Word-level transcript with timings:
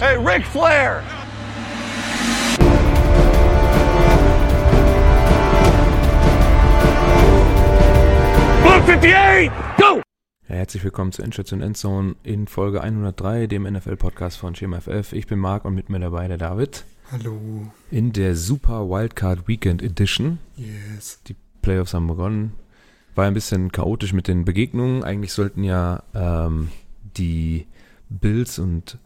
Hey, 0.00 0.16
Ric 0.16 0.46
Flair! 0.46 1.02
Blue 8.62 8.72
58, 8.72 9.50
go! 9.76 10.00
Herzlich 10.46 10.82
willkommen 10.84 11.12
zur 11.12 11.26
Endstation 11.26 11.60
Endzone 11.60 12.16
in 12.22 12.46
Folge 12.46 12.80
103, 12.80 13.46
dem 13.46 13.64
NFL-Podcast 13.64 14.38
von 14.38 14.54
SchemaFF. 14.54 15.12
Ich 15.12 15.26
bin 15.26 15.38
Marc 15.38 15.66
und 15.66 15.74
mit 15.74 15.90
mir 15.90 15.98
dabei 15.98 16.28
der 16.28 16.38
David. 16.38 16.86
Hallo. 17.12 17.70
In 17.90 18.14
der 18.14 18.36
Super 18.36 18.88
Wildcard 18.88 19.48
Weekend 19.48 19.82
Edition. 19.82 20.38
Yes. 20.56 21.20
Die 21.26 21.36
Playoffs 21.60 21.92
haben 21.92 22.06
begonnen. 22.06 22.54
War 23.14 23.26
ein 23.26 23.34
bisschen 23.34 23.70
chaotisch 23.70 24.14
mit 24.14 24.28
den 24.28 24.46
Begegnungen. 24.46 25.04
Eigentlich 25.04 25.34
sollten 25.34 25.62
ja 25.62 26.02
ähm, 26.14 26.70
die 27.18 27.66
Bills 28.08 28.58
und 28.58 28.98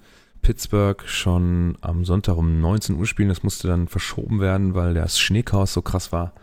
Pittsburgh 0.44 1.02
schon 1.06 1.78
am 1.80 2.04
Sonntag 2.04 2.36
um 2.36 2.60
19 2.60 2.96
Uhr 2.96 3.06
spielen. 3.06 3.30
Das 3.30 3.42
musste 3.42 3.66
dann 3.66 3.88
verschoben 3.88 4.40
werden, 4.40 4.74
weil 4.74 4.92
das 4.92 5.18
Schneechaos 5.18 5.72
so 5.72 5.80
krass 5.80 6.12
war. 6.12 6.34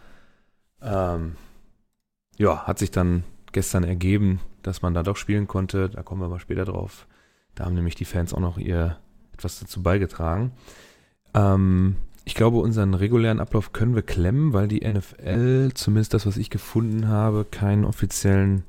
Ähm, 0.82 1.36
ja, 2.38 2.64
hat 2.66 2.80
sich 2.80 2.90
dann 2.90 3.24
gestern 3.52 3.84
ergeben, 3.84 4.40
dass 4.64 4.82
man 4.82 4.96
da 4.96 5.04
doch 5.04 5.18
spielen 5.18 5.48
konnte. 5.48 5.88
Da 5.88 6.02
kommen 6.02 6.20
wir 6.20 6.26
aber 6.26 6.40
später 6.40 6.66
drauf. 6.66 7.08
Da 7.54 7.66
haben 7.66 7.76
nämlich 7.76 7.94
die 7.94 8.06
Fans 8.06 8.34
auch 8.34 8.40
noch 8.40 8.58
ihr 8.58 8.98
etwas 9.34 9.60
dazu 9.60 9.84
beigetragen. 9.84 10.52
Ähm, 11.36 11.96
ich 12.26 12.34
glaube, 12.34 12.58
unseren 12.58 12.96
regulären 12.96 13.40
Ablauf 13.40 13.72
können 13.72 13.94
wir 13.94 14.02
klemmen, 14.02 14.52
weil 14.52 14.68
die 14.68 14.82
NFL, 14.82 15.74
zumindest 15.76 16.16
das, 16.16 16.26
was 16.26 16.38
ich 16.38 16.50
gefunden 16.50 17.08
habe, 17.08 17.46
keinen 17.46 17.86
offiziellen, 17.86 18.64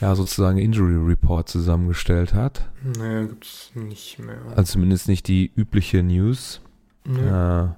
ja, 0.00 0.14
sozusagen 0.14 0.58
Injury 0.58 0.96
Report 0.96 1.48
zusammengestellt 1.48 2.34
hat. 2.34 2.70
Naja, 2.82 3.26
gibt's 3.26 3.70
nicht 3.74 4.18
mehr. 4.18 4.40
Also 4.56 4.72
zumindest 4.72 5.08
nicht 5.08 5.28
die 5.28 5.50
übliche 5.54 6.02
News. 6.02 6.60
ja. 7.06 7.64
Äh, 7.64 7.68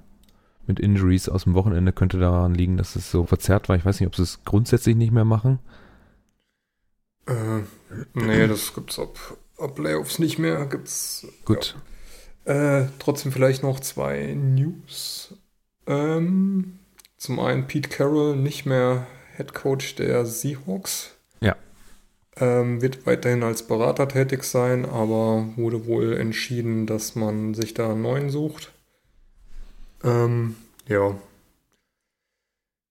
mit 0.68 0.78
Injuries 0.78 1.28
aus 1.28 1.42
dem 1.42 1.54
Wochenende 1.54 1.92
könnte 1.92 2.18
daran 2.20 2.54
liegen, 2.54 2.76
dass 2.76 2.94
es 2.94 3.10
so 3.10 3.26
verzerrt 3.26 3.68
war. 3.68 3.74
Ich 3.74 3.84
weiß 3.84 3.98
nicht, 3.98 4.06
ob 4.06 4.14
sie 4.14 4.22
es 4.22 4.44
grundsätzlich 4.44 4.94
nicht 4.94 5.12
mehr 5.12 5.24
machen. 5.24 5.58
äh, 7.26 7.62
nee, 8.14 8.46
das 8.46 8.72
gibt's 8.72 8.98
ab, 8.98 9.18
ab 9.58 9.74
Playoffs 9.74 10.20
nicht 10.20 10.38
mehr. 10.38 10.64
Gibt's. 10.66 11.26
Gut. 11.44 11.76
Äh, 12.44 12.84
trotzdem 13.00 13.32
vielleicht 13.32 13.64
noch 13.64 13.80
zwei 13.80 14.34
News. 14.34 15.34
Ähm, 15.86 16.78
zum 17.16 17.40
einen 17.40 17.66
Pete 17.66 17.88
Carroll, 17.88 18.36
nicht 18.36 18.64
mehr 18.64 19.06
Head 19.36 19.54
Coach 19.54 19.96
der 19.96 20.26
Seahawks. 20.26 21.11
Ähm, 22.36 22.80
wird 22.80 23.04
weiterhin 23.06 23.42
als 23.42 23.66
Berater 23.66 24.08
tätig 24.08 24.44
sein, 24.44 24.86
aber 24.86 25.46
wurde 25.56 25.86
wohl 25.86 26.14
entschieden, 26.14 26.86
dass 26.86 27.14
man 27.14 27.52
sich 27.52 27.74
da 27.74 27.90
einen 27.90 28.02
neuen 28.02 28.30
sucht. 28.30 28.72
Ähm, 30.02 30.56
ja. 30.88 31.14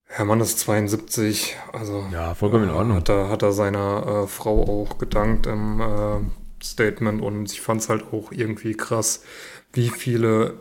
Herr 0.05 0.25
Mann 0.25 0.41
ist 0.41 0.59
72, 0.59 1.55
also 1.71 2.05
Ja, 2.11 2.35
vollkommen 2.35 2.65
in 2.65 2.69
äh, 2.69 2.73
Ordnung. 2.73 2.97
Hat 2.97 3.09
er, 3.09 3.29
hat 3.29 3.41
er 3.41 3.53
seiner 3.53 4.23
äh, 4.23 4.27
Frau 4.27 4.63
auch 4.63 4.97
gedankt 4.97 5.47
im 5.47 5.81
äh, 5.81 6.63
Statement 6.63 7.21
und 7.21 7.51
ich 7.51 7.61
fand 7.61 7.81
es 7.81 7.89
halt 7.89 8.03
auch 8.13 8.31
irgendwie 8.31 8.73
krass, 8.73 9.23
wie 9.73 9.89
viele 9.89 10.59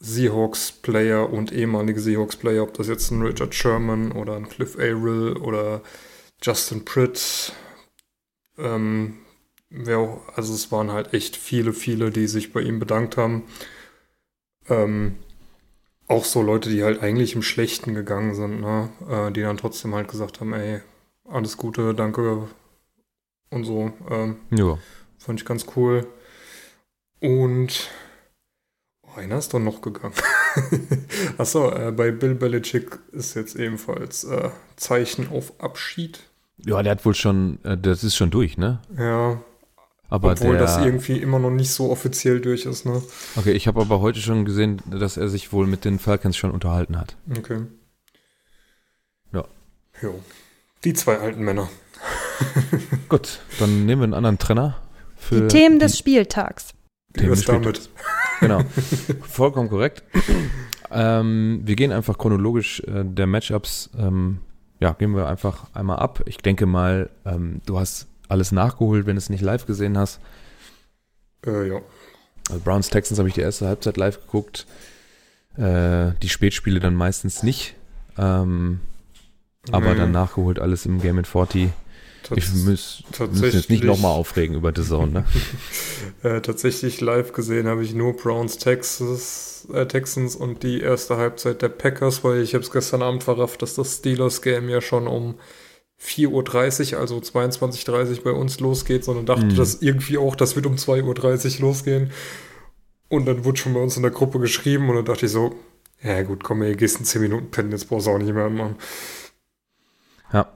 Seahawks-Player 0.00 1.30
und 1.30 1.52
ehemalige 1.52 2.00
Seahawks-Player, 2.00 2.62
ob 2.62 2.74
das 2.74 2.88
jetzt 2.88 3.10
ein 3.10 3.22
Richard 3.22 3.54
Sherman 3.54 4.12
oder 4.12 4.36
ein 4.36 4.48
Cliff 4.48 4.76
Averill 4.76 5.36
oder 5.36 5.82
Justin 6.42 6.86
Pritt, 6.86 7.52
ähm, 8.62 9.18
auch, 9.88 10.20
also 10.34 10.52
es 10.54 10.72
waren 10.72 10.90
halt 10.92 11.14
echt 11.14 11.36
viele, 11.36 11.72
viele, 11.72 12.10
die 12.10 12.26
sich 12.26 12.52
bei 12.52 12.60
ihm 12.60 12.78
bedankt 12.78 13.16
haben. 13.16 13.44
Ähm, 14.68 15.16
auch 16.08 16.24
so 16.24 16.42
Leute, 16.42 16.70
die 16.70 16.82
halt 16.82 17.02
eigentlich 17.02 17.34
im 17.34 17.42
Schlechten 17.42 17.94
gegangen 17.94 18.34
sind, 18.34 18.60
ne? 18.60 18.90
äh, 19.08 19.30
die 19.30 19.42
dann 19.42 19.56
trotzdem 19.56 19.94
halt 19.94 20.08
gesagt 20.08 20.40
haben, 20.40 20.52
ey, 20.52 20.80
alles 21.28 21.56
Gute, 21.56 21.94
danke 21.94 22.48
und 23.50 23.64
so. 23.64 23.92
Ähm, 24.08 24.36
Ja. 24.50 24.78
fand 25.18 25.40
ich 25.40 25.46
ganz 25.46 25.66
cool. 25.76 26.06
Und 27.20 27.90
oh, 29.02 29.16
einer 29.16 29.38
ist 29.38 29.54
doch 29.54 29.60
noch 29.60 29.82
gegangen. 29.82 30.14
Achso, 31.38 31.70
äh, 31.70 31.92
bei 31.92 32.10
Bill 32.10 32.34
Belichick 32.34 32.98
ist 33.12 33.34
jetzt 33.34 33.54
ebenfalls 33.54 34.24
äh, 34.24 34.50
Zeichen 34.76 35.28
auf 35.28 35.60
Abschied. 35.60 36.29
Ja, 36.66 36.82
der 36.82 36.92
hat 36.92 37.04
wohl 37.04 37.14
schon, 37.14 37.58
äh, 37.64 37.76
das 37.76 38.04
ist 38.04 38.16
schon 38.16 38.30
durch, 38.30 38.58
ne? 38.58 38.80
Ja, 38.96 39.40
Aber 40.08 40.32
obwohl 40.32 40.52
der, 40.52 40.60
das 40.60 40.78
irgendwie 40.78 41.18
immer 41.18 41.38
noch 41.38 41.50
nicht 41.50 41.70
so 41.70 41.90
offiziell 41.90 42.40
durch 42.40 42.66
ist, 42.66 42.84
ne? 42.84 43.02
okay, 43.36 43.52
ich 43.52 43.66
habe 43.66 43.80
aber 43.80 44.00
heute 44.00 44.20
schon 44.20 44.44
gesehen, 44.44 44.82
dass 44.90 45.16
er 45.16 45.28
sich 45.28 45.52
wohl 45.52 45.66
mit 45.66 45.84
den 45.84 45.98
Falcons 45.98 46.36
schon 46.36 46.50
unterhalten 46.50 46.98
hat. 46.98 47.16
Okay. 47.36 47.62
Ja. 49.32 49.44
Jo. 50.02 50.18
Die 50.84 50.94
zwei 50.94 51.18
alten 51.18 51.42
Männer. 51.44 51.68
Gut, 53.08 53.40
dann 53.58 53.86
nehmen 53.86 54.00
wir 54.00 54.04
einen 54.04 54.14
anderen 54.14 54.38
Trenner. 54.38 54.78
Für 55.16 55.42
Die 55.42 55.48
Themen 55.48 55.78
des 55.78 55.98
Spieltags. 55.98 56.72
Themen 57.14 57.30
des 57.30 57.42
Spieltags. 57.42 57.90
damit? 58.40 58.40
Genau. 58.40 58.60
Vollkommen 59.28 59.68
korrekt. 59.68 60.02
ähm, 60.90 61.60
wir 61.64 61.76
gehen 61.76 61.92
einfach 61.92 62.16
chronologisch 62.16 62.80
äh, 62.80 63.04
der 63.04 63.26
Matchups, 63.26 63.90
ähm, 63.98 64.38
ja, 64.80 64.92
gehen 64.92 65.14
wir 65.14 65.28
einfach 65.28 65.66
einmal 65.74 65.98
ab. 65.98 66.22
Ich 66.26 66.38
denke 66.38 66.66
mal, 66.66 67.10
ähm, 67.24 67.60
du 67.66 67.78
hast 67.78 68.06
alles 68.28 68.50
nachgeholt, 68.52 69.06
wenn 69.06 69.16
du 69.16 69.18
es 69.18 69.30
nicht 69.30 69.42
live 69.42 69.66
gesehen 69.66 69.96
hast. 69.98 70.20
Äh, 71.46 71.68
ja. 71.68 71.80
Also 72.48 72.62
Browns 72.64 72.88
Texans 72.88 73.18
habe 73.18 73.28
ich 73.28 73.34
die 73.34 73.40
erste 73.42 73.66
Halbzeit 73.68 73.96
live 73.96 74.20
geguckt. 74.20 74.66
Äh, 75.56 76.12
die 76.22 76.28
Spätspiele 76.28 76.80
dann 76.80 76.94
meistens 76.94 77.42
nicht. 77.42 77.74
Ähm, 78.18 78.80
aber 79.70 79.92
Nee. 79.92 79.98
dann 79.98 80.12
nachgeholt 80.12 80.58
alles 80.58 80.86
im 80.86 81.00
Game 81.00 81.18
in 81.18 81.24
40. 81.24 81.70
Ich 82.36 82.44
Tats- 82.44 82.54
muss, 82.64 83.02
müssen 83.32 83.56
jetzt 83.58 83.70
nicht 83.70 83.84
nochmal 83.84 84.12
aufregen 84.12 84.56
über 84.56 84.72
The 84.74 84.82
Zone, 84.82 85.12
ne? 85.12 85.24
Äh, 86.22 86.42
tatsächlich 86.42 87.00
live 87.00 87.32
gesehen 87.32 87.66
habe 87.66 87.82
ich 87.82 87.94
nur 87.94 88.14
Browns 88.14 88.58
Texas, 88.58 89.66
äh, 89.72 89.86
Texans 89.86 90.36
und 90.36 90.62
die 90.62 90.80
erste 90.80 91.16
Halbzeit 91.16 91.62
der 91.62 91.70
Packers, 91.70 92.22
weil 92.24 92.42
ich 92.42 92.52
habe 92.54 92.62
es 92.62 92.70
gestern 92.70 93.00
Abend 93.02 93.24
verrafft, 93.24 93.62
dass 93.62 93.74
das 93.74 93.96
Steelers-Game 93.96 94.68
ja 94.68 94.80
schon 94.82 95.06
um 95.06 95.36
4.30 95.98 96.94
Uhr, 96.94 97.00
also 97.00 97.16
22.30 97.18 98.18
Uhr 98.18 98.24
bei 98.24 98.30
uns 98.32 98.60
losgeht, 98.60 99.04
sondern 99.04 99.24
dachte 99.26 99.46
Mhm. 99.46 99.56
das 99.56 99.80
irgendwie 99.82 100.18
auch, 100.18 100.34
das 100.36 100.56
wird 100.56 100.66
um 100.66 100.76
2.30 100.76 101.56
Uhr 101.60 101.68
losgehen. 101.68 102.10
Und 103.08 103.26
dann 103.26 103.44
wurde 103.44 103.58
schon 103.58 103.74
bei 103.74 103.80
uns 103.80 103.96
in 103.96 104.02
der 104.02 104.12
Gruppe 104.12 104.38
geschrieben 104.40 104.88
und 104.90 104.96
dann 104.96 105.04
dachte 105.06 105.26
ich 105.26 105.32
so, 105.32 105.54
ja 106.02 106.22
gut, 106.22 106.44
komm, 106.44 106.62
ey, 106.62 106.74
gehst 106.76 106.98
in 106.98 107.04
10 107.04 107.22
Minuten 107.22 107.50
pennen, 107.50 107.72
jetzt 107.72 107.88
brauchst 107.88 108.06
du 108.06 108.10
auch 108.10 108.18
nicht 108.18 108.32
mehr 108.32 108.48
machen. 108.50 108.76
Ja. 110.32 110.52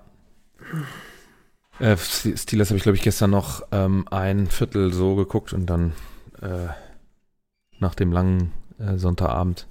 Äh, 1.79 1.97
Steelers 1.97 2.69
habe 2.69 2.77
ich, 2.77 2.83
glaube 2.83 2.97
ich, 2.97 3.03
gestern 3.03 3.31
noch 3.31 3.63
ähm, 3.73 4.07
ein 4.11 4.47
Viertel 4.47 4.93
so 4.93 5.17
geguckt 5.17 5.53
und 5.53 5.67
dann 5.67 5.93
äh, 6.41 6.69
nach 7.79 7.95
dem 7.95 8.13
langen 8.13 8.53
äh, 8.79 8.97
Sonntagabend. 8.97 9.67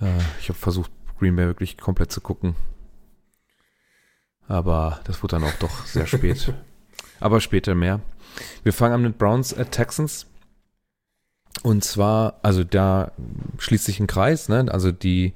Äh, 0.00 0.18
ich 0.40 0.48
habe 0.48 0.58
versucht, 0.58 0.90
Green 1.18 1.36
Bay 1.36 1.46
wirklich 1.46 1.78
komplett 1.78 2.12
zu 2.12 2.20
gucken. 2.20 2.54
Aber 4.48 5.00
das 5.04 5.22
wurde 5.22 5.36
dann 5.36 5.44
auch 5.44 5.58
doch 5.58 5.86
sehr 5.86 6.06
spät. 6.06 6.52
Aber 7.20 7.40
später 7.40 7.74
mehr. 7.74 8.00
Wir 8.62 8.72
fangen 8.72 8.94
an 8.94 9.02
mit 9.02 9.18
Browns 9.18 9.56
at 9.56 9.72
Texans. 9.72 10.26
Und 11.62 11.82
zwar, 11.82 12.38
also 12.42 12.62
da 12.62 13.12
schließt 13.58 13.86
sich 13.86 13.98
ein 13.98 14.06
Kreis, 14.06 14.48
ne? 14.48 14.66
Also 14.70 14.92
die 14.92 15.32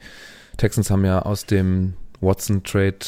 Texans 0.59 0.91
haben 0.91 1.05
ja 1.05 1.23
aus 1.23 1.47
dem 1.47 1.95
Watson-Trade 2.21 2.99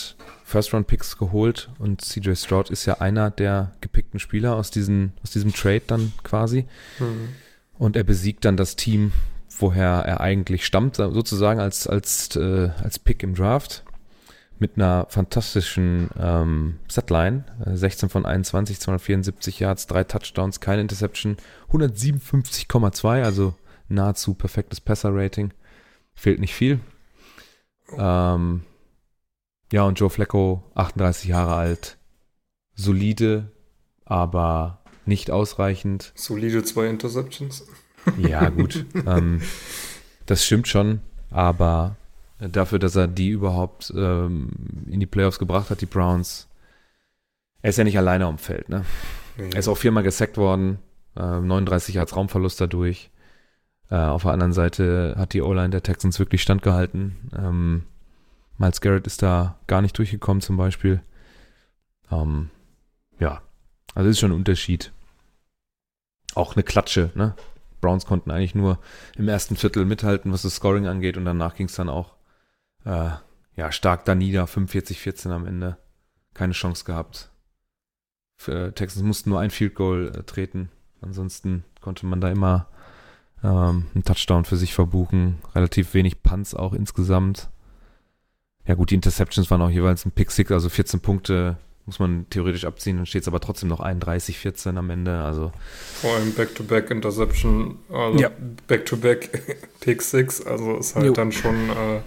First-Round-Picks 0.44 1.18
geholt 1.18 1.70
und 1.78 2.02
CJ 2.02 2.34
Stroud 2.34 2.70
ist 2.70 2.84
ja 2.84 3.00
einer 3.00 3.30
der 3.30 3.72
gepickten 3.80 4.20
Spieler 4.20 4.54
aus, 4.56 4.70
diesen, 4.70 5.12
aus 5.22 5.30
diesem 5.30 5.52
Trade 5.54 5.82
dann 5.86 6.12
quasi. 6.22 6.66
Mhm. 6.98 7.30
Und 7.78 7.96
er 7.96 8.04
besiegt 8.04 8.44
dann 8.44 8.56
das 8.56 8.76
Team, 8.76 9.12
woher 9.58 10.04
er 10.06 10.20
eigentlich 10.20 10.66
stammt, 10.66 10.96
sozusagen 10.96 11.58
als, 11.58 11.86
als, 11.86 12.36
äh, 12.36 12.70
als 12.82 12.98
Pick 12.98 13.22
im 13.22 13.34
Draft. 13.34 13.84
Mit 14.58 14.76
einer 14.76 15.06
fantastischen 15.08 16.08
ähm, 16.20 16.78
Setline. 16.86 17.44
Äh, 17.66 17.76
16 17.76 18.10
von 18.10 18.24
21, 18.24 18.78
274 18.78 19.58
Yards, 19.58 19.86
drei 19.88 20.04
Touchdowns, 20.04 20.60
keine 20.60 20.82
Interception. 20.82 21.36
157,2, 21.72 23.24
also 23.24 23.54
nahezu 23.88 24.34
perfektes 24.34 24.80
Passer-Rating. 24.80 25.52
Fehlt 26.14 26.38
nicht 26.38 26.54
viel. 26.54 26.78
Ähm, 27.98 28.62
ja, 29.72 29.84
und 29.84 29.98
Joe 29.98 30.10
Flacco, 30.10 30.62
38 30.74 31.28
Jahre 31.28 31.54
alt. 31.54 31.98
Solide, 32.74 33.50
aber 34.04 34.82
nicht 35.06 35.30
ausreichend. 35.30 36.12
Solide 36.14 36.62
zwei 36.64 36.86
Interceptions. 36.86 37.66
Ja, 38.18 38.48
gut. 38.48 38.84
ähm, 39.06 39.40
das 40.26 40.44
stimmt 40.44 40.66
schon, 40.66 41.02
aber 41.30 41.94
dafür, 42.40 42.80
dass 42.80 42.96
er 42.96 43.06
die 43.06 43.28
überhaupt 43.28 43.92
ähm, 43.96 44.50
in 44.88 44.98
die 44.98 45.06
Playoffs 45.06 45.38
gebracht 45.38 45.70
hat, 45.70 45.80
die 45.80 45.86
Browns, 45.86 46.48
er 47.60 47.70
ist 47.70 47.78
ja 47.78 47.84
nicht 47.84 47.96
alleine 47.96 48.26
am 48.26 48.38
Feld, 48.38 48.68
ne? 48.68 48.84
Nee. 49.36 49.50
Er 49.52 49.58
ist 49.60 49.68
auch 49.68 49.78
viermal 49.78 50.02
gesackt 50.02 50.36
worden, 50.36 50.80
äh, 51.16 51.40
39 51.40 52.00
als 52.00 52.16
Raumverlust 52.16 52.60
dadurch. 52.60 53.10
Äh, 53.88 53.94
auf 53.96 54.22
der 54.22 54.32
anderen 54.32 54.52
Seite 54.52 55.14
hat 55.16 55.32
die 55.32 55.42
O-Line 55.42 55.70
der 55.70 55.84
Texans 55.84 56.18
wirklich 56.18 56.42
standgehalten. 56.42 57.30
Ähm, 57.38 57.82
Miles 58.62 58.80
Garrett 58.80 59.08
ist 59.08 59.22
da 59.22 59.58
gar 59.66 59.82
nicht 59.82 59.98
durchgekommen 59.98 60.40
zum 60.40 60.56
Beispiel. 60.56 61.02
Ähm, 62.12 62.48
ja, 63.18 63.42
also 63.92 64.08
ist 64.08 64.20
schon 64.20 64.30
ein 64.30 64.36
Unterschied. 64.36 64.92
Auch 66.36 66.54
eine 66.54 66.62
Klatsche, 66.62 67.10
ne? 67.16 67.34
Browns 67.80 68.06
konnten 68.06 68.30
eigentlich 68.30 68.54
nur 68.54 68.78
im 69.16 69.28
ersten 69.28 69.56
Viertel 69.56 69.84
mithalten, 69.84 70.32
was 70.32 70.42
das 70.42 70.54
Scoring 70.54 70.86
angeht 70.86 71.16
und 71.16 71.24
danach 71.24 71.56
ging 71.56 71.66
es 71.66 71.74
dann 71.74 71.88
auch 71.88 72.14
äh, 72.84 73.10
ja, 73.56 73.72
stark 73.72 74.04
da 74.04 74.14
nieder, 74.14 74.44
45-14 74.44 75.30
am 75.30 75.44
Ende. 75.44 75.76
Keine 76.32 76.52
Chance 76.52 76.84
gehabt. 76.84 77.30
Für 78.36 78.72
Texans 78.72 79.04
mussten 79.04 79.30
nur 79.30 79.40
ein 79.40 79.50
Field 79.50 79.74
Goal 79.74 80.12
äh, 80.16 80.22
treten. 80.22 80.70
Ansonsten 81.00 81.64
konnte 81.80 82.06
man 82.06 82.20
da 82.20 82.30
immer 82.30 82.68
ähm, 83.42 83.88
einen 83.92 84.04
Touchdown 84.04 84.44
für 84.44 84.56
sich 84.56 84.72
verbuchen. 84.72 85.38
Relativ 85.52 85.94
wenig 85.94 86.22
Punts 86.22 86.54
auch 86.54 86.74
insgesamt. 86.74 87.50
Ja 88.66 88.74
gut, 88.74 88.90
die 88.90 88.94
Interceptions 88.94 89.50
waren 89.50 89.60
auch 89.62 89.70
jeweils 89.70 90.04
ein 90.04 90.12
Pick 90.12 90.30
Six, 90.30 90.50
also 90.52 90.68
14 90.68 91.00
Punkte 91.00 91.56
muss 91.84 91.98
man 91.98 92.26
theoretisch 92.30 92.64
abziehen, 92.64 92.96
dann 92.98 93.06
steht 93.06 93.22
es 93.22 93.28
aber 93.28 93.40
trotzdem 93.40 93.68
noch 93.68 93.80
31, 93.80 94.38
14 94.38 94.78
am 94.78 94.88
Ende. 94.90 95.20
Also 95.20 95.50
Vor 96.00 96.14
allem 96.14 96.32
Back-to-Back 96.32 96.90
Interception, 96.92 97.78
also 97.92 98.18
Ja. 98.20 98.30
Back-to-Back 98.68 99.58
Pick 99.80 100.00
Six, 100.00 100.46
also 100.46 100.76
ist 100.76 100.94
halt 100.94 101.06
Jo. 101.06 101.12
dann 101.12 101.32
schon, 101.32 101.70
äh, 101.70 102.00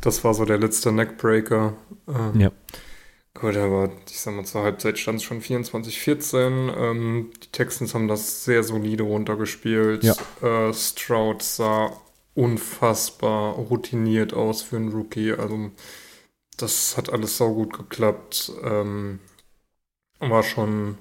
das 0.00 0.24
war 0.24 0.32
so 0.32 0.46
der 0.46 0.56
letzte 0.58 0.92
Neckbreaker. 0.92 1.74
Ähm, 2.08 2.40
Ja. 2.40 2.50
Gut, 3.34 3.56
aber 3.58 3.90
ich 4.10 4.18
sag 4.18 4.34
mal, 4.34 4.44
zur 4.46 4.62
Halbzeit 4.62 4.98
stand 4.98 5.18
es 5.18 5.24
schon 5.24 5.40
24-14. 5.42 6.72
Ähm, 6.76 7.30
die 7.42 7.48
Texans 7.52 7.94
haben 7.94 8.08
das 8.08 8.44
sehr 8.44 8.64
solide 8.64 9.04
runtergespielt. 9.04 10.02
Ja. 10.04 10.14
Äh, 10.42 10.72
Stroud 10.72 11.42
sah 11.42 11.92
unfassbar 12.38 13.54
routiniert 13.54 14.32
aus 14.32 14.62
für 14.62 14.76
einen 14.76 14.92
Rookie. 14.92 15.32
Also 15.32 15.72
das 16.56 16.96
hat 16.96 17.12
alles 17.12 17.36
saugut 17.36 17.76
geklappt. 17.76 18.52
Ähm, 18.62 19.18
war 20.20 20.44
schon 20.44 20.98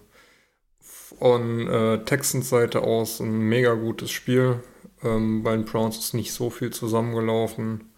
von 0.80 1.68
äh, 1.68 2.04
Texans 2.06 2.50
Seite 2.50 2.82
aus 2.82 3.20
ein 3.20 3.38
mega 3.38 3.76
gutes 3.76 4.10
Spiel. 4.10 4.64
Ähm, 5.04 5.44
bei 5.44 5.56
den 5.56 5.66
Browns 5.66 6.00
ist 6.00 6.16
nicht 6.16 6.34
so 6.34 6.50
viel 6.50 6.72
zusammengelaufen. 6.72 7.94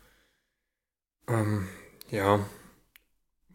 Ähm, 1.30 1.70
ja, 2.12 2.42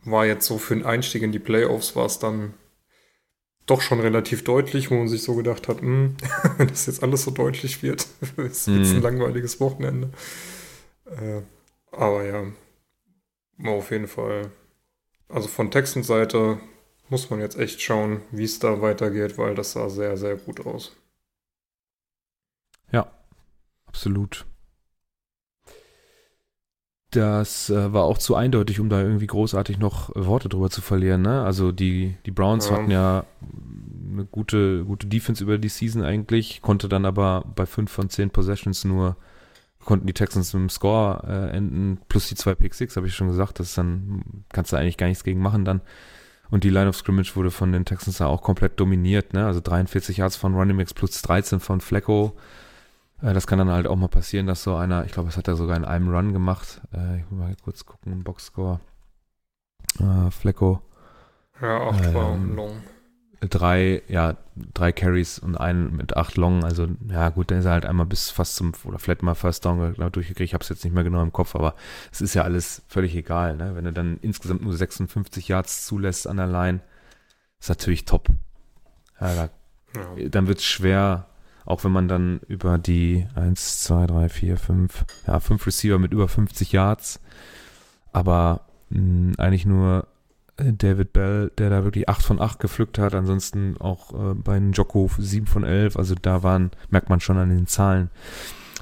war 0.04 0.25
jetzt 0.25 0.46
so 0.46 0.56
für 0.56 0.75
den 0.76 0.86
Einstieg 0.86 1.22
in 1.22 1.32
die 1.32 1.38
Playoffs 1.38 1.94
war 1.94 2.06
es 2.06 2.19
dann 2.19 2.54
doch 3.66 3.81
schon 3.82 4.00
relativ 4.00 4.44
deutlich, 4.44 4.90
wo 4.90 4.96
man 4.96 5.08
sich 5.08 5.22
so 5.22 5.34
gedacht 5.34 5.69
hat, 5.69 5.81
hm, 5.81 6.16
wenn 6.58 6.69
das 6.69 6.87
jetzt 6.87 7.02
alles 7.02 7.25
so 7.25 7.31
deutlich 7.31 7.82
wird, 7.82 8.06
ist 8.37 8.66
jetzt 8.69 8.94
ein 8.94 8.99
Mhm. 8.99 9.02
langweiliges 9.02 9.61
Wochenende. 9.61 10.11
Äh, 11.06 11.43
aber 11.93 12.25
ja, 12.25 12.44
auf 13.64 13.90
jeden 13.90 14.06
Fall. 14.08 14.50
Also 15.28 15.49
von 15.49 15.70
Texans 15.70 16.06
Seite 16.08 16.61
muss 17.11 17.31
man 17.31 17.40
jetzt 17.40 17.58
echt 17.58 17.82
schauen, 17.82 18.22
wie 18.32 18.44
es 18.44 18.58
da 18.61 18.82
weitergeht, 18.82 19.38
weil 19.38 19.55
das 19.55 19.72
sah 19.72 19.90
sehr, 19.90 20.17
sehr 20.17 20.37
gut 20.37 20.67
aus. 20.67 20.96
absolut. 23.87 24.46
Das 27.16 27.70
äh, 27.70 27.93
war 27.93 28.02
auch 28.05 28.19
zu 28.19 28.34
eindeutig, 28.34 28.81
um 28.81 28.88
da 28.88 29.00
irgendwie 29.00 29.26
großartig 29.28 29.78
noch 29.78 30.14
äh, 30.16 30.26
Worte 30.26 30.49
drüber 30.49 30.69
zu 30.69 30.81
verlieren. 30.82 31.22
Ne? 31.22 31.43
Also 31.44 31.70
die, 31.70 32.16
die 32.26 32.32
Browns 32.32 32.69
Ja. 32.69 32.76
hatten 32.76 32.90
ja 32.90 33.25
eine 34.12 34.25
gute, 34.25 34.84
gute 34.84 35.06
Defense 35.06 35.43
über 35.43 35.58
die 35.58 35.69
Season 35.69 36.02
eigentlich, 36.02 36.61
konnte 36.62 36.88
dann 36.88 37.05
aber 37.05 37.44
bei 37.55 37.66
fünf 37.66 37.90
von 37.93 38.08
zehn 38.11 38.31
Possessions 38.31 38.84
nur, 38.84 39.16
konnten 39.84 40.06
die 40.06 40.12
Texans 40.12 40.52
mit 40.55 40.61
dem 40.62 40.69
Score 40.70 41.22
äh, 41.26 41.56
enden, 41.56 42.00
plus 42.08 42.28
die 42.28 42.34
zwei 42.34 42.55
Pick 42.55 42.75
Six, 42.75 42.96
habe 42.96 43.06
ich 43.06 43.14
schon 43.14 43.28
gesagt, 43.28 43.60
das 43.60 43.75
dann, 43.75 44.22
kannst 44.52 44.72
du 44.72 44.76
eigentlich 44.76 44.96
gar 44.96 45.06
nichts 45.08 45.25
gegen 45.25 45.40
machen 45.40 45.64
dann. 45.64 45.82
Und 46.50 46.64
die 46.64 46.70
Line 46.70 46.88
of 46.88 46.96
Scrimmage 46.96 47.37
wurde 47.37 47.50
von 47.50 47.72
den 47.72 47.84
Texans 47.84 48.19
da 48.19 48.26
auch 48.26 48.43
komplett 48.43 48.78
dominiert, 48.78 49.32
ne? 49.32 49.46
Also 49.46 49.60
43 49.60 50.19
Yards 50.19 50.37
von 50.37 50.55
Running 50.55 50.76
Backs 50.76 50.94
plus 50.94 51.20
13 51.22 51.58
von 51.60 51.81
Flacco. 51.81 52.37
Äh, 53.24 53.32
Das 53.34 53.46
kann 53.46 53.58
dann 53.58 53.70
halt 53.70 53.86
auch 53.86 53.96
mal 53.96 54.08
passieren, 54.08 54.46
dass 54.46 54.62
so 54.62 54.76
einer, 54.76 55.04
ich 55.04 55.12
glaube, 55.12 55.28
das 55.28 55.36
hat 55.36 55.48
er 55.48 55.56
sogar 55.56 55.76
in 55.76 55.84
einem 55.84 56.08
Run 56.14 56.32
gemacht. 56.32 56.80
Äh, 56.92 57.18
Ich 57.20 57.30
muss 57.30 57.40
mal 57.40 57.56
kurz 57.64 57.84
gucken, 57.86 58.22
Boxscore. 58.22 58.80
Äh, 60.00 60.30
Flecko, 60.30 60.80
Ja, 61.60 61.88
acht 61.88 62.14
war 62.14 62.34
Ähm, 62.34 62.56
long. 62.56 62.82
drei, 63.48 64.02
ja, 64.08 64.36
drei 64.74 64.90
Carries 64.92 65.38
und 65.38 65.56
einen 65.56 65.94
mit 65.96 66.16
acht 66.16 66.36
Long. 66.36 66.64
Also, 66.64 66.88
ja, 67.08 67.28
gut, 67.28 67.50
dann 67.50 67.58
ist 67.58 67.66
er 67.66 67.72
halt 67.72 67.86
einmal 67.86 68.06
bis 68.06 68.30
fast 68.30 68.56
zum, 68.56 68.72
oder 68.84 68.98
vielleicht 68.98 69.22
mal 69.22 69.34
First 69.34 69.64
Down 69.64 69.94
ge- 69.94 70.10
durchgekriegt. 70.10 70.48
Ich 70.48 70.54
habe 70.54 70.62
es 70.62 70.68
jetzt 70.70 70.84
nicht 70.84 70.94
mehr 70.94 71.04
genau 71.04 71.22
im 71.22 71.32
Kopf, 71.32 71.54
aber 71.54 71.74
es 72.10 72.20
ist 72.20 72.34
ja 72.34 72.42
alles 72.42 72.82
völlig 72.88 73.14
egal, 73.14 73.56
ne? 73.56 73.76
Wenn 73.76 73.84
du 73.84 73.92
dann 73.92 74.18
insgesamt 74.22 74.62
nur 74.62 74.74
56 74.74 75.48
Yards 75.48 75.84
zulässt 75.86 76.26
an 76.26 76.38
der 76.38 76.46
Line, 76.48 76.80
ist 77.60 77.68
natürlich 77.68 78.04
top. 78.04 78.28
Ja, 79.20 79.34
da 79.34 79.50
Ja. 79.96 80.28
dann 80.30 80.48
wird 80.48 80.58
es 80.58 80.64
schwer, 80.64 81.26
auch 81.64 81.84
wenn 81.84 81.93
man 81.93 82.08
dann 82.08 82.40
über 82.46 82.78
die 82.78 83.26
1, 83.34 83.84
2, 83.84 84.06
3, 84.06 84.28
4, 84.28 84.56
5, 84.56 85.05
ja, 85.26 85.40
5 85.40 85.66
Receiver 85.66 85.99
mit 85.99 86.12
über 86.12 86.28
50 86.28 86.72
Yards, 86.72 87.20
aber 88.12 88.62
mh, 88.90 89.34
eigentlich 89.38 89.66
nur 89.66 90.06
äh, 90.56 90.72
David 90.72 91.12
Bell, 91.12 91.50
der 91.58 91.70
da 91.70 91.84
wirklich 91.84 92.08
8 92.08 92.22
von 92.22 92.40
8 92.40 92.58
gepflückt 92.58 92.99
hat, 92.99 93.14
ansonsten 93.14 93.76
auch 93.78 94.12
äh, 94.12 94.34
bei 94.34 94.58
Jocko 94.58 95.11
7 95.16 95.46
von 95.46 95.64
11, 95.64 95.96
also 95.96 96.14
da 96.20 96.43
waren, 96.43 96.70
merkt 96.90 97.08
man 97.08 97.20
schon 97.20 97.38
an 97.38 97.49
den 97.49 97.67
Zahlen, 97.67 98.10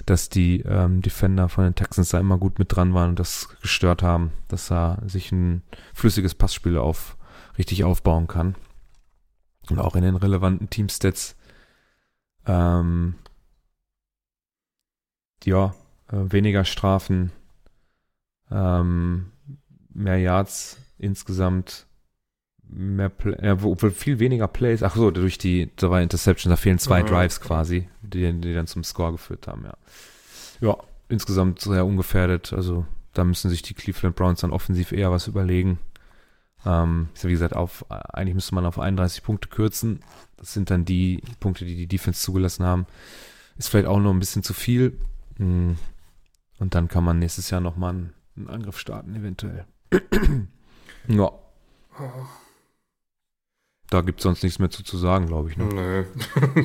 dass 0.06 0.28
die 0.28 0.60
ähm, 0.60 1.02
Defender 1.02 1.48
von 1.48 1.64
den 1.64 1.74
Texans 1.74 2.08
da 2.10 2.18
immer 2.18 2.38
gut 2.38 2.58
mit 2.58 2.74
dran 2.74 2.94
waren 2.94 3.10
und 3.10 3.18
das 3.18 3.48
gestört 3.60 4.02
haben, 4.02 4.32
dass 4.48 4.68
da 4.68 4.98
sich 5.06 5.30
ein 5.32 5.62
flüssiges 5.94 6.34
Passspiel 6.34 6.76
auf, 6.76 7.16
richtig 7.58 7.84
aufbauen 7.84 8.26
kann. 8.26 8.56
Und 9.70 9.78
auch 9.78 9.94
in 9.94 10.02
den 10.02 10.16
relevanten 10.16 10.70
Teamstats 10.70 11.36
ähm, 12.46 13.14
ja, 15.44 15.74
äh, 16.10 16.16
weniger 16.32 16.64
Strafen, 16.64 17.32
ähm, 18.50 19.32
mehr 19.92 20.18
Yards 20.18 20.78
insgesamt, 20.98 21.86
mehr 22.68 23.08
Play, 23.08 23.36
ja, 23.42 23.60
wo- 23.62 23.72
obwohl 23.72 23.90
viel 23.90 24.18
weniger 24.18 24.48
Plays, 24.48 24.82
ach 24.82 24.94
so, 24.96 25.10
durch 25.10 25.36
die 25.38 25.70
zwei 25.76 26.02
Interceptions, 26.02 26.50
da 26.50 26.56
fehlen 26.56 26.78
zwei 26.78 27.02
Mhm. 27.02 27.06
Drives 27.08 27.40
quasi, 27.40 27.88
die, 28.02 28.32
die 28.40 28.54
dann 28.54 28.66
zum 28.66 28.84
Score 28.84 29.12
geführt 29.12 29.46
haben, 29.48 29.64
ja. 29.64 29.74
Ja, 30.60 30.76
insgesamt 31.08 31.60
sehr 31.60 31.84
ungefährdet, 31.84 32.52
also 32.52 32.86
da 33.14 33.24
müssen 33.24 33.50
sich 33.50 33.62
die 33.62 33.74
Cleveland 33.74 34.16
Browns 34.16 34.40
dann 34.40 34.52
offensiv 34.52 34.92
eher 34.92 35.10
was 35.10 35.26
überlegen. 35.26 35.78
Ähm, 36.64 37.08
wie 37.20 37.30
gesagt, 37.32 37.56
auf, 37.56 37.84
eigentlich 37.90 38.34
müsste 38.36 38.54
man 38.54 38.64
auf 38.64 38.78
31 38.78 39.22
Punkte 39.24 39.48
kürzen. 39.48 40.00
Das 40.42 40.52
sind 40.52 40.70
dann 40.70 40.84
die 40.84 41.22
Punkte, 41.40 41.64
die 41.64 41.76
die 41.76 41.86
Defense 41.86 42.20
zugelassen 42.20 42.66
haben. 42.66 42.86
Ist 43.56 43.68
vielleicht 43.68 43.86
auch 43.86 44.00
noch 44.00 44.10
ein 44.10 44.18
bisschen 44.18 44.42
zu 44.42 44.54
viel. 44.54 44.98
Mm. 45.38 45.72
Und 46.58 46.74
dann 46.74 46.88
kann 46.88 47.04
man 47.04 47.18
nächstes 47.18 47.50
Jahr 47.50 47.60
nochmal 47.60 47.90
einen, 47.90 48.12
einen 48.36 48.50
Angriff 48.50 48.78
starten, 48.78 49.14
eventuell. 49.14 49.64
ja, 51.08 51.30
da 53.92 54.00
gibt 54.00 54.20
es 54.20 54.24
sonst 54.24 54.42
nichts 54.42 54.58
mehr 54.58 54.70
zu, 54.70 54.82
zu 54.82 54.96
sagen, 54.96 55.26
glaube 55.26 55.50
ich. 55.50 55.56
Ne? 55.56 55.64
nö. 55.66 56.04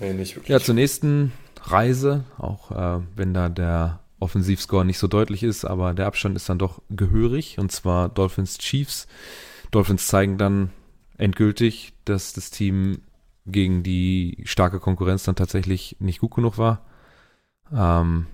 nee, 0.00 0.12
nicht 0.12 0.34
wirklich. 0.34 0.48
Ja, 0.48 0.60
zur 0.60 0.74
nächsten 0.74 1.32
Reise, 1.62 2.24
auch 2.36 2.72
äh, 2.72 3.00
wenn 3.14 3.32
da 3.32 3.48
der 3.48 4.00
Offensivscore 4.18 4.84
nicht 4.84 4.98
so 4.98 5.06
deutlich 5.06 5.44
ist, 5.44 5.64
aber 5.64 5.94
der 5.94 6.06
Abstand 6.06 6.34
ist 6.36 6.48
dann 6.48 6.58
doch 6.58 6.82
gehörig 6.90 7.58
und 7.58 7.70
zwar 7.70 8.08
Dolphins 8.08 8.58
Chiefs. 8.58 9.06
Dolphins 9.70 10.08
zeigen 10.08 10.36
dann 10.36 10.70
endgültig, 11.18 11.92
dass 12.04 12.32
das 12.32 12.50
Team 12.50 13.02
gegen 13.44 13.82
die 13.82 14.42
starke 14.44 14.80
Konkurrenz 14.80 15.24
dann 15.24 15.36
tatsächlich 15.36 15.96
nicht 16.00 16.20
gut 16.20 16.34
genug 16.34 16.58
war. 16.58 16.84
Ähm, 17.72 18.26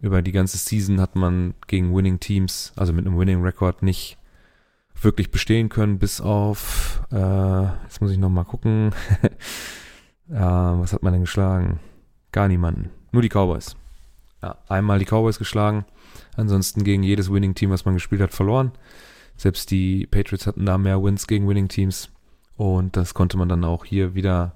über 0.00 0.22
die 0.22 0.32
ganze 0.32 0.58
Season 0.58 1.00
hat 1.00 1.16
man 1.16 1.54
gegen 1.66 1.94
Winning 1.94 2.20
Teams, 2.20 2.72
also 2.76 2.92
mit 2.92 3.06
einem 3.06 3.18
Winning 3.18 3.42
Record, 3.42 3.82
nicht 3.82 4.18
wirklich 5.00 5.30
bestehen 5.30 5.68
können, 5.68 5.98
bis 5.98 6.20
auf, 6.20 7.02
äh, 7.12 7.62
jetzt 7.84 8.00
muss 8.00 8.10
ich 8.10 8.18
nochmal 8.18 8.44
gucken, 8.44 8.92
äh, 10.28 10.34
was 10.34 10.92
hat 10.92 11.02
man 11.02 11.12
denn 11.12 11.22
geschlagen? 11.22 11.80
Gar 12.32 12.48
niemanden. 12.48 12.90
Nur 13.12 13.22
die 13.22 13.28
Cowboys. 13.28 13.76
Ja, 14.42 14.58
einmal 14.68 14.98
die 14.98 15.04
Cowboys 15.04 15.38
geschlagen, 15.38 15.84
ansonsten 16.36 16.84
gegen 16.84 17.02
jedes 17.02 17.32
Winning-Team, 17.32 17.70
was 17.70 17.84
man 17.84 17.94
gespielt 17.94 18.20
hat, 18.20 18.32
verloren. 18.32 18.72
Selbst 19.36 19.70
die 19.70 20.06
Patriots 20.06 20.46
hatten 20.46 20.66
da 20.66 20.78
mehr 20.78 21.02
Wins 21.02 21.26
gegen 21.26 21.48
Winning-Teams 21.48 22.10
und 22.58 22.96
das 22.96 23.14
konnte 23.14 23.38
man 23.38 23.48
dann 23.48 23.64
auch 23.64 23.84
hier 23.84 24.16
wieder 24.16 24.52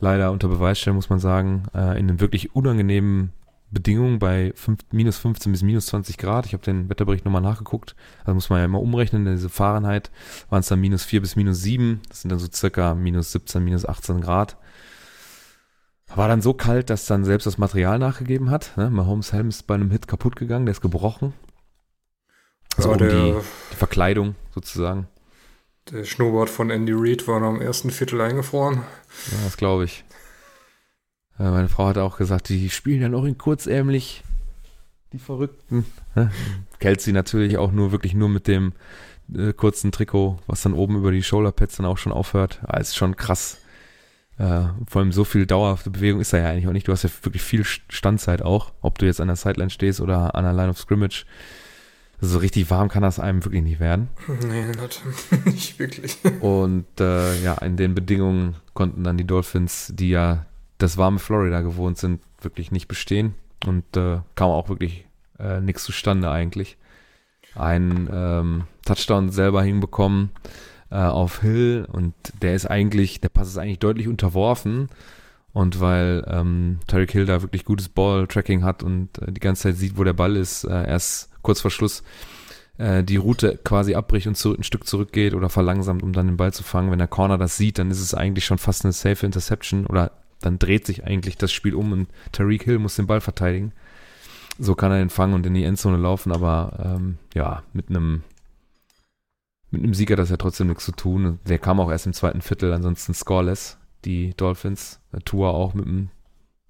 leider 0.00 0.32
unter 0.32 0.48
Beweis 0.48 0.78
stellen, 0.80 0.96
muss 0.96 1.08
man 1.08 1.20
sagen, 1.20 1.62
äh, 1.72 1.98
in 1.98 2.08
den 2.08 2.20
wirklich 2.20 2.54
unangenehmen 2.54 3.32
Bedingungen 3.70 4.18
bei 4.18 4.52
fünf, 4.56 4.80
minus 4.90 5.18
15 5.18 5.52
bis 5.52 5.62
minus 5.62 5.86
20 5.86 6.18
Grad. 6.18 6.46
Ich 6.46 6.52
habe 6.52 6.64
den 6.64 6.88
Wetterbericht 6.90 7.24
nochmal 7.24 7.42
nachgeguckt. 7.42 7.94
Also 8.24 8.34
muss 8.34 8.50
man 8.50 8.58
ja 8.58 8.64
immer 8.64 8.80
umrechnen. 8.80 9.24
Diese 9.24 9.50
Fahrenheit 9.50 10.10
waren 10.50 10.60
es 10.60 10.68
dann 10.68 10.80
minus 10.80 11.04
4 11.04 11.20
bis 11.20 11.36
minus 11.36 11.62
7. 11.62 12.00
Das 12.08 12.22
sind 12.22 12.32
dann 12.32 12.40
so 12.40 12.48
circa 12.52 12.96
minus 12.96 13.30
17, 13.30 13.62
minus 13.62 13.86
18 13.86 14.20
Grad. 14.20 14.56
War 16.16 16.26
dann 16.26 16.42
so 16.42 16.54
kalt, 16.54 16.90
dass 16.90 17.06
dann 17.06 17.24
selbst 17.24 17.46
das 17.46 17.58
Material 17.58 18.00
nachgegeben 18.00 18.50
hat. 18.50 18.76
Ne? 18.76 18.90
Mahomes 18.90 19.32
Helm 19.32 19.48
ist 19.48 19.68
bei 19.68 19.74
einem 19.74 19.92
Hit 19.92 20.08
kaputt 20.08 20.34
gegangen, 20.34 20.66
der 20.66 20.72
ist 20.72 20.80
gebrochen. 20.80 21.34
Also 22.76 22.90
um 22.90 22.98
die, 22.98 23.34
die 23.70 23.76
Verkleidung 23.76 24.34
sozusagen. 24.52 25.06
Der 25.92 26.04
Schnurrbart 26.04 26.50
von 26.50 26.70
Andy 26.70 26.92
Reid 26.94 27.26
war 27.26 27.40
noch 27.40 27.54
im 27.54 27.62
ersten 27.62 27.90
Viertel 27.90 28.20
eingefroren. 28.20 28.82
Ja, 29.30 29.38
das 29.44 29.56
glaube 29.56 29.84
ich. 29.84 30.04
Äh, 31.38 31.50
meine 31.50 31.68
Frau 31.68 31.86
hat 31.86 31.98
auch 31.98 32.18
gesagt, 32.18 32.50
die 32.50 32.68
spielen 32.68 33.00
ja 33.00 33.08
noch 33.08 33.24
in 33.24 33.38
kurzärmlich, 33.38 34.22
die 35.12 35.18
Verrückten. 35.18 35.86
Kelsey 36.80 37.12
natürlich 37.12 37.56
auch 37.56 37.72
nur 37.72 37.92
wirklich 37.92 38.14
nur 38.14 38.28
mit 38.28 38.48
dem 38.48 38.72
äh, 39.34 39.52
kurzen 39.54 39.90
Trikot, 39.90 40.38
was 40.46 40.62
dann 40.62 40.74
oben 40.74 40.96
über 40.96 41.10
die 41.10 41.22
Shoulderpads 41.22 41.76
dann 41.76 41.86
auch 41.86 41.98
schon 41.98 42.12
aufhört. 42.12 42.60
Ah, 42.66 42.78
ist 42.78 42.96
schon 42.96 43.16
krass. 43.16 43.58
Äh, 44.38 44.64
vor 44.86 45.00
allem 45.00 45.12
so 45.12 45.24
viel 45.24 45.46
dauerhafte 45.46 45.90
Bewegung 45.90 46.20
ist 46.20 46.32
da 46.32 46.38
ja 46.38 46.50
eigentlich 46.50 46.68
auch 46.68 46.72
nicht. 46.72 46.86
Du 46.86 46.92
hast 46.92 47.02
ja 47.02 47.10
wirklich 47.22 47.42
viel 47.42 47.64
Standzeit 47.64 48.42
auch, 48.42 48.72
ob 48.82 48.98
du 48.98 49.06
jetzt 49.06 49.20
an 49.20 49.28
der 49.28 49.36
Sideline 49.36 49.70
stehst 49.70 50.00
oder 50.00 50.34
an 50.34 50.44
der 50.44 50.52
Line 50.52 50.68
of 50.68 50.78
Scrimmage. 50.78 51.24
So 52.20 52.38
richtig 52.38 52.68
warm 52.70 52.88
kann 52.88 53.02
das 53.02 53.20
einem 53.20 53.44
wirklich 53.44 53.62
nicht 53.62 53.78
werden. 53.78 54.08
Nee, 54.48 54.66
nicht, 54.66 55.02
nicht 55.44 55.78
wirklich. 55.78 56.18
Und 56.40 56.86
äh, 57.00 57.40
ja, 57.42 57.54
in 57.54 57.76
den 57.76 57.94
Bedingungen 57.94 58.56
konnten 58.74 59.04
dann 59.04 59.16
die 59.16 59.26
Dolphins, 59.26 59.92
die 59.94 60.10
ja 60.10 60.46
das 60.78 60.96
warme 60.96 61.20
Florida 61.20 61.60
gewohnt 61.60 61.98
sind, 61.98 62.20
wirklich 62.40 62.72
nicht 62.72 62.88
bestehen. 62.88 63.34
Und 63.66 63.96
äh, 63.96 64.18
kam 64.34 64.50
auch 64.50 64.68
wirklich 64.68 65.06
äh, 65.38 65.60
nichts 65.60 65.84
zustande 65.84 66.30
eigentlich. 66.30 66.76
Ein 67.54 68.08
ähm, 68.12 68.64
Touchdown 68.84 69.30
selber 69.30 69.62
hinbekommen 69.62 70.30
äh, 70.90 70.96
auf 70.96 71.40
Hill 71.40 71.86
und 71.90 72.14
der 72.40 72.54
ist 72.54 72.66
eigentlich, 72.66 73.20
der 73.20 73.28
Pass 73.28 73.48
ist 73.48 73.58
eigentlich 73.58 73.80
deutlich 73.80 74.08
unterworfen. 74.08 74.88
Und 75.52 75.80
weil 75.80 76.24
ähm, 76.28 76.78
Tyreek 76.86 77.10
Hill 77.10 77.26
da 77.26 77.42
wirklich 77.42 77.64
gutes 77.64 77.88
Ball-Tracking 77.88 78.62
hat 78.62 78.82
und 78.82 79.18
äh, 79.18 79.32
die 79.32 79.40
ganze 79.40 79.64
Zeit 79.64 79.76
sieht, 79.76 79.96
wo 79.96 80.04
der 80.04 80.12
Ball 80.12 80.36
ist, 80.36 80.64
äh, 80.64 80.86
erst 80.86 81.27
kurz 81.42 81.60
vor 81.60 81.70
Schluss 81.70 82.02
äh, 82.78 83.02
die 83.04 83.16
Route 83.16 83.58
quasi 83.62 83.94
abbricht 83.94 84.26
und 84.26 84.36
zu, 84.36 84.56
ein 84.56 84.62
Stück 84.62 84.86
zurückgeht 84.86 85.34
oder 85.34 85.48
verlangsamt, 85.48 86.02
um 86.02 86.12
dann 86.12 86.26
den 86.26 86.36
Ball 86.36 86.52
zu 86.52 86.62
fangen. 86.62 86.90
Wenn 86.90 86.98
der 86.98 87.08
Corner 87.08 87.38
das 87.38 87.56
sieht, 87.56 87.78
dann 87.78 87.90
ist 87.90 88.00
es 88.00 88.14
eigentlich 88.14 88.44
schon 88.44 88.58
fast 88.58 88.84
eine 88.84 88.92
safe 88.92 89.26
Interception 89.26 89.86
oder 89.86 90.12
dann 90.40 90.58
dreht 90.58 90.86
sich 90.86 91.04
eigentlich 91.04 91.36
das 91.36 91.52
Spiel 91.52 91.74
um 91.74 91.92
und 91.92 92.08
Tariq 92.32 92.64
Hill 92.64 92.78
muss 92.78 92.96
den 92.96 93.06
Ball 93.08 93.20
verteidigen. 93.20 93.72
So 94.58 94.74
kann 94.74 94.92
er 94.92 94.98
den 94.98 95.10
fangen 95.10 95.34
und 95.34 95.46
in 95.46 95.54
die 95.54 95.64
Endzone 95.64 95.96
laufen, 95.96 96.32
aber 96.32 96.96
ähm, 96.96 97.18
ja, 97.34 97.62
mit 97.72 97.90
einem 97.90 98.22
mit 99.70 99.82
einem 99.82 99.94
Sieg 99.94 100.10
hat 100.10 100.18
das 100.18 100.30
ja 100.30 100.38
trotzdem 100.38 100.68
nichts 100.68 100.84
zu 100.84 100.92
tun. 100.92 101.40
Der 101.46 101.58
kam 101.58 101.78
auch 101.78 101.90
erst 101.90 102.06
im 102.06 102.14
zweiten 102.14 102.40
Viertel, 102.40 102.72
ansonsten 102.72 103.12
scoreless. 103.12 103.76
Die 104.04 104.32
Dolphins, 104.34 105.00
der 105.12 105.20
Tour 105.20 105.52
auch 105.52 105.74
mit 105.74 105.86
einem 105.86 106.10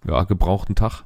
ja, 0.07 0.25
gebrauchten 0.25 0.75
Tag. 0.75 1.05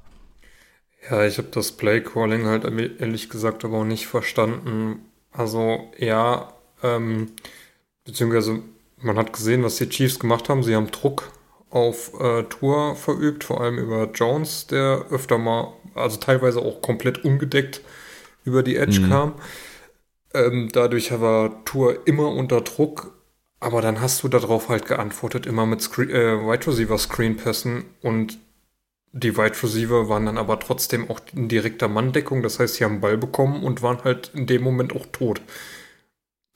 Ja, 1.11 1.25
ich 1.25 1.38
habe 1.38 1.49
das 1.50 1.73
Play-Calling 1.73 2.47
halt 2.47 2.64
ehrlich 3.00 3.28
gesagt 3.28 3.64
aber 3.64 3.78
auch 3.78 3.85
nicht 3.85 4.06
verstanden. 4.06 5.00
Also 5.32 5.90
ja, 5.99 6.52
ähm, 6.82 7.32
beziehungsweise 8.04 8.61
man 8.99 9.18
hat 9.18 9.32
gesehen, 9.32 9.64
was 9.64 9.76
die 9.76 9.88
Chiefs 9.88 10.18
gemacht 10.21 10.49
haben. 10.49 10.62
Sie 10.62 10.76
haben 10.76 10.90
Druck 10.90 11.32
auf 11.71 12.12
äh, 12.21 12.44
Tour 12.44 12.97
verübt, 12.97 13.44
vor 13.44 13.61
allem 13.62 13.78
über 13.78 14.11
Jones, 14.12 14.66
der 14.68 15.06
öfter 15.11 15.38
mal, 15.38 15.75
also 15.94 16.18
teilweise 16.18 16.61
auch 16.62 16.82
komplett 16.82 17.25
ungedeckt 17.25 17.82
über 18.44 18.62
die 18.62 18.76
Edge 18.76 19.00
Mhm. 19.00 19.09
kam. 19.09 19.35
Ähm, 20.35 20.71
dadurch 20.73 21.11
war 21.21 21.64
Tour 21.64 22.06
immer 22.06 22.28
unter 22.28 22.61
Druck, 22.62 23.12
aber 23.61 23.80
dann 23.82 24.00
hast 24.00 24.23
du 24.23 24.28
darauf 24.28 24.68
halt 24.68 24.87
geantwortet, 24.87 25.47
immer 25.47 25.66
mit 25.66 25.82
Screen, 25.82 26.11
äh, 26.11 26.38
Wide 26.40 26.66
Receiver 26.66 26.99
Screen 26.99 27.37
Pässen 27.37 27.85
und 28.02 28.38
die 29.12 29.37
Wide 29.37 29.62
Receiver 29.62 30.09
waren 30.09 30.26
dann 30.26 30.38
aber 30.38 30.59
trotzdem 30.61 31.11
auch 31.11 31.21
in 31.35 31.49
direkter 31.49 31.88
Manndeckung, 31.88 32.42
das 32.42 32.59
heißt, 32.59 32.76
sie 32.76 32.85
haben 32.85 33.00
Ball 33.00 33.19
bekommen 33.19 33.62
und 33.64 33.83
waren 33.83 34.04
halt 34.04 34.31
in 34.35 34.47
dem 34.47 34.62
Moment 34.62 34.95
auch 34.97 35.07
tot. 35.12 35.40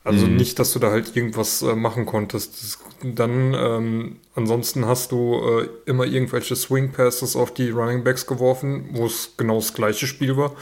Also 0.05 0.29
Mhm. 0.29 0.37
nicht, 0.37 0.59
dass 0.61 0.73
du 0.73 0.79
da 0.79 0.91
halt 0.93 1.17
irgendwas 1.17 1.63
äh, 1.63 1.75
machen 1.75 2.07
konntest. 2.07 2.63
Das, 2.63 2.79
dann, 3.03 3.55
ähm, 3.55 4.21
ansonsten 4.35 4.87
hast 4.87 5.11
du 5.11 5.35
äh, 5.61 5.69
immer 5.87 6.05
irgendwelche 6.05 6.55
Swing 6.55 6.93
Passes 6.93 7.35
auf 7.35 7.53
die 7.53 7.71
Running 7.71 8.05
Backs 8.05 8.27
geworfen, 8.27 8.89
wo 8.93 9.07
es 9.07 9.33
genau 9.37 9.57
das 9.57 9.75
gleiche 9.75 10.07
Spiel 10.07 10.37
war. 10.37 10.55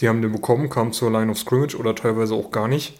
Die 0.00 0.08
haben 0.08 0.22
den 0.22 0.32
bekommen, 0.32 0.70
kamen 0.70 0.92
zur 0.92 1.10
Line 1.10 1.30
of 1.30 1.38
Scrimmage 1.38 1.76
oder 1.76 1.94
teilweise 1.94 2.34
auch 2.34 2.50
gar 2.50 2.68
nicht 2.68 2.98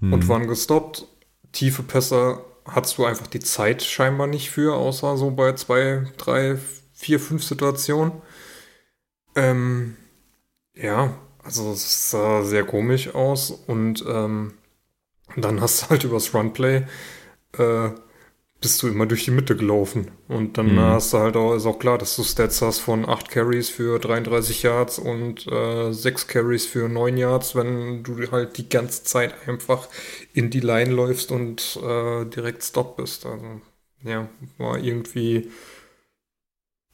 Hm. 0.00 0.12
und 0.12 0.28
waren 0.28 0.48
gestoppt. 0.48 1.06
Tiefe 1.52 1.82
Pässe 1.82 2.40
hattest 2.66 2.98
du 2.98 3.04
einfach 3.04 3.26
die 3.28 3.40
Zeit 3.40 3.82
scheinbar 3.82 4.26
nicht 4.26 4.50
für, 4.50 4.74
außer 4.76 5.16
so 5.16 5.30
bei 5.32 5.54
zwei, 5.54 6.06
drei, 6.18 6.58
vier, 6.98 7.20
fünf 7.20 7.44
Situationen. 7.44 8.12
Ähm, 9.36 9.96
ja, 10.76 11.18
also 11.44 11.72
es 11.72 12.10
sah 12.10 12.44
sehr 12.44 12.64
komisch 12.64 13.14
aus 13.14 13.50
und 13.52 14.04
ähm, 14.08 14.54
dann 15.36 15.60
hast 15.60 15.84
du 15.84 15.90
halt 15.90 16.04
übers 16.04 16.34
Runplay 16.34 16.84
äh, 17.58 17.90
bist 18.60 18.82
du 18.82 18.88
immer 18.88 19.06
durch 19.06 19.24
die 19.26 19.32
Mitte 19.32 19.56
gelaufen. 19.56 20.10
Und 20.28 20.58
dann 20.58 20.78
Mhm. 20.78 20.80
hast 20.80 21.12
du 21.14 21.18
halt 21.18 21.36
auch, 21.36 21.54
ist 21.56 21.66
auch 21.66 21.78
klar, 21.78 21.98
dass 21.98 22.16
du 22.16 22.24
Stats 22.24 22.62
hast 22.62 22.80
von 22.80 23.08
8 23.08 23.30
Carries 23.30 23.70
für 23.70 23.98
33 24.00 24.62
Yards 24.64 24.98
und 24.98 25.46
äh, 25.48 25.92
6 25.92 26.28
Carries 26.28 26.66
für 26.66 26.88
9 26.88 27.18
Yards, 27.18 27.56
wenn 27.56 28.04
du 28.04 28.30
halt 28.32 28.58
die 28.58 28.68
ganze 28.68 29.04
Zeit 29.04 29.34
einfach 29.48 29.88
in 30.34 30.50
die 30.50 30.60
Line 30.60 30.92
läufst 30.92 31.32
und 31.32 31.78
äh, 31.82 32.24
direkt 32.26 32.64
Stop 32.64 32.96
bist. 32.98 33.26
Also, 33.26 33.60
ja, 34.04 34.28
war 34.58 34.78
irgendwie 34.78 35.50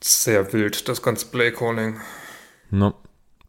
sehr 0.06 0.52
wild, 0.52 0.88
das 0.88 1.02
ganze 1.02 1.26
Play-Calling. 1.26 2.00
No. 2.70 2.94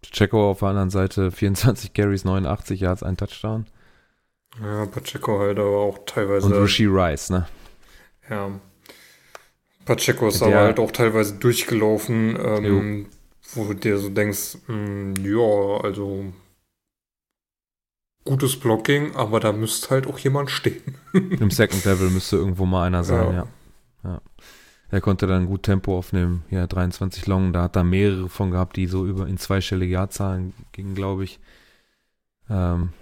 Checo 0.03 0.51
auf 0.51 0.59
der 0.59 0.69
anderen 0.69 0.89
Seite 0.91 1.31
24 1.31 1.93
Carries, 1.93 2.23
89 2.25 2.79
Yards, 2.79 3.03
ein 3.03 3.17
Touchdown. 3.17 3.65
Ja, 4.61 4.85
Pacheco 4.85 5.39
halt 5.39 5.59
aber 5.59 5.77
auch 5.77 5.99
teilweise. 6.05 6.45
Und 6.47 6.53
Rishi 6.53 6.85
Rice, 6.85 7.29
ne? 7.31 7.47
Ja. 8.29 8.51
Pacheco 9.85 10.27
ist 10.29 10.39
Der- 10.41 10.47
aber 10.47 10.59
halt 10.59 10.79
auch 10.79 10.91
teilweise 10.91 11.33
durchgelaufen, 11.35 12.37
ähm, 12.39 13.07
wo 13.53 13.65
du 13.65 13.73
dir 13.73 13.97
so 13.97 14.09
denkst, 14.09 14.57
mh, 14.67 15.19
ja, 15.27 15.81
also 15.83 16.25
gutes 18.23 18.59
Blocking, 18.59 19.15
aber 19.15 19.39
da 19.39 19.51
müsste 19.51 19.89
halt 19.89 20.07
auch 20.07 20.17
jemand 20.19 20.49
stehen. 20.49 20.95
Im 21.13 21.51
Second 21.51 21.83
Level 21.85 22.09
müsste 22.09 22.37
irgendwo 22.37 22.65
mal 22.65 22.85
einer 22.87 23.03
sein, 23.03 23.33
Ja. 23.33 23.33
ja. 23.33 23.47
ja. 24.11 24.21
Er 24.95 25.01
konnte 25.01 25.27
dann 25.27 25.47
gut 25.47 25.63
Tempo 25.63 25.97
aufnehmen. 25.97 26.45
Ja, 26.49 26.67
23 26.67 27.27
Long, 27.27 27.51
da 27.51 27.63
hat 27.63 27.75
er 27.75 27.83
mehrere 27.83 28.29
von 28.29 28.49
gehabt, 28.49 28.77
die 28.77 28.87
so 28.87 29.05
über 29.05 29.27
in 29.27 29.37
zweistellige 29.37 29.91
Jahrzahlen 29.91 30.53
gingen, 30.71 30.95
glaube 30.95 31.25
ich. 31.25 31.41
Ähm, 32.49 32.93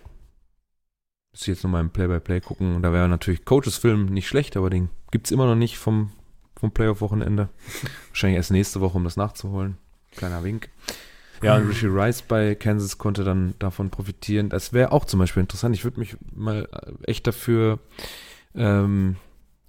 müsste 1.31 1.51
ich 1.51 1.55
jetzt 1.55 1.63
nochmal 1.63 1.81
im 1.81 1.91
Play-by-Play 1.91 2.41
gucken. 2.41 2.75
Und 2.75 2.81
da 2.81 2.93
wäre 2.93 3.07
natürlich 3.07 3.45
Coaches 3.45 3.77
Film 3.77 4.05
nicht 4.07 4.27
schlecht, 4.27 4.57
aber 4.57 4.71
den 4.71 4.89
gibt 5.11 5.27
es 5.27 5.31
immer 5.31 5.45
noch 5.45 5.53
nicht 5.53 5.77
vom, 5.77 6.09
vom 6.55 6.71
Playoff-Wochenende. 6.71 7.49
Wahrscheinlich 8.09 8.37
erst 8.37 8.49
nächste 8.49 8.81
Woche, 8.81 8.97
um 8.97 9.03
das 9.03 9.15
nachzuholen. 9.15 9.77
Kleiner 10.15 10.43
Wink. 10.43 10.69
Ja, 11.43 11.57
und 11.57 11.67
Rishi 11.67 11.85
Rice 11.85 12.23
bei 12.23 12.55
Kansas 12.55 12.97
konnte 12.97 13.23
dann 13.23 13.53
davon 13.59 13.91
profitieren. 13.91 14.49
Das 14.49 14.73
wäre 14.73 14.93
auch 14.93 15.05
zum 15.05 15.19
Beispiel 15.19 15.41
interessant. 15.41 15.75
Ich 15.75 15.83
würde 15.83 15.99
mich 15.99 16.17
mal 16.33 16.67
äh, 16.71 17.11
echt 17.11 17.27
dafür, 17.27 17.77
ähm, 18.55 19.17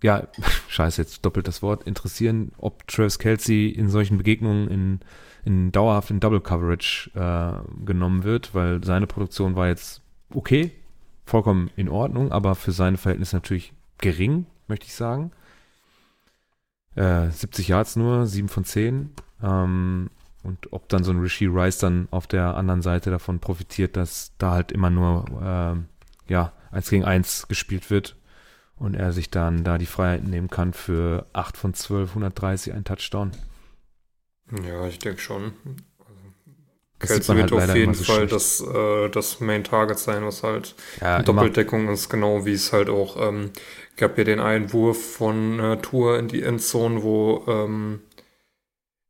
ja, 0.04 0.28
scheiße, 0.68 1.00
jetzt 1.00 1.24
doppelt 1.24 1.48
das 1.48 1.62
Wort, 1.62 1.84
interessieren, 1.84 2.52
ob 2.58 2.86
Travis 2.86 3.18
Kelsey 3.18 3.70
in 3.70 3.88
solchen 3.88 4.18
Begegnungen 4.18 4.68
in, 4.68 5.00
in 5.46 5.72
dauerhaft 5.72 6.10
in 6.10 6.20
Double 6.20 6.42
Coverage 6.42 7.10
äh, 7.14 7.84
genommen 7.86 8.22
wird, 8.22 8.54
weil 8.54 8.84
seine 8.84 9.06
Produktion 9.06 9.56
war 9.56 9.68
jetzt 9.68 10.02
okay, 10.28 10.72
vollkommen 11.24 11.70
in 11.76 11.88
Ordnung, 11.88 12.32
aber 12.32 12.54
für 12.54 12.72
seine 12.72 12.98
Verhältnisse 12.98 13.36
natürlich 13.36 13.72
gering, 13.96 14.44
möchte 14.68 14.84
ich 14.84 14.94
sagen. 14.94 15.32
Äh, 16.96 17.30
70 17.30 17.68
Yards 17.68 17.96
nur, 17.96 18.26
7 18.26 18.48
von 18.48 18.64
10. 18.64 19.10
Ähm, 19.42 20.10
und 20.42 20.70
ob 20.70 20.86
dann 20.90 21.02
so 21.02 21.12
ein 21.12 21.20
Rishi 21.20 21.46
Rice 21.46 21.78
dann 21.78 22.08
auf 22.10 22.26
der 22.26 22.56
anderen 22.56 22.82
Seite 22.82 23.10
davon 23.10 23.38
profitiert, 23.38 23.96
dass 23.96 24.32
da 24.36 24.50
halt 24.50 24.70
immer 24.70 24.90
nur 24.90 25.24
ähm, 25.42 25.86
ja, 26.28 26.52
1 26.72 26.90
gegen 26.90 27.04
1 27.06 27.48
gespielt 27.48 27.88
wird 27.88 28.16
und 28.76 28.94
er 28.94 29.12
sich 29.12 29.30
dann 29.30 29.64
da 29.64 29.78
die 29.78 29.86
Freiheiten 29.86 30.30
nehmen 30.30 30.48
kann 30.50 30.72
für 30.72 31.26
8 31.32 31.56
von 31.56 31.74
12, 31.74 32.10
130, 32.10 32.72
ein 32.74 32.84
Touchdown. 32.84 33.32
Ja, 34.62 34.86
ich 34.86 34.98
denke 34.98 35.20
schon. 35.20 35.52
Das 36.98 37.08
Kelsey 37.10 37.36
wird 37.36 37.52
halt 37.52 37.52
auf 37.52 37.74
jeden 37.74 37.92
immer 37.92 37.94
so 37.94 38.04
Fall 38.04 38.28
schlecht. 38.28 38.32
das, 38.32 38.60
äh, 38.60 39.08
das 39.10 39.40
Main 39.40 39.64
Target 39.64 39.98
sein, 39.98 40.24
was 40.24 40.42
halt 40.42 40.74
Ja, 41.00 41.20
immer, 41.20 41.24
Doppeldeckung 41.24 41.88
ist, 41.88 42.08
genau 42.08 42.46
wie 42.46 42.52
es 42.54 42.72
halt 42.72 42.88
auch, 42.88 43.16
ähm, 43.20 43.50
gab 43.96 44.14
hier 44.16 44.24
den 44.24 44.40
Einwurf 44.40 45.16
von 45.16 45.58
äh, 45.60 45.76
Tour 45.78 46.18
in 46.18 46.28
die 46.28 46.42
Endzone, 46.42 47.02
wo, 47.02 47.44
ähm, 47.48 48.00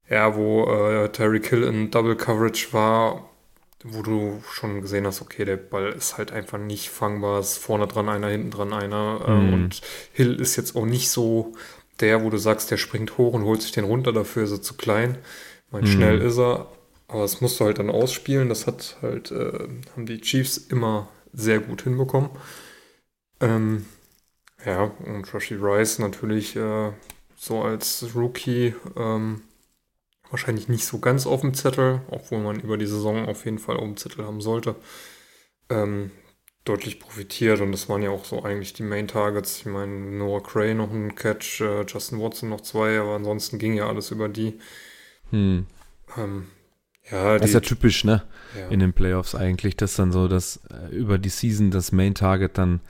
ja, 0.09 0.35
wo 0.37 0.65
äh, 0.67 1.09
Terry 1.11 1.41
Kill 1.41 1.63
in 1.63 1.91
Double 1.91 2.17
Coverage 2.17 2.73
war, 2.73 3.31
wo 3.85 4.03
du 4.03 4.43
schon 4.53 4.81
gesehen 4.83 5.07
hast, 5.07 5.23
okay, 5.23 5.45
der 5.45 5.57
Ball 5.59 5.93
ist 5.93 6.19
halt 6.19 6.33
einfach 6.33 6.59
nicht 6.59 6.91
fangbar, 6.91 7.41
es 7.41 7.53
ist 7.53 7.59
vorne 7.59 7.87
dran 7.87 8.09
einer, 8.09 8.29
hinten 8.29 8.51
dran 8.51 8.73
einer 8.73 9.25
ähm, 9.29 9.53
Mhm. 9.53 9.55
und 9.55 9.83
Hill 10.13 10.41
ist 10.41 10.57
jetzt 10.57 10.77
auch 10.77 10.87
nicht 10.87 11.11
so 11.11 11.53
der, 12.01 12.25
wo 12.25 12.31
du 12.31 12.39
sagst, 12.39 12.71
der 12.71 12.79
springt 12.79 13.19
hoch 13.19 13.35
und 13.35 13.45
holt 13.45 13.63
sich 13.63 13.73
den 13.73 13.85
runter, 13.85 14.13
dafür 14.13 14.45
ist 14.45 14.53
er 14.53 14.63
zu 14.63 14.75
klein. 14.77 15.19
Mein 15.71 15.87
Mhm. 15.87 15.87
schnell 15.87 16.21
ist 16.21 16.39
er, 16.39 16.69
aber 17.09 17.23
das 17.23 17.41
musst 17.41 17.61
du 17.61 17.65
halt 17.67 17.79
dann 17.79 17.91
ausspielen. 17.91 18.49
Das 18.49 18.67
hat 18.67 18.97
halt, 19.03 19.31
äh, 19.31 19.69
haben 19.95 20.07
die 20.07 20.21
Chiefs 20.21 20.57
immer 20.57 21.09
sehr 21.33 21.61
gut 21.61 21.83
hinbekommen. 21.83 22.31
Ähm, 23.41 23.87
ja, 24.67 24.85
und 24.85 25.33
Rashi 25.35 25.57
Rice 25.57 26.01
natürlich 26.01 26.57
äh, 26.57 26.93
so 27.37 27.63
als 27.63 28.07
Rookie 28.15 28.75
ähm, 28.97 29.43
wahrscheinlich 30.35 30.69
nicht 30.69 30.85
so 30.85 30.99
ganz 30.99 31.29
auf 31.29 31.43
dem 31.43 31.55
Zettel, 31.55 32.01
obwohl 32.11 32.41
man 32.41 32.59
über 32.59 32.77
die 32.77 32.89
Saison 32.89 33.27
auf 33.29 33.45
jeden 33.45 33.61
Fall 33.61 33.77
auf 33.77 33.85
dem 33.85 33.97
Zettel 33.97 34.27
haben 34.27 34.41
sollte. 34.41 34.75
Ähm, 35.71 36.11
deutlich 36.65 36.99
profitiert 36.99 37.61
und 37.61 37.71
das 37.71 37.89
waren 37.89 38.03
ja 38.03 38.11
auch 38.11 38.25
so 38.25 38.43
eigentlich 38.43 38.73
die 38.73 38.83
Main 38.83 39.07
Targets. 39.07 39.61
Ich 39.61 39.67
meine, 39.67 39.93
Noah 39.93 40.43
Cray 40.43 40.75
noch 40.75 40.91
ein 40.91 41.15
Catch, 41.15 41.61
äh, 41.61 41.85
Justin 41.87 42.21
Watson 42.21 42.49
noch 42.49 42.63
zwei, 42.63 42.99
aber 42.99 43.15
ansonsten 43.15 43.61
ging 43.61 43.75
ja 43.75 43.87
alles 43.87 44.11
über 44.11 44.29
die. 44.29 44.59
Hm. 45.31 45.67
Ähm, 46.17 46.47
ja, 47.09 47.39
Das 47.39 47.51
ist 47.51 47.55
ja 47.55 47.61
typisch, 47.61 48.03
ne? 48.03 48.25
ja. 48.59 48.67
In 48.71 48.81
den 48.81 48.93
Playoffs 48.93 49.37
eigentlich, 49.37 49.77
dass 49.77 49.95
dann 49.95 50.11
so 50.11 50.27
das 50.27 50.61
äh, 50.69 50.93
über 50.93 51.19
die 51.19 51.29
Season 51.29 51.71
das 51.71 51.93
Main 51.93 52.17
Target 52.17 52.59
dann 52.59 52.81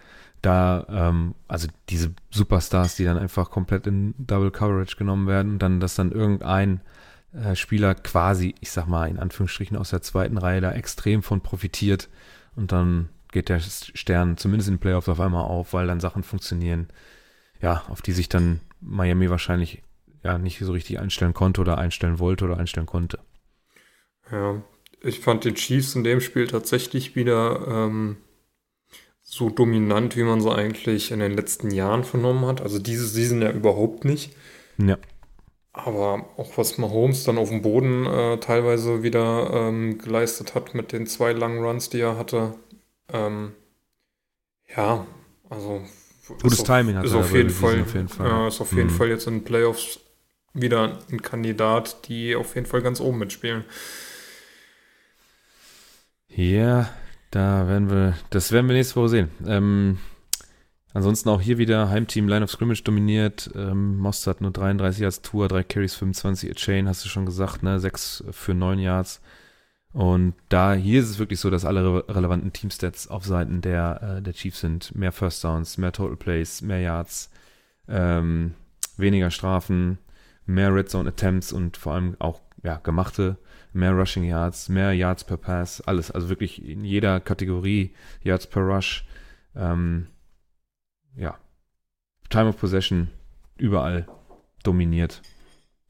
da, 0.41 0.87
ähm, 0.89 1.35
also 1.47 1.69
diese 1.91 2.15
Superstars, 2.31 2.97
die 2.97 3.05
dann 3.05 3.19
einfach 3.19 3.51
komplett 3.51 3.87
in 3.87 4.15
Double 4.17 4.51
Coverage 4.51 4.97
genommen 4.97 5.27
werden, 5.27 5.59
dann, 5.59 5.79
dass 5.79 5.95
dann 5.95 6.11
irgendein 6.11 6.81
Spieler 7.55 7.95
quasi, 7.95 8.55
ich 8.61 8.71
sag 8.71 8.87
mal 8.87 9.09
in 9.09 9.19
Anführungsstrichen 9.19 9.77
aus 9.77 9.91
der 9.91 10.03
zweiten 10.03 10.39
Reihe 10.39 10.61
da 10.61 10.73
extrem 10.73 11.23
von 11.23 11.41
profitiert 11.41 12.09
und 12.57 12.73
dann 12.73 13.09
geht 13.33 13.49
der 13.49 13.61
Stern 13.61 14.37
zumindest 14.37 14.69
in 14.69 14.77
den 14.77 14.81
Playoffs 14.81 15.09
auf 15.09 15.21
einmal 15.21 15.45
auf, 15.45 15.73
weil 15.73 15.89
dann 15.89 16.01
Sachen 16.01 16.23
funktionieren, 16.23 16.89
ja, 17.61 17.83
auf 17.89 18.01
die 18.01 18.13
sich 18.13 18.29
dann 18.29 18.61
Miami 18.81 19.29
wahrscheinlich 19.31 19.83
ja 20.23 20.39
nicht 20.39 20.59
so 20.61 20.73
richtig 20.73 21.01
einstellen 21.01 21.35
konnte 21.35 21.61
oder 21.61 21.77
einstellen 21.79 22.19
wollte 22.19 22.45
oder 22.45 22.59
einstellen 22.59 22.87
konnte. 22.87 23.19
Ja, 24.31 24.63
ich 25.03 25.21
fand 25.21 25.45
die 25.45 25.55
Chiefs 25.55 25.95
in 25.95 26.05
dem 26.05 26.21
Spiel 26.21 26.47
tatsächlich 26.47 27.17
wieder 27.17 27.67
ähm, 27.69 28.17
so 29.21 29.51
dominant, 29.51 30.17
wie 30.17 30.23
man 30.23 30.41
sie 30.41 30.51
eigentlich 30.51 31.11
in 31.11 31.19
den 31.19 31.33
letzten 31.33 31.71
Jahren 31.71 32.05
vernommen 32.05 32.47
hat. 32.47 32.61
Also 32.61 32.79
diese 32.79 33.07
Season 33.07 33.43
ja 33.43 33.51
überhaupt 33.51 34.05
nicht. 34.05 34.35
Ja. 34.79 34.97
Aber 35.75 36.27
auch 36.37 36.57
was 36.57 36.79
Mahomes 36.79 37.25
dann 37.25 37.37
auf 37.39 37.51
dem 37.51 37.61
Boden 37.63 38.07
äh, 38.07 38.39
teilweise 38.39 39.03
wieder 39.03 39.51
ähm, 39.53 39.99
geleistet 39.99 40.55
hat 40.55 40.75
mit 40.75 40.93
den 40.93 41.07
zwei 41.07 41.33
langen 41.33 41.63
Runs, 41.65 41.91
die 41.91 42.01
er 42.01 42.17
hatte. 42.17 42.55
Ähm, 43.13 43.53
ja, 44.77 45.07
also 45.51 45.83
Gutes 46.41 46.53
ist 46.53 46.61
auf- 46.61 46.67
Timing 46.67 46.97
hatte 46.97 47.09
ist 47.09 47.13
er 47.15 47.19
auf 47.21 47.35
jeden 47.35 47.51
Fall, 47.51 47.83
auf 47.83 47.95
jeden 47.95 48.09
Fall. 48.09 48.27
Ja, 48.29 48.49
ist 48.49 48.61
auf 48.61 48.77
jeden 48.77 48.89
Mhm. 48.89 48.97
Fall 48.97 49.09
jetzt 49.09 49.27
in 49.27 49.35
den 49.41 49.45
Playoffs 49.45 50.01
wieder 50.55 50.99
ein 51.11 51.21
Kandidat, 51.23 52.09
die 52.09 52.37
auf 52.37 52.55
jeden 52.55 52.67
Fall 52.67 52.83
ganz 52.83 53.01
oben 53.01 53.19
mitspielen. 53.19 53.65
Ja, 56.29 56.91
da 57.31 57.69
werden 57.69 57.91
wir, 57.91 58.15
das 58.31 58.53
werden 58.53 58.67
wir 58.69 58.75
nächste 58.75 58.97
Woche 58.97 59.09
sehen. 59.09 59.31
Ähm, 59.47 59.99
ansonsten 60.95 61.29
auch 61.29 61.41
hier 61.41 61.59
wieder 61.59 61.91
Heimteam 61.91 62.29
Line 62.29 62.45
of 62.45 62.51
Scrimmage 62.51 62.83
dominiert. 62.83 63.51
Ähm, 63.55 63.99
Mostert 63.99 64.41
nur 64.41 64.51
33 64.51 65.03
Yards 65.03 65.23
Tour, 65.23 65.49
3 65.49 65.63
Carries, 65.65 65.95
25 65.95 66.51
a 66.51 66.55
Chain, 66.55 66.89
hast 66.89 67.05
du 67.05 67.09
schon 67.09 67.27
gesagt, 67.27 67.63
ne? 67.63 67.79
6 67.79 68.25
für 68.31 68.55
9 68.55 68.79
Yards. 68.79 69.21
Und 69.93 70.35
da, 70.49 70.73
hier 70.75 71.01
ist 71.01 71.11
es 71.11 71.19
wirklich 71.19 71.39
so, 71.39 71.51
dass 71.51 71.65
alle 71.65 71.85
re 71.85 72.05
relevanten 72.09 72.53
Teamstats 72.53 73.07
auf 73.09 73.25
Seiten 73.25 73.61
der, 73.61 74.17
äh, 74.19 74.23
der 74.23 74.33
Chiefs 74.33 74.61
sind. 74.61 74.95
Mehr 74.95 75.13
First 75.13 75.45
Downs, 75.45 75.79
mehr 75.79 75.93
Total 75.93 76.17
Plays, 76.17 76.63
mehr 76.63 76.81
Yards, 76.81 77.31
ähm, 77.89 78.55
weniger 78.97 79.31
Strafen, 79.31 79.99
mehr 80.47 80.75
Red 80.75 80.89
Zone 80.89 81.09
Attempts 81.11 81.53
und 81.53 81.77
vor 81.77 81.95
allem 81.95 82.17
auch, 82.19 82.41
ja, 82.63 82.79
gemachte 82.79 83.37
mehr 83.75 83.93
Rushing 83.93 84.25
Yards, 84.25 84.69
mehr 84.69 84.93
Yards 84.93 85.25
per 85.25 85.37
Pass, 85.37 85.81
alles. 85.83 86.11
Also 86.11 86.29
wirklich 86.29 86.65
in 86.65 86.85
jeder 86.85 87.21
Kategorie 87.21 87.93
Yards 88.23 88.47
per 88.47 88.63
Rush. 88.63 89.05
Ähm, 89.55 90.07
ja. 91.17 91.39
Time 92.31 92.49
of 92.49 92.59
Possession 92.59 93.09
überall 93.57 94.07
dominiert. 94.63 95.23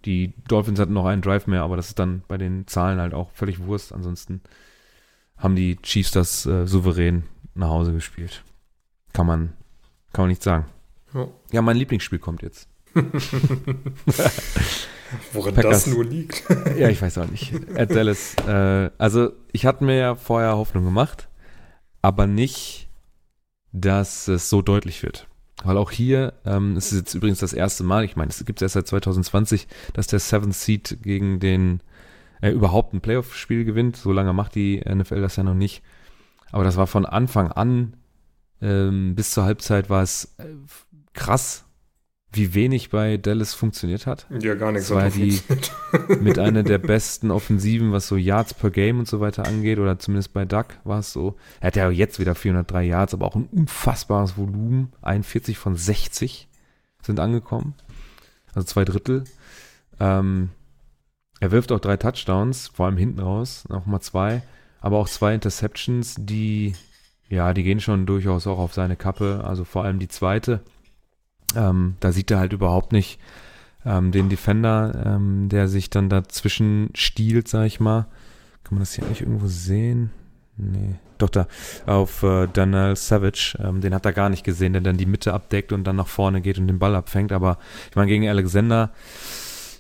Die 0.04 0.34
Dolphins 0.48 0.78
hatten 0.78 0.92
noch 0.92 1.06
einen 1.06 1.22
Drive 1.22 1.46
mehr, 1.46 1.62
aber 1.62 1.76
das 1.76 1.88
ist 1.88 1.98
dann 1.98 2.22
bei 2.28 2.36
den 2.36 2.66
Zahlen 2.66 3.00
halt 3.00 3.14
auch 3.14 3.30
völlig 3.32 3.64
Wurst. 3.64 3.92
Ansonsten 3.92 4.42
haben 5.36 5.56
die 5.56 5.76
Chiefs 5.76 6.10
das 6.10 6.44
äh, 6.46 6.66
souverän 6.66 7.24
nach 7.54 7.68
Hause 7.68 7.92
gespielt. 7.92 8.44
Kann 9.12 9.26
man, 9.26 9.54
kann 10.12 10.24
man 10.24 10.28
nicht 10.28 10.42
sagen. 10.42 10.66
Ja. 11.14 11.28
Ja, 11.52 11.62
mein 11.62 11.76
Lieblingsspiel 11.76 12.18
kommt 12.18 12.42
jetzt. 12.42 12.68
Woran 15.32 15.54
Packers. 15.54 15.84
das 15.84 15.94
nur 15.94 16.04
liegt. 16.04 16.44
Ja, 16.76 16.88
ich 16.88 17.00
weiß 17.00 17.18
auch 17.18 17.30
nicht. 17.30 17.52
At 17.76 17.90
Dallas. 17.90 18.34
Äh, 18.46 18.90
also, 18.98 19.32
ich 19.52 19.64
hatte 19.66 19.84
mir 19.84 19.96
ja 19.96 20.16
vorher 20.16 20.56
Hoffnung 20.56 20.84
gemacht, 20.84 21.28
aber 22.02 22.26
nicht, 22.26 22.83
dass 23.74 24.28
es 24.28 24.48
so 24.48 24.62
deutlich 24.62 25.02
wird. 25.02 25.28
Weil 25.62 25.76
auch 25.76 25.90
hier, 25.90 26.32
ähm, 26.46 26.76
es 26.76 26.92
ist 26.92 26.98
jetzt 26.98 27.14
übrigens 27.14 27.40
das 27.40 27.52
erste 27.52 27.84
Mal, 27.84 28.04
ich 28.04 28.16
meine, 28.16 28.30
es 28.30 28.44
gibt 28.44 28.60
es 28.60 28.62
erst 28.62 28.74
seit 28.74 28.86
2020, 28.88 29.66
dass 29.92 30.06
der 30.06 30.20
Seventh 30.20 30.54
Seed 30.54 30.98
gegen 31.02 31.40
den 31.40 31.80
äh, 32.40 32.50
überhaupt 32.50 32.94
ein 32.94 33.00
Playoff-Spiel 33.00 33.64
gewinnt. 33.64 33.96
So 33.96 34.12
lange 34.12 34.32
macht 34.32 34.54
die 34.54 34.80
NFL 34.80 35.20
das 35.20 35.36
ja 35.36 35.42
noch 35.42 35.54
nicht. 35.54 35.82
Aber 36.52 36.64
das 36.64 36.76
war 36.76 36.86
von 36.86 37.04
Anfang 37.04 37.50
an 37.50 37.94
ähm, 38.64 39.14
bis 39.14 39.32
zur 39.32 39.44
Halbzeit 39.44 39.90
war 39.90 40.02
es 40.02 40.34
äh, 40.38 40.44
krass, 41.12 41.63
wie 42.34 42.54
wenig 42.54 42.90
bei 42.90 43.16
Dallas 43.16 43.54
funktioniert 43.54 44.06
hat 44.06 44.26
Ja, 44.40 44.54
gar 44.54 44.72
nichts 44.72 44.88
Das 44.88 44.96
war 44.96 45.10
die- 45.10 45.40
mit 46.20 46.38
einer 46.38 46.62
der 46.62 46.78
besten 46.92 47.30
Offensiven, 47.30 47.92
was 47.92 48.08
so 48.08 48.16
Yards 48.16 48.54
per 48.54 48.70
Game 48.70 48.98
und 48.98 49.08
so 49.08 49.20
weiter 49.20 49.46
angeht, 49.46 49.78
oder 49.78 49.98
zumindest 49.98 50.32
bei 50.32 50.44
Duck 50.44 50.66
war 50.84 50.98
es 51.00 51.12
so. 51.12 51.36
Er 51.60 51.68
hat 51.68 51.76
ja 51.76 51.90
jetzt 51.90 52.18
wieder 52.18 52.34
403 52.34 52.82
Yards, 52.84 53.14
aber 53.14 53.26
auch 53.26 53.36
ein 53.36 53.48
unfassbares 53.50 54.36
Volumen. 54.36 54.92
41 55.02 55.56
von 55.58 55.76
60 55.76 56.48
sind 57.02 57.20
angekommen. 57.20 57.74
Also 58.54 58.66
zwei 58.66 58.84
Drittel. 58.84 59.24
Ähm, 60.00 60.50
er 61.40 61.50
wirft 61.50 61.72
auch 61.72 61.80
drei 61.80 61.96
Touchdowns, 61.96 62.68
vor 62.68 62.86
allem 62.86 62.96
hinten 62.96 63.20
raus, 63.20 63.64
nochmal 63.68 64.00
zwei, 64.00 64.42
aber 64.80 64.98
auch 64.98 65.08
zwei 65.08 65.34
Interceptions, 65.34 66.14
die, 66.18 66.74
ja, 67.28 67.52
die 67.54 67.62
gehen 67.64 67.80
schon 67.80 68.06
durchaus 68.06 68.46
auch 68.46 68.58
auf 68.58 68.72
seine 68.74 68.96
Kappe. 68.96 69.42
Also 69.44 69.64
vor 69.64 69.84
allem 69.84 69.98
die 69.98 70.08
zweite. 70.08 70.60
Ähm, 71.56 71.96
da 72.00 72.12
sieht 72.12 72.30
er 72.30 72.38
halt 72.38 72.52
überhaupt 72.52 72.92
nicht, 72.92 73.18
ähm, 73.86 74.12
den 74.12 74.28
Defender, 74.28 75.02
ähm, 75.06 75.48
der 75.48 75.68
sich 75.68 75.90
dann 75.90 76.08
dazwischen 76.08 76.90
stiehlt, 76.94 77.48
sag 77.48 77.66
ich 77.66 77.80
mal. 77.80 78.06
Kann 78.64 78.76
man 78.76 78.80
das 78.80 78.94
hier 78.94 79.04
eigentlich 79.04 79.20
irgendwo 79.20 79.46
sehen? 79.46 80.10
Nee. 80.56 80.94
Doch 81.18 81.28
da, 81.28 81.46
auf 81.86 82.22
äh, 82.22 82.48
Daniel 82.52 82.96
Savage, 82.96 83.56
ähm, 83.62 83.80
den 83.80 83.94
hat 83.94 84.04
er 84.04 84.12
gar 84.12 84.30
nicht 84.30 84.44
gesehen, 84.44 84.72
der 84.72 84.82
dann 84.82 84.96
die 84.96 85.06
Mitte 85.06 85.32
abdeckt 85.32 85.72
und 85.72 85.84
dann 85.84 85.96
nach 85.96 86.08
vorne 86.08 86.40
geht 86.40 86.58
und 86.58 86.66
den 86.66 86.78
Ball 86.78 86.94
abfängt. 86.94 87.32
Aber 87.32 87.58
ich 87.90 87.96
meine, 87.96 88.08
gegen 88.08 88.28
Alexander, 88.28 88.90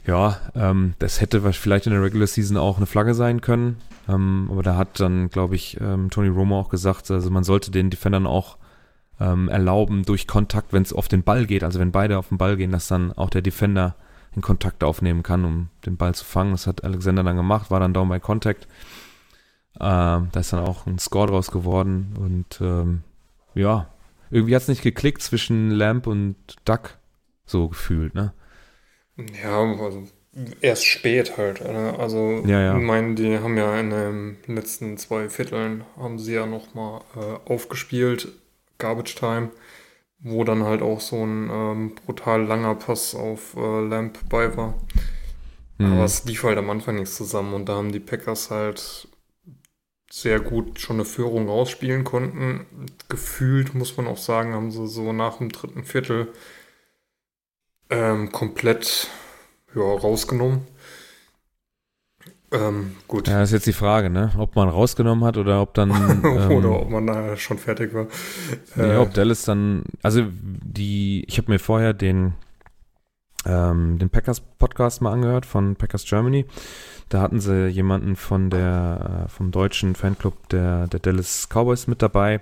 ja, 0.06 0.38
ähm, 0.54 0.94
das 0.98 1.20
hätte 1.20 1.40
vielleicht 1.52 1.86
in 1.86 1.92
der 1.92 2.02
Regular 2.02 2.26
Season 2.26 2.56
auch 2.56 2.76
eine 2.76 2.86
Flagge 2.86 3.14
sein 3.14 3.40
können. 3.40 3.78
Ähm, 4.08 4.48
aber 4.50 4.62
da 4.62 4.76
hat 4.76 5.00
dann, 5.00 5.30
glaube 5.30 5.54
ich, 5.54 5.80
ähm, 5.80 6.10
Tony 6.10 6.28
Romo 6.28 6.60
auch 6.60 6.68
gesagt, 6.68 7.10
also 7.10 7.30
man 7.30 7.44
sollte 7.44 7.70
den 7.70 7.90
Defendern 7.90 8.26
auch 8.26 8.58
ähm, 9.20 9.48
erlauben 9.48 10.04
durch 10.04 10.26
Kontakt, 10.26 10.72
wenn 10.72 10.82
es 10.82 10.92
auf 10.92 11.08
den 11.08 11.22
Ball 11.22 11.46
geht, 11.46 11.62
also 11.64 11.78
wenn 11.78 11.92
beide 11.92 12.18
auf 12.18 12.28
den 12.28 12.38
Ball 12.38 12.56
gehen, 12.56 12.72
dass 12.72 12.88
dann 12.88 13.12
auch 13.12 13.30
der 13.30 13.42
Defender 13.42 13.94
den 14.34 14.42
Kontakt 14.42 14.82
aufnehmen 14.82 15.22
kann, 15.22 15.44
um 15.44 15.68
den 15.86 15.96
Ball 15.96 16.14
zu 16.14 16.24
fangen. 16.24 16.52
Das 16.52 16.66
hat 16.66 16.82
Alexander 16.82 17.22
dann 17.22 17.36
gemacht, 17.36 17.70
war 17.70 17.80
dann 17.80 17.94
down 17.94 18.08
by 18.08 18.18
Contact. 18.20 18.66
Ähm, 19.80 20.28
da 20.32 20.40
ist 20.40 20.52
dann 20.52 20.60
auch 20.64 20.86
ein 20.86 20.98
Score 20.98 21.28
draus 21.28 21.50
geworden 21.50 22.14
und 22.18 22.60
ähm, 22.60 23.02
ja, 23.54 23.88
irgendwie 24.30 24.54
hat 24.54 24.62
es 24.62 24.68
nicht 24.68 24.82
geklickt 24.82 25.22
zwischen 25.22 25.70
Lamp 25.70 26.06
und 26.06 26.36
Duck, 26.64 26.98
so 27.44 27.68
gefühlt, 27.68 28.14
ne? 28.14 28.32
Ja, 29.16 29.60
also 29.60 30.04
erst 30.60 30.84
spät 30.86 31.36
halt. 31.36 31.60
ne? 31.62 31.96
Also 31.98 32.42
Ja, 32.46 32.60
ja. 32.60 32.76
ich 32.78 32.82
meine, 32.82 33.14
die 33.14 33.38
haben 33.38 33.56
ja 33.56 33.78
in 33.78 33.90
den 33.90 34.36
letzten 34.46 34.96
zwei 34.96 35.28
Vierteln 35.28 35.84
haben 35.96 36.18
sie 36.18 36.34
ja 36.34 36.46
nochmal 36.46 37.02
äh, 37.16 37.50
aufgespielt, 37.52 38.32
Garbage 38.84 39.14
Time, 39.14 39.50
wo 40.18 40.44
dann 40.44 40.64
halt 40.64 40.82
auch 40.82 41.00
so 41.00 41.24
ein 41.24 41.48
ähm, 41.50 41.94
brutal 41.94 42.44
langer 42.44 42.74
Pass 42.74 43.14
auf 43.14 43.56
äh, 43.56 43.80
Lamp 43.80 44.18
bei 44.28 44.54
war. 44.58 44.74
Mhm. 45.78 45.92
Aber 45.92 46.04
es 46.04 46.24
lief 46.26 46.42
halt 46.44 46.58
am 46.58 46.68
Anfang 46.68 46.96
nichts 46.96 47.16
zusammen 47.16 47.54
und 47.54 47.66
da 47.68 47.76
haben 47.76 47.92
die 47.92 48.00
Packers 48.00 48.50
halt 48.50 49.08
sehr 50.10 50.38
gut 50.38 50.80
schon 50.80 50.96
eine 50.96 51.06
Führung 51.06 51.48
rausspielen 51.48 52.04
konnten. 52.04 52.66
Gefühlt, 53.08 53.74
muss 53.74 53.96
man 53.96 54.06
auch 54.06 54.18
sagen, 54.18 54.52
haben 54.52 54.70
sie 54.70 54.86
so 54.86 55.14
nach 55.14 55.38
dem 55.38 55.48
dritten 55.48 55.84
Viertel 55.84 56.28
ähm, 57.88 58.30
komplett 58.32 59.08
ja, 59.74 59.82
rausgenommen. 59.82 60.66
Ähm, 62.54 62.92
gut. 63.08 63.28
Ja, 63.28 63.42
ist 63.42 63.52
jetzt 63.52 63.66
die 63.66 63.72
Frage, 63.72 64.10
ne? 64.10 64.30
Ob 64.38 64.54
man 64.54 64.68
rausgenommen 64.68 65.24
hat 65.24 65.36
oder 65.36 65.60
ob 65.60 65.74
dann. 65.74 65.90
ähm, 66.24 66.50
Oder 66.50 66.80
ob 66.80 66.90
man 66.90 67.06
da 67.06 67.36
schon 67.36 67.58
fertig 67.58 67.92
war. 67.94 68.06
Äh, 68.76 68.96
ob 68.96 69.12
Dallas 69.12 69.44
dann, 69.44 69.84
also 70.02 70.22
die, 70.32 71.24
ich 71.26 71.38
habe 71.38 71.50
mir 71.50 71.58
vorher 71.58 71.92
den 71.92 72.34
ähm, 73.46 73.98
den 73.98 74.10
Packers 74.10 74.40
Podcast 74.40 75.02
mal 75.02 75.12
angehört 75.12 75.46
von 75.46 75.76
Packers 75.76 76.04
Germany. 76.04 76.46
Da 77.08 77.20
hatten 77.20 77.40
sie 77.40 77.68
jemanden 77.68 78.16
von 78.16 78.50
der, 78.50 79.24
äh, 79.24 79.28
vom 79.28 79.50
deutschen 79.50 79.94
Fanclub 79.94 80.48
der, 80.48 80.86
der 80.88 81.00
Dallas 81.00 81.48
Cowboys 81.48 81.86
mit 81.86 82.02
dabei. 82.02 82.40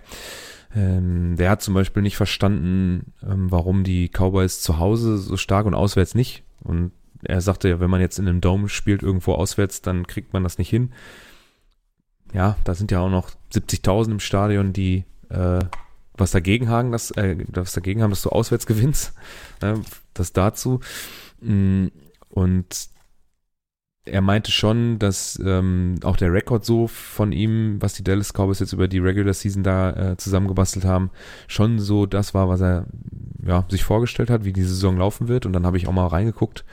Ähm, 0.75 1.37
der 1.37 1.51
hat 1.51 1.63
zum 1.63 1.75
Beispiel 1.75 2.03
nicht 2.03 2.17
verstanden, 2.17 3.13
ähm, 3.23 3.51
warum 3.51 3.85
die 3.85 4.09
Cowboys 4.09 4.63
zu 4.63 4.79
Hause 4.79 5.19
so 5.19 5.37
stark 5.37 5.67
und 5.67 5.75
auswärts 5.75 6.15
nicht. 6.15 6.45
Und 6.63 6.93
er 7.23 7.41
sagte 7.41 7.69
ja, 7.69 7.81
wenn 7.81 7.91
man 7.91 8.01
jetzt 8.01 8.19
in 8.19 8.29
einem 8.29 8.41
Dome 8.41 8.69
spielt, 8.69 9.03
irgendwo 9.03 9.35
auswärts, 9.35 9.83
dann 9.83 10.07
kriegt 10.07 10.33
man 10.33 10.43
das 10.43 10.59
nicht 10.59 10.71
hin. 10.71 10.93
Ja, 12.33 12.57
da 12.65 12.75
sind 12.75 12.91
ja 12.91 13.01
auch 13.01 13.11
noch 13.11 13.31
70.000 13.53 14.13
im 14.13 14.21
Stadion, 14.21 14.73
die 14.73 15.05
äh, 15.29 15.61
was 16.15 16.31
dagegen 16.31 16.69
haben, 16.69 16.93
dass, 16.93 17.11
äh, 17.13 17.37
was 17.49 17.73
dagegen 17.73 18.03
haben, 18.03 18.11
dass 18.11 18.23
du 18.23 18.31
auswärts 18.31 18.67
gewinnst. 18.67 19.15
Äh, 19.61 19.75
das 20.15 20.33
dazu. 20.33 20.81
Mm, 21.41 21.87
und 22.29 22.89
er 24.05 24.21
meinte 24.21 24.51
schon, 24.51 24.99
dass 24.99 25.41
ähm, 25.45 25.97
auch 26.03 26.17
der 26.17 26.33
Rekord 26.33 26.65
so 26.65 26.89
von 26.89 27.31
ihm, 27.31 27.81
was 27.81 27.95
die 27.95 28.03
Dallas 28.03 28.33
Cowboys 28.33 28.59
jetzt 28.59 28.73
über 28.73 28.89
die 28.89 28.99
Regular 28.99 29.33
Season 29.33 29.63
da 29.63 30.13
äh, 30.13 30.17
zusammengebastelt 30.17 30.85
haben, 30.85 31.11
schon 31.47 31.79
so 31.79 32.07
das 32.07 32.35
war, 32.35 32.49
was 32.49 32.61
er 32.61 32.87
ja, 33.45 33.65
sich 33.69 33.85
vorgestellt 33.85 34.29
hat, 34.31 34.45
wie 34.45 34.53
die 34.53 34.65
Saison 34.65 34.97
laufen 34.97 35.29
wird. 35.29 35.47
Und 35.47 35.53
dann 35.53 35.67
habe 35.67 35.77
ich 35.77 35.87
auch 35.87 35.93
mal 35.93 36.09
reingeguckt. 36.09 36.65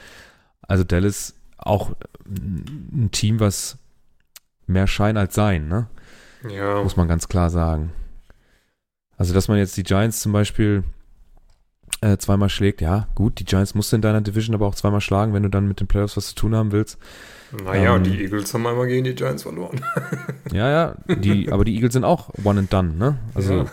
Also 0.69 0.83
Dallas 0.83 1.33
auch 1.57 1.91
ein 2.27 3.09
Team, 3.11 3.39
was 3.39 3.77
mehr 4.67 4.87
Schein 4.87 5.17
als 5.17 5.33
Sein, 5.35 5.67
ne? 5.67 5.87
Ja. 6.49 6.81
Muss 6.83 6.95
man 6.95 7.07
ganz 7.07 7.27
klar 7.27 7.49
sagen. 7.49 7.91
Also, 9.17 9.33
dass 9.33 9.47
man 9.49 9.57
jetzt 9.57 9.75
die 9.75 9.83
Giants 9.83 10.21
zum 10.21 10.31
Beispiel 10.31 10.83
äh, 12.01 12.17
zweimal 12.17 12.49
schlägt, 12.49 12.79
ja, 12.79 13.07
gut, 13.15 13.39
die 13.39 13.45
Giants 13.45 13.75
musst 13.75 13.91
du 13.91 13.97
in 13.97 14.01
deiner 14.01 14.21
Division 14.21 14.55
aber 14.55 14.67
auch 14.67 14.75
zweimal 14.75 15.01
schlagen, 15.01 15.33
wenn 15.33 15.43
du 15.43 15.49
dann 15.49 15.67
mit 15.67 15.81
den 15.81 15.87
Playoffs 15.87 16.15
was 16.15 16.27
zu 16.27 16.35
tun 16.35 16.55
haben 16.55 16.71
willst. 16.71 16.97
Naja, 17.65 17.95
Ähm, 17.95 18.03
die 18.03 18.21
Eagles 18.21 18.53
haben 18.53 18.65
einmal 18.67 18.87
gegen 18.87 19.03
die 19.03 19.15
Giants 19.15 19.43
verloren. 19.43 19.81
Ja, 20.53 20.69
ja, 20.69 20.95
die, 21.15 21.51
aber 21.51 21.65
die 21.65 21.75
Eagles 21.75 21.93
sind 21.93 22.05
auch 22.05 22.29
one 22.43 22.59
and 22.59 22.71
done, 22.71 22.93
ne? 22.93 23.17
Also, 23.33 23.63
Ja. 23.63 23.65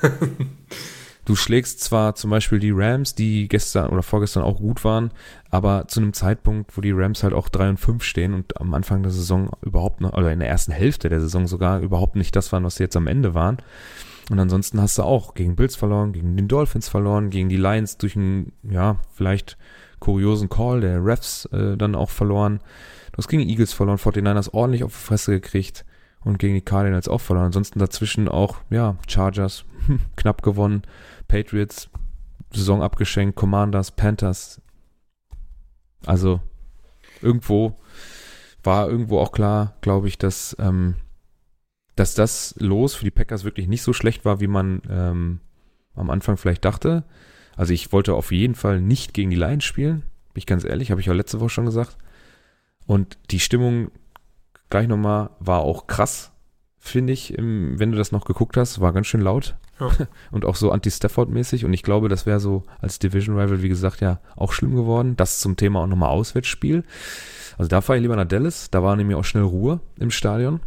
Du 1.27 1.37
schlägst 1.37 1.81
zwar 1.81 2.15
zum 2.15 2.31
Beispiel 2.31 2.59
die 2.59 2.71
Rams, 2.71 3.15
die 3.15 3.49
gestern 3.49 3.91
oder 3.91 4.03
vorgestern 4.03 4.45
auch 4.45 4.59
gut 4.59 4.85
waren, 4.85 5.11
aber 5.51 5.87
zu 5.89 6.01
einem 6.01 6.15
Zeitpunkt, 6.15 6.77
wo 6.77 6.81
die 6.81 6.93
Rams 6.93 7.23
halt 7.23 7.35
auch 7.35 7.49
3 7.49 7.71
und 7.71 7.81
5 7.81 8.03
stehen 8.03 8.33
und 8.33 8.59
am 8.59 8.73
Anfang 8.73 9.03
der 9.03 9.13
Saison 9.13 9.51
überhaupt 9.61 10.01
noch, 10.01 10.15
oder 10.15 10.33
in 10.33 10.39
der 10.39 10.49
ersten 10.49 10.73
Hälfte 10.73 11.09
der 11.09 11.21
Saison 11.21 11.47
sogar 11.47 11.81
überhaupt 11.81 12.17
nicht 12.17 12.35
das 12.35 12.53
waren, 12.53 12.65
was 12.65 12.77
sie 12.77 12.85
jetzt 12.85 12.97
am 12.97 13.09
Ende 13.09 13.35
waren. 13.35 13.59
Und 14.31 14.41
ansonsten 14.41 14.81
hast 14.81 14.99
du 14.99 15.03
auch 15.03 15.35
gegen 15.35 15.57
Bills 15.57 15.77
verloren, 15.77 16.13
gegen 16.13 16.37
den 16.37 16.49
Dolphins 16.49 16.89
verloren, 16.89 17.31
gegen 17.31 17.49
die 17.49 17.57
Lions 17.57 17.99
durch 17.99 18.17
einen, 18.17 18.53
ja, 18.63 18.97
vielleicht 19.13 19.57
kuriosen 19.99 20.49
Call 20.49 20.81
der 20.81 21.05
Refs 21.05 21.47
äh, 21.47 21.77
dann 21.77 21.95
auch 21.95 22.11
verloren. 22.11 22.61
Du 23.13 23.19
hast 23.19 23.29
gegen 23.29 23.49
Eagles 23.49 23.73
verloren, 23.73 23.99
49ers 23.99 24.53
ordentlich 24.53 24.85
auf 24.85 24.93
die 24.93 25.05
Fresse 25.05 25.33
gekriegt 25.33 25.86
und 26.27 26.39
gegen 26.39 26.55
die 26.55 26.61
Cardinals 26.61 27.07
auch 27.07 27.21
verloren. 27.21 27.47
Ansonsten 27.47 27.79
dazwischen 27.79 28.29
auch, 28.29 28.57
ja, 28.69 28.97
Chargers 29.07 29.65
hm, 29.87 30.01
knapp 30.17 30.43
gewonnen, 30.43 30.83
Patriots 31.29 31.89
Saison 32.53 32.83
abgeschenkt, 32.83 33.37
Commanders, 33.37 33.93
Panthers. 33.93 34.61
Also 36.05 36.41
irgendwo 37.23 37.77
war 38.65 38.89
irgendwo 38.89 39.21
auch 39.21 39.31
klar, 39.31 39.77
glaube 39.83 40.09
ich, 40.09 40.19
dass, 40.19 40.57
ähm, 40.59 40.97
dass 41.95 42.15
das 42.15 42.57
Los 42.59 42.95
für 42.95 43.05
die 43.05 43.11
Packers 43.13 43.45
wirklich 43.45 43.69
nicht 43.69 43.83
so 43.83 43.93
schlecht 43.93 44.25
war, 44.25 44.41
wie 44.41 44.49
man 44.49 44.83
ähm, 44.91 45.41
am 45.95 46.11
Anfang 46.11 46.37
vielleicht 46.37 46.65
dachte. 46.65 47.05
Also 47.55 47.73
ich 47.73 47.93
wollte 47.93 48.15
auf 48.15 48.33
jeden 48.33 48.57
Fall 48.57 48.81
nicht 48.81 49.15
gegen 49.15 49.31
die 49.31 49.37
Lions 49.37 49.65
spielen, 49.65 50.01
bin 50.35 50.41
ich 50.41 50.47
ganz 50.47 50.65
ehrlich, 50.65 50.91
habe 50.91 51.01
ich 51.01 51.09
auch 51.09 51.15
letzte 51.15 51.39
Woche 51.39 51.51
schon 51.51 51.67
gesagt. 51.67 51.97
Und 52.87 53.17
die 53.31 53.41
Stimmung, 53.41 53.93
gleich 54.71 54.89
nochmal, 54.89 55.31
war 55.41 55.61
auch 55.61 55.87
krass, 55.87 56.33
finde 56.79 57.13
ich, 57.13 57.35
im, 57.35 57.79
wenn 57.79 57.93
du 57.93 57.99
das 57.99 58.13
noch 58.13 58.25
geguckt 58.25 58.57
hast, 58.57 58.81
war 58.81 58.93
ganz 58.93 59.07
schön 59.07 59.21
laut. 59.21 59.57
Ja. 59.81 59.91
Und 60.31 60.45
auch 60.45 60.57
so 60.57 60.71
anti-Stafford-mäßig. 60.71 61.65
Und 61.65 61.73
ich 61.73 61.83
glaube, 61.83 62.09
das 62.09 62.27
wäre 62.27 62.41
so 62.41 62.65
als 62.81 62.99
Division-Rival, 62.99 63.63
wie 63.63 63.69
gesagt, 63.69 64.01
ja 64.01 64.21
auch 64.37 64.53
schlimm 64.53 64.75
geworden. 64.75 65.17
Das 65.17 65.41
zum 65.41 65.57
Thema 65.57 65.81
auch 65.81 65.87
nochmal 65.87 66.11
Auswärtsspiel. 66.11 66.85
Also 67.59 67.69
da 67.69 67.81
fahre 67.81 67.99
ich 67.99 68.03
lieber 68.03 68.17
nach 68.17 68.27
Dallas. 68.27 68.71
Da 68.71 68.83
war 68.83 68.97
nämlich 68.97 69.17
auch 69.17 69.25
schnell 69.25 69.45
Ruhe 69.45 69.81
im 69.99 70.11
Stadion. 70.11 70.61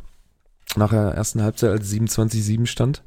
Nach 0.75 0.89
der 0.89 1.11
ersten 1.11 1.41
Halbzeit, 1.41 1.71
als 1.71 1.91
27-7 1.91 2.67
stand. 2.67 3.03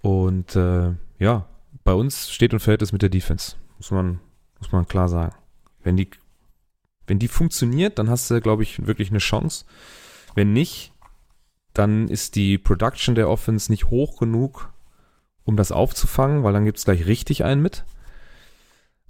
Und 0.00 0.56
äh, 0.56 0.92
ja, 1.18 1.46
bei 1.84 1.92
uns 1.92 2.30
steht 2.30 2.52
und 2.52 2.60
fällt 2.60 2.82
es 2.82 2.92
mit 2.92 3.02
der 3.02 3.10
Defense. 3.10 3.56
Muss 3.76 3.90
man, 3.90 4.20
muss 4.58 4.72
man 4.72 4.86
klar 4.86 5.08
sagen. 5.08 5.34
Wenn 5.82 5.96
die, 5.96 6.08
wenn 7.06 7.18
die 7.18 7.28
funktioniert, 7.28 7.98
dann 7.98 8.10
hast 8.10 8.30
du, 8.30 8.40
glaube 8.40 8.62
ich, 8.62 8.86
wirklich 8.86 9.10
eine 9.10 9.18
Chance. 9.18 9.64
Wenn 10.34 10.52
nicht, 10.52 10.92
dann 11.72 12.08
ist 12.08 12.36
die 12.36 12.58
Production 12.58 13.14
der 13.14 13.28
Offense 13.28 13.70
nicht 13.70 13.86
hoch 13.86 14.18
genug, 14.18 14.72
um 15.44 15.56
das 15.56 15.72
aufzufangen, 15.72 16.42
weil 16.42 16.52
dann 16.52 16.64
gibt 16.64 16.78
es 16.78 16.84
gleich 16.84 17.06
richtig 17.06 17.44
einen 17.44 17.62
mit. 17.62 17.84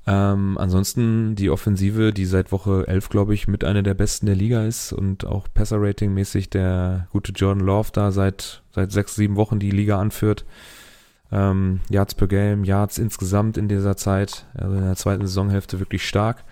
Ähm, 0.07 0.59
ansonsten 0.59 1.35
die 1.35 1.49
Offensive, 1.49 2.13
die 2.13 2.27
seit 2.27 2.53
Woche 2.53 2.87
11, 2.87 3.09
glaube 3.09 3.33
ich, 3.33 3.49
mit 3.49 3.65
einer 3.65 3.83
der 3.83 3.95
besten 3.95 4.27
der 4.27 4.35
Liga 4.35 4.67
ist 4.67 4.93
und 4.93 5.25
auch 5.25 5.49
Passer-Rating-mäßig 5.53 6.51
der 6.51 7.09
gute 7.11 7.33
Jordan 7.33 7.65
Love 7.65 7.89
da 7.93 8.11
seit, 8.11 8.63
seit 8.71 8.93
sechs, 8.93 9.15
sieben 9.15 9.37
Wochen 9.37 9.59
die 9.59 9.71
Liga 9.71 9.99
anführt. 9.99 10.45
Ähm, 11.33 11.81
Yards 11.89 12.15
per 12.15 12.29
Game, 12.29 12.65
Yards 12.65 12.99
insgesamt 12.99 13.57
in 13.57 13.67
dieser 13.67 13.97
Zeit, 13.97 14.47
also 14.55 14.77
in 14.77 14.85
der 14.85 14.97
zweiten 14.97 15.27
Saisonhälfte 15.27 15.81
wirklich 15.81 16.07
stark. 16.07 16.45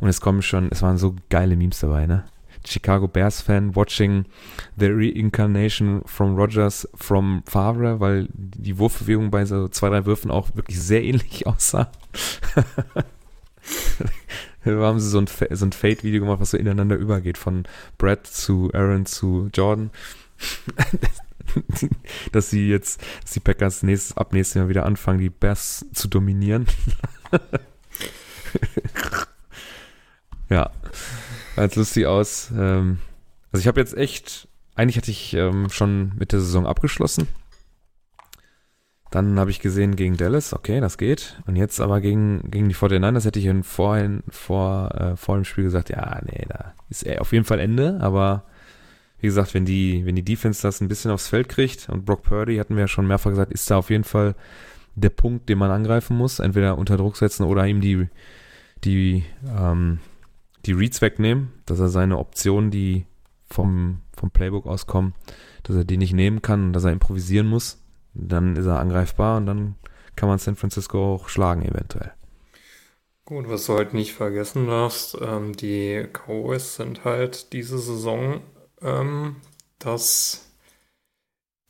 Und 0.00 0.08
es 0.08 0.20
kommen 0.20 0.42
schon, 0.42 0.70
es 0.70 0.82
waren 0.82 0.98
so 0.98 1.14
geile 1.28 1.56
Memes 1.56 1.80
dabei, 1.80 2.06
ne? 2.06 2.24
Chicago 2.66 3.08
Bears 3.08 3.40
Fan 3.40 3.74
watching 3.74 4.26
the 4.76 4.88
reincarnation 4.88 6.02
from 6.04 6.36
Rogers 6.36 6.88
from 6.94 7.42
Favre, 7.46 8.00
weil 8.00 8.28
die 8.34 8.78
Wurfbewegung 8.78 9.30
bei 9.30 9.44
so 9.44 9.68
zwei, 9.68 9.88
drei 9.88 10.04
Würfen 10.04 10.30
auch 10.30 10.54
wirklich 10.54 10.80
sehr 10.80 11.02
ähnlich 11.02 11.46
aussah. 11.46 11.90
da 14.64 14.72
haben 14.72 15.00
sie 15.00 15.08
so 15.08 15.18
ein, 15.18 15.26
so 15.26 15.66
ein 15.66 15.72
Fade-Video 15.72 16.20
gemacht, 16.20 16.40
was 16.40 16.50
so 16.50 16.58
ineinander 16.58 16.96
übergeht, 16.96 17.38
von 17.38 17.64
Brad 17.96 18.26
zu 18.26 18.70
Aaron 18.74 19.06
zu 19.06 19.48
Jordan. 19.54 19.90
dass 22.32 22.50
sie 22.50 22.68
jetzt, 22.68 23.00
dass 23.22 23.32
die 23.32 23.40
Packers 23.40 23.82
nächstes, 23.82 24.16
ab 24.16 24.32
nächstes 24.32 24.54
Jahr 24.54 24.68
wieder 24.68 24.86
anfangen, 24.86 25.18
die 25.18 25.30
Bears 25.30 25.86
zu 25.92 26.08
dominieren. 26.08 26.66
Ja, 30.50 30.70
ganz 31.56 31.76
lustig 31.76 32.06
aus. 32.06 32.50
Ähm, 32.56 32.98
also 33.52 33.62
ich 33.62 33.68
habe 33.68 33.80
jetzt 33.80 33.96
echt, 33.96 34.48
eigentlich 34.74 34.96
hatte 34.96 35.10
ich 35.10 35.34
ähm, 35.34 35.70
schon 35.70 36.12
mit 36.18 36.32
der 36.32 36.40
Saison 36.40 36.66
abgeschlossen. 36.66 37.28
Dann 39.10 39.40
habe 39.40 39.50
ich 39.50 39.58
gesehen 39.58 39.96
gegen 39.96 40.16
Dallas, 40.16 40.52
okay, 40.52 40.80
das 40.80 40.96
geht. 40.96 41.40
Und 41.46 41.56
jetzt 41.56 41.80
aber 41.80 42.00
gegen, 42.00 42.48
gegen 42.50 42.68
die 42.68 42.76
49ers 42.76 43.24
hätte 43.24 43.40
ich 43.40 43.46
in 43.46 43.64
vorhin, 43.64 44.22
vor, 44.28 44.94
äh, 44.94 45.16
vor 45.16 45.34
dem 45.34 45.44
Spiel 45.44 45.64
gesagt, 45.64 45.90
ja, 45.90 46.20
nee, 46.24 46.44
da 46.48 46.74
ist 46.88 47.08
auf 47.18 47.32
jeden 47.32 47.44
Fall 47.44 47.58
Ende. 47.58 47.98
Aber 48.00 48.44
wie 49.18 49.26
gesagt, 49.26 49.52
wenn 49.54 49.64
die, 49.64 50.06
wenn 50.06 50.14
die 50.14 50.24
Defense 50.24 50.62
das 50.62 50.80
ein 50.80 50.88
bisschen 50.88 51.10
aufs 51.10 51.28
Feld 51.28 51.48
kriegt 51.48 51.88
und 51.88 52.04
Brock 52.04 52.22
Purdy, 52.22 52.56
hatten 52.56 52.76
wir 52.76 52.82
ja 52.82 52.88
schon 52.88 53.06
mehrfach 53.06 53.30
gesagt, 53.30 53.52
ist 53.52 53.68
da 53.68 53.78
auf 53.78 53.90
jeden 53.90 54.04
Fall 54.04 54.36
der 54.94 55.10
Punkt, 55.10 55.48
den 55.48 55.58
man 55.58 55.72
angreifen 55.72 56.16
muss. 56.16 56.38
Entweder 56.38 56.78
unter 56.78 56.96
Druck 56.96 57.16
setzen 57.16 57.44
oder 57.44 57.66
ihm 57.66 57.80
die, 57.80 58.08
die, 58.84 59.24
ähm, 59.44 59.98
die 60.66 60.72
Reads 60.72 61.00
wegnehmen, 61.00 61.52
dass 61.66 61.80
er 61.80 61.88
seine 61.88 62.18
Optionen, 62.18 62.70
die 62.70 63.06
vom, 63.48 64.00
vom 64.16 64.30
Playbook 64.30 64.66
auskommen, 64.66 65.14
dass 65.62 65.76
er 65.76 65.84
die 65.84 65.96
nicht 65.96 66.12
nehmen 66.12 66.42
kann 66.42 66.66
und 66.66 66.72
dass 66.72 66.84
er 66.84 66.92
improvisieren 66.92 67.46
muss. 67.46 67.78
Dann 68.14 68.56
ist 68.56 68.66
er 68.66 68.80
angreifbar 68.80 69.36
und 69.36 69.46
dann 69.46 69.76
kann 70.16 70.28
man 70.28 70.38
San 70.38 70.56
Francisco 70.56 71.14
auch 71.14 71.28
schlagen 71.28 71.62
eventuell. 71.62 72.12
Gut, 73.24 73.48
was 73.48 73.66
du 73.66 73.74
halt 73.74 73.94
nicht 73.94 74.12
vergessen 74.12 74.66
darfst, 74.66 75.16
ähm, 75.20 75.54
die 75.54 76.06
Cowboys 76.12 76.76
sind 76.76 77.04
halt 77.04 77.52
diese 77.52 77.78
Saison 77.78 78.40
ähm, 78.82 79.36
das, 79.78 80.50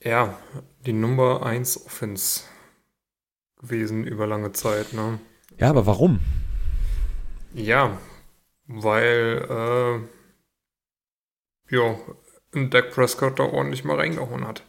ja, 0.03 0.38
die 0.87 0.92
Nummer 0.92 1.44
1 1.44 1.85
Offense 1.87 2.44
gewesen 3.61 4.05
über 4.05 4.26
lange 4.26 4.53
Zeit, 4.53 4.92
ne? 4.94 5.18
Ja, 5.59 5.68
aber 5.68 5.87
warum? 5.87 6.20
Ja, 7.53 7.98
weil, 8.72 9.46
äh, 11.70 11.74
ja, 11.74 11.96
Dak 12.70 12.90
Prescott 12.92 13.38
da 13.38 13.44
ordentlich 13.44 13.85
mal 13.85 13.96
reingehauen 13.96 14.46
hat. 14.46 14.62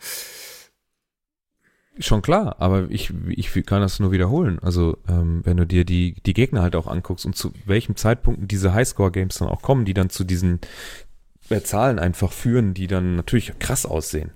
Schon 2.00 2.22
klar, 2.22 2.56
aber 2.60 2.90
ich, 2.90 3.12
ich 3.28 3.52
kann 3.66 3.82
das 3.82 4.00
nur 4.00 4.12
wiederholen. 4.12 4.60
Also, 4.60 4.98
ähm, 5.10 5.42
wenn 5.44 5.58
du 5.58 5.68
dir 5.68 5.84
die, 5.84 6.14
die 6.26 6.34
Gegner 6.34 6.62
halt 6.62 6.76
auch 6.76 6.88
anguckst 6.88 7.26
und 7.26 7.36
zu 7.36 7.52
welchem 7.66 7.96
Zeitpunkt 7.96 8.50
diese 8.52 8.74
Highscore-Games 8.74 9.40
dann 9.40 9.50
auch 9.50 9.62
kommen, 9.62 9.84
die 9.84 9.94
dann 9.94 10.10
zu 10.10 10.24
diesen 10.24 10.62
äh, 11.50 11.62
Zahlen 11.62 12.00
einfach 12.00 12.32
führen, 12.32 12.74
die 12.74 12.88
dann 12.88 13.16
natürlich 13.18 13.58
krass 13.60 13.86
aussehen. 13.86 14.32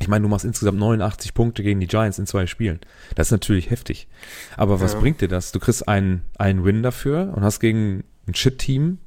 Ich 0.00 0.08
meine, 0.08 0.22
du 0.22 0.28
machst 0.28 0.44
insgesamt 0.44 0.78
89 0.78 1.34
Punkte 1.34 1.62
gegen 1.62 1.80
die 1.80 1.86
Giants 1.86 2.18
in 2.18 2.26
zwei 2.26 2.46
Spielen. 2.46 2.80
Das 3.14 3.28
ist 3.28 3.32
natürlich 3.32 3.70
heftig. 3.70 4.08
Aber 4.56 4.80
was 4.80 4.94
Ja. 4.94 5.00
bringt 5.00 5.20
dir 5.20 5.28
das? 5.28 5.50
Du 5.52 5.58
kriegst 5.60 5.86
einen, 5.88 6.22
einen 6.38 6.64
Win 6.64 6.82
dafür 6.82 7.32
und 7.34 7.42
hast 7.42 7.60
gegen 7.60 8.04
ein 8.26 8.34
Shit-Team, 8.34 8.98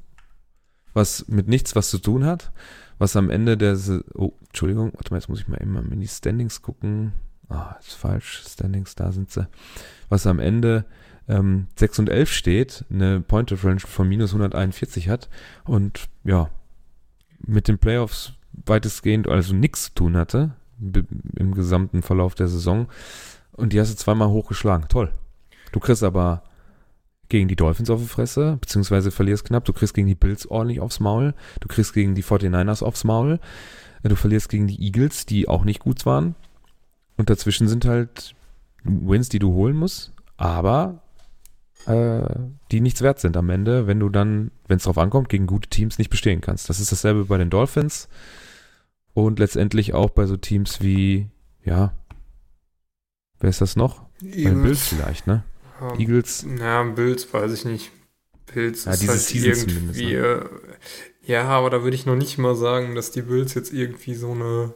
was 0.94 1.28
mit 1.28 1.48
nichts 1.48 1.76
was 1.76 1.90
zu 1.90 1.98
tun 1.98 2.24
hat, 2.24 2.52
was 2.98 3.16
am 3.16 3.30
Ende 3.30 3.56
der, 3.56 3.78
oh, 4.14 4.32
Entschuldigung, 4.46 4.92
warte 4.94 5.12
mal, 5.12 5.18
jetzt 5.18 5.28
muss 5.28 5.40
ich 5.40 5.48
mal 5.48 5.64
mal 5.64 5.84
in 5.92 6.00
die 6.00 6.08
Standings 6.08 6.62
gucken. 6.62 7.12
Ah, 7.48 7.76
ist 7.80 7.94
falsch, 7.94 8.44
Standings, 8.46 8.94
da 8.94 9.12
sind 9.12 9.30
sie. 9.30 9.48
Was 10.08 10.26
am 10.26 10.38
Ende 10.38 10.84
ähm, 11.28 11.68
6 11.76 12.00
und 12.00 12.10
11 12.10 12.32
steht, 12.32 12.84
eine 12.90 13.20
Point 13.20 13.50
Differential 13.50 13.90
von 13.90 14.08
minus 14.08 14.30
141 14.30 15.08
hat 15.08 15.28
und 15.64 16.08
ja, 16.24 16.50
mit 17.38 17.68
den 17.68 17.78
Playoffs 17.78 18.32
weitestgehend 18.52 19.28
also 19.28 19.54
nichts 19.54 19.84
zu 19.84 19.94
tun 19.94 20.16
hatte 20.16 20.56
im 21.36 21.54
gesamten 21.54 22.02
Verlauf 22.02 22.34
der 22.34 22.48
Saison 22.48 22.88
und 23.52 23.72
die 23.72 23.80
hast 23.80 23.92
du 23.92 23.96
zweimal 23.96 24.28
hochgeschlagen. 24.28 24.88
Toll. 24.88 25.12
Du 25.72 25.80
kriegst 25.80 26.02
aber 26.02 26.42
gegen 27.28 27.48
die 27.48 27.56
Dolphins 27.56 27.90
auf 27.90 28.00
die 28.00 28.08
Fresse, 28.08 28.58
beziehungsweise 28.60 29.10
verlierst 29.10 29.44
knapp. 29.44 29.64
Du 29.64 29.72
kriegst 29.72 29.94
gegen 29.94 30.06
die 30.06 30.14
Bills 30.14 30.46
ordentlich 30.46 30.80
aufs 30.80 31.00
Maul. 31.00 31.34
Du 31.60 31.68
kriegst 31.68 31.92
gegen 31.92 32.14
die 32.14 32.24
49ers 32.24 32.82
aufs 32.82 33.04
Maul. 33.04 33.40
Du 34.02 34.16
verlierst 34.16 34.48
gegen 34.48 34.66
die 34.66 34.82
Eagles, 34.82 35.26
die 35.26 35.48
auch 35.48 35.64
nicht 35.64 35.80
gut 35.80 36.06
waren. 36.06 36.34
Und 37.16 37.30
dazwischen 37.30 37.68
sind 37.68 37.84
halt 37.84 38.34
Wins, 38.84 39.28
die 39.28 39.40
du 39.40 39.52
holen 39.52 39.76
musst, 39.76 40.12
aber 40.36 41.02
äh, 41.86 42.22
die 42.70 42.80
nichts 42.80 43.02
wert 43.02 43.18
sind 43.18 43.36
am 43.36 43.50
Ende, 43.50 43.86
wenn 43.86 44.00
du 44.00 44.08
dann, 44.08 44.50
wenn 44.66 44.76
es 44.76 44.84
drauf 44.84 44.98
ankommt, 44.98 45.28
gegen 45.28 45.46
gute 45.46 45.68
Teams 45.68 45.98
nicht 45.98 46.10
bestehen 46.10 46.40
kannst. 46.40 46.68
Das 46.68 46.80
ist 46.80 46.92
dasselbe 46.92 47.24
bei 47.26 47.38
den 47.38 47.50
Dolphins 47.50 48.08
und 49.14 49.38
letztendlich 49.38 49.94
auch 49.94 50.10
bei 50.10 50.26
so 50.26 50.36
Teams 50.36 50.80
wie, 50.80 51.28
ja, 51.64 51.92
wer 53.40 53.50
ist 53.50 53.60
das 53.60 53.76
noch? 53.76 54.02
Bei 54.20 54.28
den 54.28 54.62
Bills 54.62 54.88
vielleicht, 54.88 55.26
ne? 55.26 55.42
Ja, 55.80 55.94
Eagles. 55.98 56.44
Ja, 56.58 56.82
Bills 56.84 57.32
weiß 57.32 57.52
ich 57.52 57.64
nicht. 57.64 57.90
Bills 58.52 58.84
Ja, 58.84 58.92
ist 58.92 59.08
halt 59.08 59.20
Season 59.20 59.68
irgendwie. 59.68 59.74
zumindest, 59.74 60.00
äh, 60.00 60.40
Ja, 61.32 61.44
aber 61.48 61.70
da 61.70 61.82
würde 61.82 61.94
ich 61.94 62.06
noch 62.06 62.16
nicht 62.16 62.38
mal 62.38 62.54
sagen, 62.56 62.94
dass 62.94 63.10
die 63.10 63.22
Bills 63.22 63.54
jetzt 63.54 63.72
irgendwie 63.72 64.14
so 64.14 64.32
eine 64.32 64.72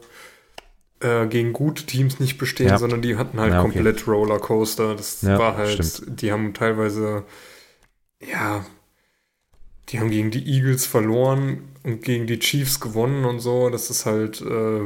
äh, 1.01 1.27
gegen 1.27 1.51
gute 1.51 1.85
Teams 1.85 2.19
nicht 2.19 2.37
bestehen, 2.37 2.67
Ja. 2.69 2.77
sondern 2.77 3.01
die 3.01 3.17
hatten 3.17 3.39
halt 3.39 3.51
Ja, 3.53 3.61
okay. 3.61 3.73
komplett 3.73 4.07
Rollercoaster. 4.07 4.95
Das 4.95 5.23
war 5.25 5.57
halt, 5.57 5.83
stimmt. 5.83 6.21
die 6.21 6.31
haben 6.31 6.53
teilweise, 6.53 7.25
ja, 8.21 8.65
die 9.89 9.99
haben 9.99 10.09
gegen 10.11 10.31
die 10.31 10.45
Eagles 10.47 10.85
verloren 10.85 11.63
und 11.83 12.03
gegen 12.03 12.25
die 12.27 12.39
Chiefs 12.39 12.79
gewonnen 12.79 13.25
und 13.25 13.39
so. 13.41 13.69
Das 13.69 13.89
ist 13.89 14.05
halt, 14.05 14.39
äh, 14.41 14.81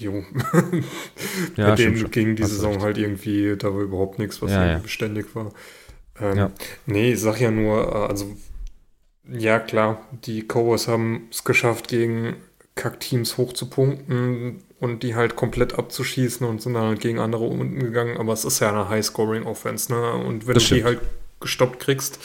jo. 0.00 0.24
Ja, 1.56 1.76
stimmt 1.76 1.98
denen 1.98 2.10
ging 2.10 2.36
die 2.36 2.42
Hast 2.42 2.50
Saison 2.50 2.74
recht. 2.74 2.80
halt 2.80 2.98
irgendwie, 2.98 3.56
da 3.56 3.72
war 3.74 3.82
überhaupt 3.82 4.18
nichts, 4.18 4.42
was 4.42 4.50
Ja, 4.50 4.56
irgendwie 4.56 4.78
ja. 4.78 4.78
beständig 4.80 5.34
war. 5.34 5.52
Ähm, 6.20 6.36
Ja. 6.36 6.52
Nee, 6.86 7.12
ich 7.14 7.20
sag 7.20 7.40
ja 7.40 7.50
nur, 7.50 7.88
äh, 7.88 8.08
also 8.08 8.36
ja 9.28 9.58
klar, 9.58 10.06
die 10.24 10.42
Cowboys 10.42 10.88
haben 10.88 11.28
es 11.30 11.44
geschafft, 11.44 11.88
gegen 11.88 12.36
Kackteams 12.74 13.38
hochzupunkten 13.38 14.62
und 14.80 15.02
die 15.02 15.14
halt 15.14 15.36
komplett 15.36 15.78
abzuschießen 15.78 16.46
und 16.46 16.60
sind 16.62 16.74
dann 16.74 16.84
halt 16.84 17.00
gegen 17.00 17.18
andere 17.20 17.44
unten 17.46 17.78
gegangen, 17.80 18.16
aber 18.18 18.32
es 18.32 18.44
ist 18.44 18.60
ja 18.60 18.70
eine 18.70 18.88
High-Scoring-Offense, 18.88 19.92
ne? 19.92 20.12
Und 20.14 20.46
wenn 20.46 20.54
Das 20.54 20.64
du 20.64 20.68
die 20.68 20.80
stimmt. 20.80 20.84
halt 20.84 21.00
gestoppt 21.40 21.80
kriegst, 21.80 22.18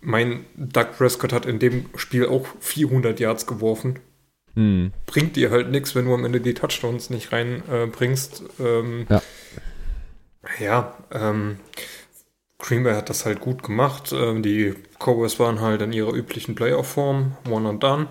mein 0.00 0.44
Doug 0.56 0.92
Prescott 0.96 1.32
hat 1.32 1.46
in 1.46 1.58
dem 1.58 1.86
Spiel 1.96 2.26
auch 2.26 2.46
400 2.60 3.18
Yards 3.20 3.46
geworfen. 3.46 3.98
Hm. 4.58 4.92
Bringt 5.06 5.36
dir 5.36 5.52
halt 5.52 5.70
nichts, 5.70 5.94
wenn 5.94 6.06
du 6.06 6.14
am 6.14 6.24
Ende 6.24 6.40
die 6.40 6.52
Touchdowns 6.52 7.10
nicht 7.10 7.30
reinbringst. 7.30 8.42
Äh, 8.58 8.62
ähm, 8.64 9.06
Ja. 9.08 9.22
ja, 10.58 10.96
ähm, 11.12 11.60
Green 12.58 12.82
Bay 12.82 12.94
hat 12.94 13.08
das 13.08 13.24
halt 13.24 13.38
gut 13.38 13.62
gemacht. 13.62 14.12
Ähm, 14.12 14.42
die 14.42 14.74
Cowboys 14.98 15.38
waren 15.38 15.60
halt 15.60 15.80
in 15.82 15.92
ihrer 15.92 16.12
üblichen 16.12 16.56
Playoff-Form, 16.56 17.36
one 17.48 17.68
and 17.68 17.82
done. 17.84 18.08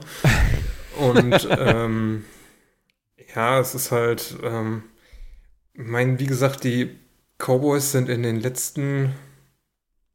Und 0.97 1.49
ähm, 1.51 2.23
ja, 3.35 3.59
es 3.59 3.75
ist 3.75 3.91
halt, 3.91 4.37
ähm, 4.41 4.83
mein, 5.73 6.17
wie 6.17 6.27
gesagt, 6.27 6.63
die 6.63 6.97
Cowboys 7.39 7.91
sind 7.91 8.07
in 8.07 8.23
den 8.23 8.39
letzten 8.39 9.13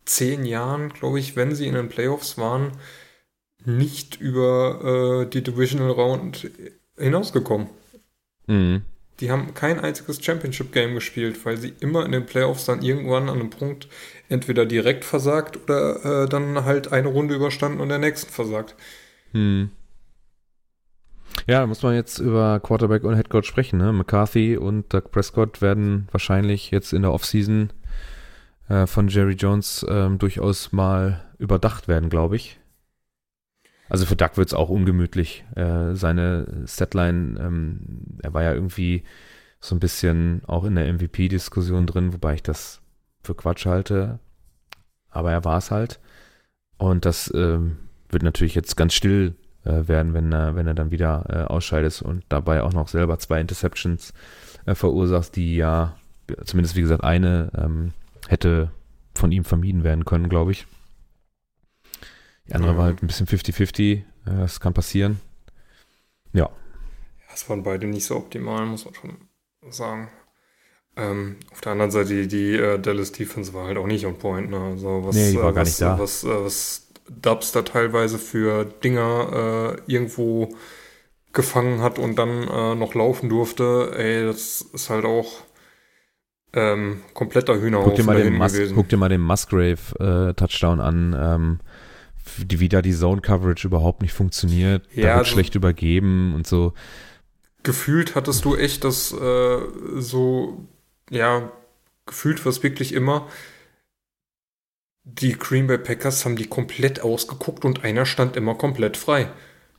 zehn 0.06 0.46
Jahren, 0.46 0.88
glaube 0.94 1.20
ich, 1.20 1.36
wenn 1.36 1.54
sie 1.54 1.66
in 1.66 1.74
den 1.74 1.90
Playoffs 1.90 2.38
waren, 2.38 2.72
nicht 3.64 4.20
über 4.20 5.22
äh, 5.22 5.31
die 5.31 5.42
Divisional 5.42 5.90
Round 5.90 6.51
hinausgekommen. 6.96 7.68
Mhm. 8.46 8.83
Die 9.20 9.31
haben 9.31 9.55
kein 9.55 9.79
einziges 9.79 10.25
Championship-Game 10.25 10.94
gespielt, 10.94 11.44
weil 11.44 11.57
sie 11.57 11.72
immer 11.81 12.05
in 12.05 12.12
den 12.12 12.27
Playoffs 12.27 12.64
dann 12.64 12.83
irgendwann 12.83 13.29
an 13.29 13.38
einem 13.38 13.51
Punkt 13.51 13.88
entweder 14.29 14.66
direkt 14.66 15.05
versagt 15.05 15.59
oder 15.62 16.25
äh, 16.25 16.29
dann 16.29 16.64
halt 16.64 16.92
eine 16.92 17.09
Runde 17.09 17.35
überstanden 17.35 17.81
und 17.81 17.88
der 17.88 17.98
nächsten 17.98 18.33
versagt. 18.33 18.75
Hm. 19.33 19.70
Ja, 21.46 21.61
da 21.61 21.66
muss 21.66 21.83
man 21.83 21.94
jetzt 21.94 22.18
über 22.18 22.61
Quarterback 22.61 23.05
und 23.05 23.14
Headcoach 23.14 23.44
sprechen. 23.44 23.79
Ne? 23.79 23.92
McCarthy 23.92 24.57
und 24.57 24.92
Doug 24.92 25.11
Prescott 25.11 25.61
werden 25.61 26.09
wahrscheinlich 26.11 26.70
jetzt 26.70 26.92
in 26.92 27.03
der 27.03 27.12
Offseason 27.12 27.70
äh, 28.68 28.87
von 28.87 29.09
Jerry 29.09 29.35
Jones 29.35 29.85
ähm, 29.88 30.18
durchaus 30.18 30.72
mal 30.72 31.25
überdacht 31.38 31.88
werden, 31.88 32.11
glaube 32.11 32.37
ich. 32.37 32.59
Also 33.92 34.07
für 34.07 34.16
Doug 34.16 34.31
wird 34.37 34.48
es 34.48 34.55
auch 34.55 34.70
ungemütlich. 34.70 35.44
Äh, 35.55 35.94
seine 35.96 36.64
Statline, 36.66 37.38
ähm, 37.38 37.81
er 38.22 38.33
war 38.33 38.42
ja 38.42 38.55
irgendwie 38.55 39.02
so 39.61 39.76
ein 39.76 39.81
bisschen 39.81 40.40
auch 40.46 40.64
in 40.64 40.76
der 40.76 40.90
MVP-Diskussion 40.90 41.87
drin, 41.87 42.14
wobei 42.14 42.33
ich 42.33 42.42
das 42.42 42.81
für 43.22 43.35
Quatsch 43.35 43.66
halte. 43.66 44.18
Aber 45.11 45.31
er 45.31 45.44
war 45.44 45.59
es 45.59 45.70
halt. 45.70 46.00
Und 46.78 47.05
das 47.05 47.31
ähm, 47.35 47.76
wird 48.09 48.22
natürlich 48.22 48.55
jetzt 48.55 48.78
ganz 48.78 48.94
still 48.94 49.35
äh, 49.64 49.87
werden, 49.87 50.14
wenn 50.14 50.33
er, 50.33 50.57
wenn 50.57 50.66
er 50.66 50.74
dann 50.74 50.90
wieder 50.90 51.26
äh, 51.28 51.52
ausscheidet 51.52 52.00
und 52.00 52.24
dabei 52.31 52.62
auch 52.62 52.72
noch 52.72 52.88
selber 52.88 53.18
zwei 53.18 53.42
Interceptions 53.42 54.14
äh, 54.64 54.74
verursacht, 54.74 55.37
die 55.37 55.55
ja, 55.55 55.96
zumindest 56.46 56.76
wie 56.76 56.81
gesagt, 56.81 57.05
eine 57.05 57.50
ähm, 57.55 57.92
hätte 58.26 58.70
von 59.14 59.33
ihm 59.33 59.44
vermieden 59.44 59.85
werden 59.85 60.07
können, 60.07 60.31
glaube 60.31 60.52
ich. 60.52 60.66
Die 62.48 62.55
andere 62.55 62.72
Ja. 62.72 62.76
war 62.76 62.85
halt 62.87 63.02
ein 63.02 63.07
bisschen 63.07 63.26
50-50, 63.26 64.05
äh, 64.26 64.31
das 64.40 64.61
kann 64.61 64.74
passieren. 64.74 65.20
Ja, 66.33 66.50
Das 67.31 67.48
waren 67.48 67.62
beide 67.62 67.87
nicht 67.87 68.05
so 68.07 68.16
optimal, 68.16 68.66
muss 68.66 68.85
man 68.85 68.94
schon 68.94 69.28
sagen. 69.70 70.11
Ähm, 70.96 71.37
auf 71.52 71.61
der 71.62 71.72
anderen 71.72 71.90
Seite, 71.92 72.11
die, 72.11 72.28
die 72.28 72.55
äh, 72.57 72.78
Dallas 72.81 73.12
Defense 73.12 73.55
war 73.55 73.66
halt 73.66 73.78
auch 73.78 73.87
nicht 73.87 74.07
on 74.07 74.18
point. 74.18 74.50
Ne? 74.50 74.59
Also 74.59 75.05
was, 75.05 75.16
Nee, 75.16 75.33
die 75.33 75.40
war 75.40 75.50
äh, 75.50 75.52
gar 75.52 75.62
was, 75.62 75.68
nicht 75.68 75.81
da. 75.81 75.98
Was, 75.98 76.24
äh, 76.24 76.28
was 76.44 76.88
Dubs 77.09 77.52
da 77.52 77.62
teilweise 77.62 78.18
für 78.18 78.64
Dinger 78.64 79.76
äh, 79.87 79.92
irgendwo 79.92 80.50
gefangen 81.33 81.83
hat 81.83 81.98
und 81.98 82.16
dann 82.16 82.48
äh, 82.48 82.74
noch 82.76 82.94
laufen 82.94 83.28
durfte, 83.31 83.92
ey, 83.96 84.24
das 84.26 84.62
ist 84.62 84.90
halt 84.90 85.05
auch 85.07 85.42
ähm, 86.55 87.02
kompletter 87.14 87.61
Hühnerhaufen 87.61 87.90
guck 87.90 87.94
dir 87.96 88.05
mal 88.05 88.14
da 88.14 88.20
den, 88.20 88.24
hinten 88.24 88.38
Mus 88.38 88.52
gewesen. 88.52 88.74
guck 88.74 88.88
dir 88.88 88.96
mal 88.96 89.09
den 89.09 89.20
Musgrave-Touchdown 89.20 90.81
an, 90.81 91.16
ähm, 91.18 91.61
die, 92.38 92.61
wie 92.61 92.68
da 92.68 92.82
die 92.82 92.94
Zone-Coverage 92.94 93.66
überhaupt 93.66 94.02
nicht 94.02 94.12
funktioniert. 94.12 94.87
da 94.94 95.00
Ja, 95.00 95.06
wird 95.08 95.16
also- 95.18 95.30
schlecht 95.32 95.54
übergeben 95.54 96.35
und 96.35 96.46
so. 96.46 96.72
gefühlt 97.62 98.14
hattest 98.14 98.44
du 98.44 98.56
echt 98.56 98.85
das 98.85 99.12
äh, 99.12 99.58
so, 99.96 100.66
ja, 101.11 101.50
gefühlt 102.06 102.44
war 102.44 102.50
es 102.50 102.62
wirklich 102.62 102.92
immer, 102.92 103.28
die 105.04 105.32
Green 105.37 105.66
Bay 105.66 105.78
Packers 105.78 106.24
haben 106.24 106.37
die 106.37 106.46
komplett 106.46 107.00
ausgeguckt 107.00 107.64
und 107.64 107.82
einer 107.85 108.06
stand 108.06 108.37
immer 108.37 108.54
komplett 108.54 108.96
frei. 108.96 109.28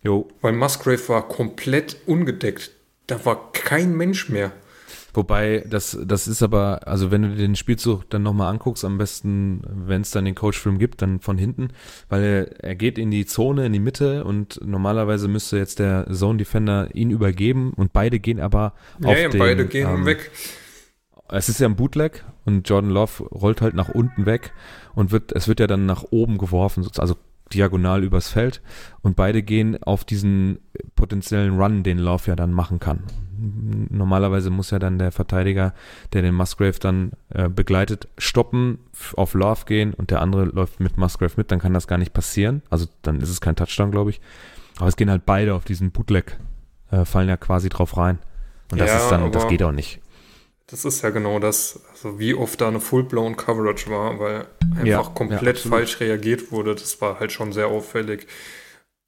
Jo, 0.03 0.27
Weil 0.41 0.51
Musgrave 0.53 1.07
war 1.07 1.27
komplett 1.29 1.95
ungedeckt. 2.05 2.71
Da 3.07 3.23
war 3.25 3.51
kein 3.53 3.95
Mensch 3.95 4.27
mehr. 4.29 4.51
Wobei, 5.13 5.63
das, 5.69 5.97
das 6.03 6.27
ist 6.27 6.41
aber, 6.41 6.87
also 6.87 7.11
wenn 7.11 7.21
du 7.21 7.29
dir 7.29 7.35
den 7.37 7.55
Spielzug 7.55 8.09
dann 8.09 8.23
nochmal 8.23 8.51
anguckst, 8.51 8.83
am 8.83 8.97
besten, 8.97 9.61
wenn 9.67 10.01
es 10.01 10.09
dann 10.09 10.25
den 10.25 10.33
Coachfilm 10.33 10.79
gibt, 10.79 11.03
dann 11.03 11.19
von 11.19 11.37
hinten, 11.37 11.69
weil 12.09 12.23
er, 12.23 12.63
er 12.63 12.75
geht 12.75 12.97
in 12.97 13.11
die 13.11 13.27
Zone, 13.27 13.67
in 13.67 13.73
die 13.73 13.79
Mitte 13.79 14.23
und 14.23 14.59
normalerweise 14.65 15.27
müsste 15.27 15.57
jetzt 15.57 15.77
der 15.77 16.07
Zone 16.11 16.39
Defender 16.39 16.89
ihn 16.95 17.11
übergeben 17.11 17.73
und 17.75 17.93
beide 17.93 18.19
gehen 18.19 18.39
aber 18.39 18.73
auf 19.03 19.15
ja, 19.15 19.29
den, 19.29 19.39
beide 19.39 19.67
gehen 19.67 19.87
ähm, 19.87 20.05
weg. 20.05 20.31
Es 21.29 21.47
ist 21.47 21.59
ja 21.59 21.67
ein 21.67 21.75
Bootleg 21.75 22.23
und 22.45 22.67
Jordan 22.67 22.89
Love 22.89 23.23
rollt 23.25 23.61
halt 23.61 23.75
nach 23.75 23.89
unten 23.89 24.25
weg 24.25 24.51
und 24.95 25.11
wird, 25.11 25.31
es 25.31 25.47
wird 25.47 25.59
ja 25.59 25.67
dann 25.67 25.85
nach 25.85 26.05
oben 26.09 26.39
geworfen, 26.39 26.87
also 26.97 27.15
diagonal 27.53 28.03
übers 28.03 28.29
Feld 28.29 28.61
und 29.01 29.15
beide 29.15 29.43
gehen 29.43 29.81
auf 29.83 30.05
diesen 30.05 30.57
potenziellen 30.95 31.59
Run, 31.59 31.83
den 31.83 31.99
Love 31.99 32.23
ja 32.27 32.35
dann 32.35 32.51
machen 32.51 32.79
kann. 32.79 33.03
Normalerweise 33.89 34.49
muss 34.49 34.71
ja 34.71 34.79
dann 34.79 34.97
der 34.99 35.11
Verteidiger, 35.11 35.73
der 36.13 36.21
den 36.21 36.33
Musgrave 36.33 36.79
dann 36.79 37.11
äh, 37.29 37.49
begleitet, 37.49 38.07
stoppen, 38.17 38.79
auf 39.17 39.33
Love 39.33 39.65
gehen 39.65 39.93
und 39.93 40.11
der 40.11 40.21
andere 40.21 40.45
läuft 40.45 40.79
mit 40.79 40.97
Musgrave 40.97 41.33
mit, 41.35 41.51
dann 41.51 41.59
kann 41.59 41.73
das 41.73 41.87
gar 41.87 41.97
nicht 41.97 42.13
passieren. 42.13 42.61
Also 42.69 42.87
dann 43.01 43.19
ist 43.19 43.29
es 43.29 43.41
kein 43.41 43.55
Touchdown, 43.55 43.91
glaube 43.91 44.11
ich. 44.11 44.21
Aber 44.77 44.87
es 44.87 44.95
gehen 44.95 45.09
halt 45.09 45.25
beide 45.25 45.53
auf 45.55 45.65
diesen 45.65 45.91
Bootleg, 45.91 46.37
äh, 46.91 47.05
fallen 47.05 47.27
ja 47.29 47.37
quasi 47.37 47.69
drauf 47.69 47.97
rein. 47.97 48.19
Und 48.71 48.79
das 48.79 48.89
Ja, 48.89 48.97
ist 48.97 49.09
dann, 49.09 49.31
das 49.31 49.47
geht 49.47 49.61
auch 49.63 49.71
nicht. 49.71 49.99
Das 50.67 50.85
ist 50.85 51.01
ja 51.03 51.09
genau 51.09 51.39
das, 51.39 51.81
also 51.91 52.17
wie 52.17 52.33
oft 52.33 52.59
da 52.61 52.69
eine 52.69 52.79
Full-Blown 52.79 53.35
Coverage 53.35 53.91
war, 53.91 54.19
weil 54.19 54.45
einfach 54.71 54.85
Ja, 54.85 55.01
ja, 55.01 55.03
komplett 55.03 55.57
absolut. 55.57 55.77
falsch 55.77 55.99
reagiert 55.99 56.51
wurde. 56.51 56.73
Das 56.73 56.99
war 57.01 57.19
halt 57.19 57.31
schon 57.31 57.51
sehr 57.51 57.67
auffällig. 57.67 58.25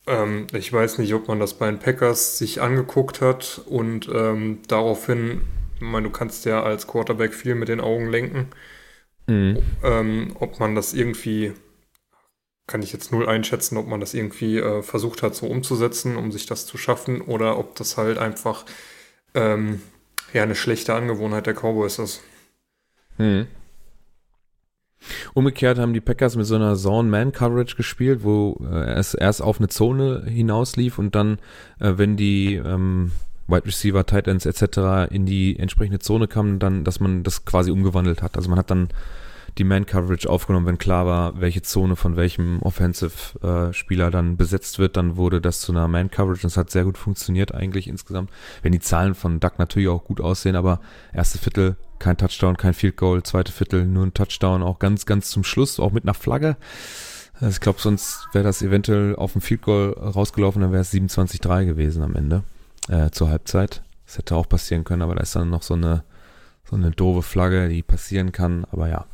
Ähm, 0.08 0.48
ich 0.54 0.72
weiß 0.72 0.98
nicht, 1.00 1.14
ob 1.14 1.28
man 1.28 1.40
das 1.40 1.56
bei 1.56 1.68
den 1.68 1.80
Packers 1.80 2.38
sich 2.38 2.62
angeguckt 2.62 3.22
hat 3.22 3.62
und 3.66 4.08
ähm, 4.14 4.60
daraufhin, 4.68 5.42
ich 5.76 5.82
meine, 5.82 6.08
du 6.08 6.12
kannst 6.14 6.46
ja 6.46 6.64
als 6.64 6.88
Quarterback 6.88 7.34
viel 7.34 7.56
mit 7.56 7.70
den 7.70 7.82
Augen 7.82 8.10
lenken, 8.10 8.48
Mhm. 9.28 9.58
ähm, 9.84 10.36
ob 10.40 10.60
man 10.60 10.76
das 10.76 10.94
irgendwie, 10.94 11.54
kann 12.68 12.84
ich 12.84 12.94
jetzt 12.94 13.12
null 13.12 13.28
einschätzen, 13.28 13.78
ob 13.78 13.88
man 13.88 14.00
das 14.00 14.14
irgendwie 14.14 14.58
äh, 14.60 14.84
versucht 14.84 15.24
hat 15.24 15.36
so 15.36 15.48
umzusetzen, 15.48 16.16
um 16.16 16.32
sich 16.32 16.46
das 16.46 16.66
zu 16.68 16.78
schaffen, 16.78 17.22
oder 17.22 17.58
ob 17.58 17.76
das 17.76 17.98
halt 17.98 18.20
einfach 18.20 18.66
ähm, 19.34 19.82
ja 20.34 20.44
eine 20.44 20.56
schlechte 20.56 20.94
Angewohnheit 20.94 21.48
der 21.48 21.56
Cowboys 21.56 21.98
ist. 22.00 22.22
Mhm. 23.18 23.48
Umgekehrt 25.34 25.78
haben 25.78 25.94
die 25.94 26.02
Packers 26.02 26.36
mit 26.36 26.46
so 26.46 26.56
einer 26.56 26.76
Zone-Man-Coverage 26.76 27.76
gespielt, 27.76 28.24
wo 28.24 28.60
äh, 28.72 28.94
es 28.94 29.14
erst 29.14 29.42
auf 29.42 29.60
eine 29.60 29.68
Zone 29.68 30.24
hinauslief 30.26 30.98
und 31.00 31.16
dann, 31.16 31.40
äh, 31.80 31.94
wenn 31.96 32.18
die 32.18 32.56
ähm, 32.56 33.12
Wide 33.48 33.66
Receiver, 33.66 34.06
Tight 34.06 34.28
Ends 34.28 34.46
etc. 34.46 35.12
in 35.12 35.26
die 35.26 35.60
entsprechende 35.60 36.00
Zone 36.00 36.28
kamen, 36.28 36.60
dann, 36.60 36.84
dass 36.84 37.00
man 37.00 37.24
das 37.24 37.46
quasi 37.46 37.72
umgewandelt 37.72 38.22
hat. 38.22 38.38
Also 38.38 38.50
man 38.50 38.58
hat 38.58 38.72
dann 38.72 38.90
die 39.58 39.64
Man-Coverage 39.64 40.30
aufgenommen, 40.30 40.66
wenn 40.66 40.78
klar 40.78 41.06
war, 41.06 41.40
welche 41.40 41.62
Zone 41.62 41.96
von 41.96 42.18
welchem 42.18 42.62
Offensive-Spieler 42.62 44.12
dann 44.12 44.36
besetzt 44.36 44.80
wird, 44.80 44.98
dann 44.98 45.16
wurde 45.16 45.40
das 45.40 45.62
zu 45.62 45.72
einer 45.72 45.88
Man-Coverage 45.88 46.44
und 46.44 46.48
es 46.48 46.58
hat 46.58 46.70
sehr 46.72 46.84
gut 46.84 46.98
funktioniert 46.98 47.54
eigentlich 47.54 47.88
insgesamt. 47.88 48.32
Wenn 48.62 48.74
die 48.74 48.80
Zahlen 48.80 49.16
von 49.16 49.40
Duck 49.40 49.58
natürlich 49.58 49.88
auch 49.88 50.04
gut 50.04 50.20
aussehen, 50.20 50.56
aber 50.56 50.82
erste 51.14 51.38
Viertel 51.38 51.78
kein 52.00 52.18
Touchdown, 52.18 52.58
kein 52.58 52.74
Field 52.74 52.98
Goal, 52.98 53.24
zweite 53.24 53.52
Viertel 53.52 53.86
nur 53.86 54.06
ein 54.06 54.14
Touchdown, 54.14 54.64
auch 54.64 54.80
ganz, 54.80 55.06
ganz 55.06 55.30
zum 55.30 55.44
Schluss, 55.44 55.80
auch 55.80 55.92
mit 55.92 56.04
einer 56.04 56.14
Flagge. 56.14 56.58
Ich 57.42 57.60
glaube, 57.60 57.82
sonst 57.82 58.28
wäre 58.32 58.46
das 58.46 58.62
eventuell 58.62 59.16
auf 59.16 59.34
dem 59.34 59.42
Field 59.42 59.62
Goal 59.62 59.94
rausgelaufen, 59.94 60.62
dann 60.62 60.72
wäre 60.72 60.82
es 60.82 60.94
27-3 60.94 61.66
gewesen 61.66 62.02
am 62.02 62.16
Ende, 62.16 62.44
äh, 62.88 63.10
zur 63.12 63.30
Halbzeit. 63.30 63.84
Das 64.06 64.18
hätte 64.18 64.36
auch 64.36 64.48
passieren 64.48 64.84
können, 64.84 65.02
aber 65.02 65.16
da 65.16 65.22
ist 65.22 65.36
dann 65.36 65.50
noch 65.50 65.64
so 65.64 65.74
eine, 65.74 66.04
so 66.64 66.76
eine 66.76 66.92
doofe 66.92 67.24
Flagge, 67.24 67.68
die 67.70 67.84
passieren 67.84 68.32
kann, 68.32 68.66
aber 68.72 68.88
ja. 68.88 69.06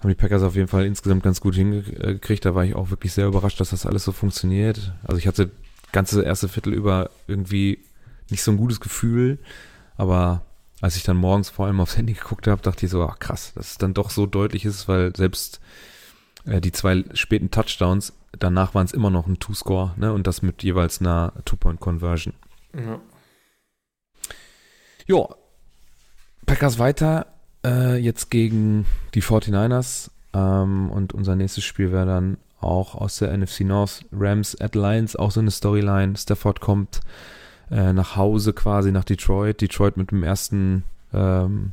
Haben 0.00 0.10
die 0.10 0.14
Packers 0.14 0.42
auf 0.42 0.54
jeden 0.54 0.68
Fall 0.68 0.86
insgesamt 0.86 1.24
ganz 1.24 1.40
gut 1.40 1.56
hingekriegt. 1.56 2.44
Da 2.44 2.54
war 2.54 2.64
ich 2.64 2.76
auch 2.76 2.90
wirklich 2.90 3.12
sehr 3.12 3.26
überrascht, 3.26 3.58
dass 3.58 3.70
das 3.70 3.84
alles 3.84 4.04
so 4.04 4.12
funktioniert. 4.12 4.92
Also 5.02 5.16
ich 5.16 5.26
hatte 5.26 5.50
ganze 5.90 6.22
erste 6.22 6.48
Viertel 6.48 6.72
über 6.72 7.10
irgendwie 7.26 7.84
nicht 8.30 8.42
so 8.42 8.52
ein 8.52 8.58
gutes 8.58 8.78
Gefühl, 8.78 9.38
aber 9.96 10.42
als 10.80 10.96
ich 10.96 11.02
dann 11.02 11.16
morgens 11.16 11.50
vor 11.50 11.66
allem 11.66 11.80
aufs 11.80 11.96
Handy 11.96 12.12
geguckt 12.12 12.46
habe, 12.46 12.62
dachte 12.62 12.86
ich 12.86 12.92
so, 12.92 13.02
ach 13.04 13.18
krass, 13.18 13.52
dass 13.54 13.72
es 13.72 13.78
dann 13.78 13.94
doch 13.94 14.10
so 14.10 14.26
deutlich 14.26 14.64
ist, 14.64 14.88
weil 14.88 15.14
selbst 15.16 15.60
äh, 16.44 16.60
die 16.60 16.72
zwei 16.72 17.04
späten 17.14 17.50
Touchdowns, 17.50 18.12
danach 18.38 18.74
waren 18.74 18.86
es 18.86 18.92
immer 18.92 19.10
noch 19.10 19.26
ein 19.26 19.38
Two-Score, 19.38 19.94
ne? 19.96 20.12
Und 20.12 20.26
das 20.26 20.42
mit 20.42 20.62
jeweils 20.62 21.00
einer 21.00 21.32
Two-Point-Conversion. 21.44 22.34
Ja. 22.74 23.00
Ja, 25.06 25.26
Packers 26.44 26.78
weiter, 26.78 27.26
äh, 27.64 27.96
jetzt 27.96 28.30
gegen 28.30 28.86
die 29.14 29.22
49ers. 29.22 30.10
Ähm, 30.34 30.90
und 30.90 31.12
unser 31.14 31.34
nächstes 31.34 31.64
Spiel 31.64 31.92
wäre 31.92 32.06
dann 32.06 32.36
auch 32.60 32.94
aus 32.94 33.18
der 33.18 33.36
NFC 33.36 33.60
North 33.60 34.04
Rams 34.12 34.60
at 34.60 34.74
Lions, 34.74 35.16
auch 35.16 35.30
so 35.30 35.40
eine 35.40 35.50
Storyline. 35.50 36.16
Stafford 36.16 36.60
kommt 36.60 37.00
äh, 37.70 37.92
nach 37.92 38.16
Hause 38.16 38.52
quasi 38.52 38.92
nach 38.92 39.04
Detroit. 39.04 39.60
Detroit 39.60 39.96
mit 39.96 40.10
dem 40.10 40.22
ersten 40.22 40.84
ähm, 41.12 41.72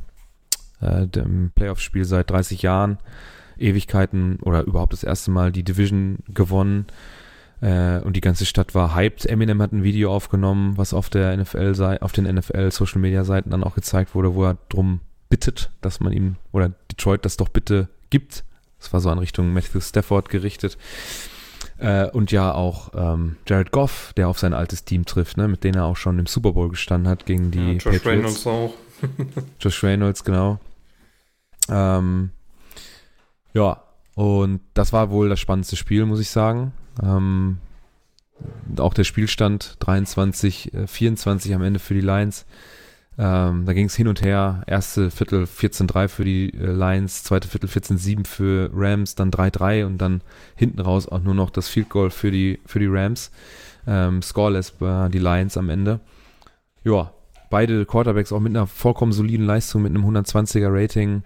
äh, 0.81 1.07
dem 1.07 1.51
Playoff-Spiel 1.55 2.05
seit 2.05 2.29
30 2.29 2.61
Jahren, 2.61 2.97
Ewigkeiten 3.57 4.39
oder 4.41 4.63
überhaupt 4.63 4.93
das 4.93 5.03
erste 5.03 5.31
Mal 5.31 5.51
die 5.51 5.63
Division 5.63 6.19
gewonnen. 6.27 6.87
Äh, 7.61 7.99
und 7.99 8.15
die 8.15 8.21
ganze 8.21 8.45
Stadt 8.45 8.75
war 8.75 8.95
hyped. 8.95 9.25
Eminem 9.25 9.61
hat 9.61 9.71
ein 9.71 9.83
Video 9.83 10.13
aufgenommen, 10.13 10.77
was 10.77 10.93
auf 10.93 11.09
der 11.09 11.35
NFL 11.37 11.97
auf 12.01 12.11
den 12.11 12.25
NFL 12.25 12.71
Social 12.71 12.99
Media 12.99 13.23
Seiten 13.23 13.49
dann 13.49 13.63
auch 13.63 13.75
gezeigt 13.75 14.13
wurde, 14.13 14.35
wo 14.35 14.43
er 14.45 14.57
drum 14.69 14.99
bittet, 15.29 15.71
dass 15.81 15.99
man 15.99 16.13
ihm 16.13 16.35
oder 16.51 16.69
Detroit 16.91 17.25
das 17.25 17.37
doch 17.37 17.49
bitte 17.49 17.87
gibt. 18.09 18.43
Das 18.79 18.93
war 18.93 18.99
so 18.99 19.09
an 19.09 19.19
Richtung 19.19 19.53
Matthew 19.53 19.79
Stafford 19.79 20.29
gerichtet. 20.29 20.77
Äh, 21.77 22.09
und 22.09 22.31
ja 22.31 22.53
auch 22.53 22.91
ähm, 22.95 23.37
Jared 23.47 23.71
Goff, 23.71 24.13
der 24.15 24.29
auf 24.29 24.39
sein 24.39 24.53
altes 24.53 24.85
Team 24.85 25.05
trifft, 25.05 25.37
ne, 25.37 25.47
mit 25.47 25.63
dem 25.63 25.75
er 25.75 25.85
auch 25.85 25.97
schon 25.97 26.19
im 26.19 26.25
Super 26.25 26.53
Bowl 26.53 26.69
gestanden 26.69 27.09
hat 27.09 27.25
gegen 27.25 27.51
die 27.51 27.73
ja, 27.73 27.73
Josh 27.73 27.83
Patriots. 27.83 28.05
Reynolds 28.05 28.47
auch. 28.47 28.73
Josh 29.59 29.83
Reynolds, 29.83 30.23
genau. 30.23 30.59
Ähm, 31.69 32.29
ja, 33.53 33.83
und 34.15 34.61
das 34.73 34.93
war 34.93 35.09
wohl 35.09 35.27
das 35.27 35.39
spannendste 35.39 35.75
Spiel, 35.75 36.05
muss 36.05 36.21
ich 36.21 36.29
sagen. 36.29 36.71
Ähm, 37.03 37.57
auch 38.77 38.93
der 38.93 39.03
Spielstand 39.03 39.75
23, 39.79 40.73
äh, 40.73 40.87
24 40.87 41.53
am 41.53 41.61
Ende 41.61 41.79
für 41.79 41.93
die 41.93 42.01
Lions. 42.01 42.45
Ähm, 43.17 43.65
da 43.65 43.73
ging 43.73 43.85
es 43.85 43.95
hin 43.95 44.07
und 44.07 44.21
her. 44.21 44.63
Erste 44.67 45.09
Viertel 45.09 45.45
14-3 45.45 46.07
für 46.09 46.25
die 46.25 46.53
äh, 46.53 46.71
Lions, 46.71 47.23
zweite 47.23 47.47
Viertel 47.47 47.69
14-7 47.69 48.27
für 48.27 48.69
Rams, 48.73 49.15
dann 49.15 49.31
3-3 49.31 49.85
und 49.85 49.99
dann 49.99 50.21
hinten 50.55 50.81
raus 50.81 51.07
auch 51.07 51.21
nur 51.21 51.33
noch 51.33 51.49
das 51.49 51.69
Field 51.69 51.89
Goal 51.89 52.09
für 52.09 52.31
die, 52.31 52.59
für 52.65 52.79
die 52.79 52.87
Rams. 52.87 53.31
Ähm, 53.87 54.21
scoreless 54.21 54.73
war 54.79 55.09
die 55.09 55.19
Lions 55.19 55.57
am 55.57 55.69
Ende. 55.69 56.01
Ja, 56.83 57.11
beide 57.49 57.85
Quarterbacks 57.85 58.33
auch 58.33 58.41
mit 58.41 58.55
einer 58.55 58.67
vollkommen 58.67 59.13
soliden 59.13 59.45
Leistung, 59.45 59.83
mit 59.83 59.95
einem 59.95 60.05
120er 60.05 60.69
Rating. 60.69 61.23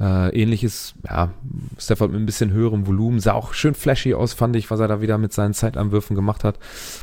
Äh, 0.00 0.30
ähnliches, 0.40 0.94
ja, 1.04 1.32
Stafford 1.76 2.12
mit 2.12 2.20
ein 2.20 2.26
bisschen 2.26 2.52
höherem 2.52 2.86
Volumen, 2.86 3.18
sah 3.18 3.32
auch 3.32 3.52
schön 3.52 3.74
flashy 3.74 4.14
aus, 4.14 4.32
fand 4.32 4.54
ich, 4.54 4.70
was 4.70 4.78
er 4.78 4.86
da 4.86 5.00
wieder 5.00 5.18
mit 5.18 5.32
seinen 5.32 5.54
Zeitanwürfen 5.54 6.14
gemacht 6.14 6.44
hat. 6.44 6.58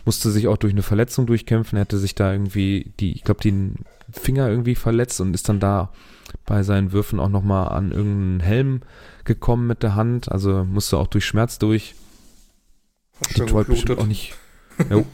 Musste 0.05 0.31
sich 0.31 0.47
auch 0.47 0.55
durch 0.55 0.71
eine 0.71 0.81
Verletzung 0.81 1.25
durchkämpfen, 1.25 1.77
er 1.77 1.81
hätte 1.81 1.97
sich 1.97 2.15
da 2.15 2.31
irgendwie, 2.31 2.93
die, 3.01 3.11
ich 3.11 3.25
glaube, 3.25 3.41
den 3.41 3.75
Finger 4.19 4.49
irgendwie 4.49 4.75
verletzt 4.75 5.21
und 5.21 5.33
ist 5.33 5.49
dann 5.49 5.59
da 5.59 5.91
bei 6.45 6.63
seinen 6.63 6.91
Würfen 6.91 7.19
auch 7.19 7.29
nochmal 7.29 7.69
an 7.69 7.91
irgendeinen 7.91 8.39
Helm 8.39 8.81
gekommen 9.23 9.67
mit 9.67 9.83
der 9.83 9.95
Hand, 9.95 10.31
also 10.31 10.63
musste 10.63 10.97
auch 10.97 11.07
durch 11.07 11.25
Schmerz 11.25 11.59
durch. 11.59 11.95
Detroit 13.37 13.67
bestimmt 13.67 13.99
auch 13.99 14.07
nicht, 14.07 14.35
jo, 14.89 15.05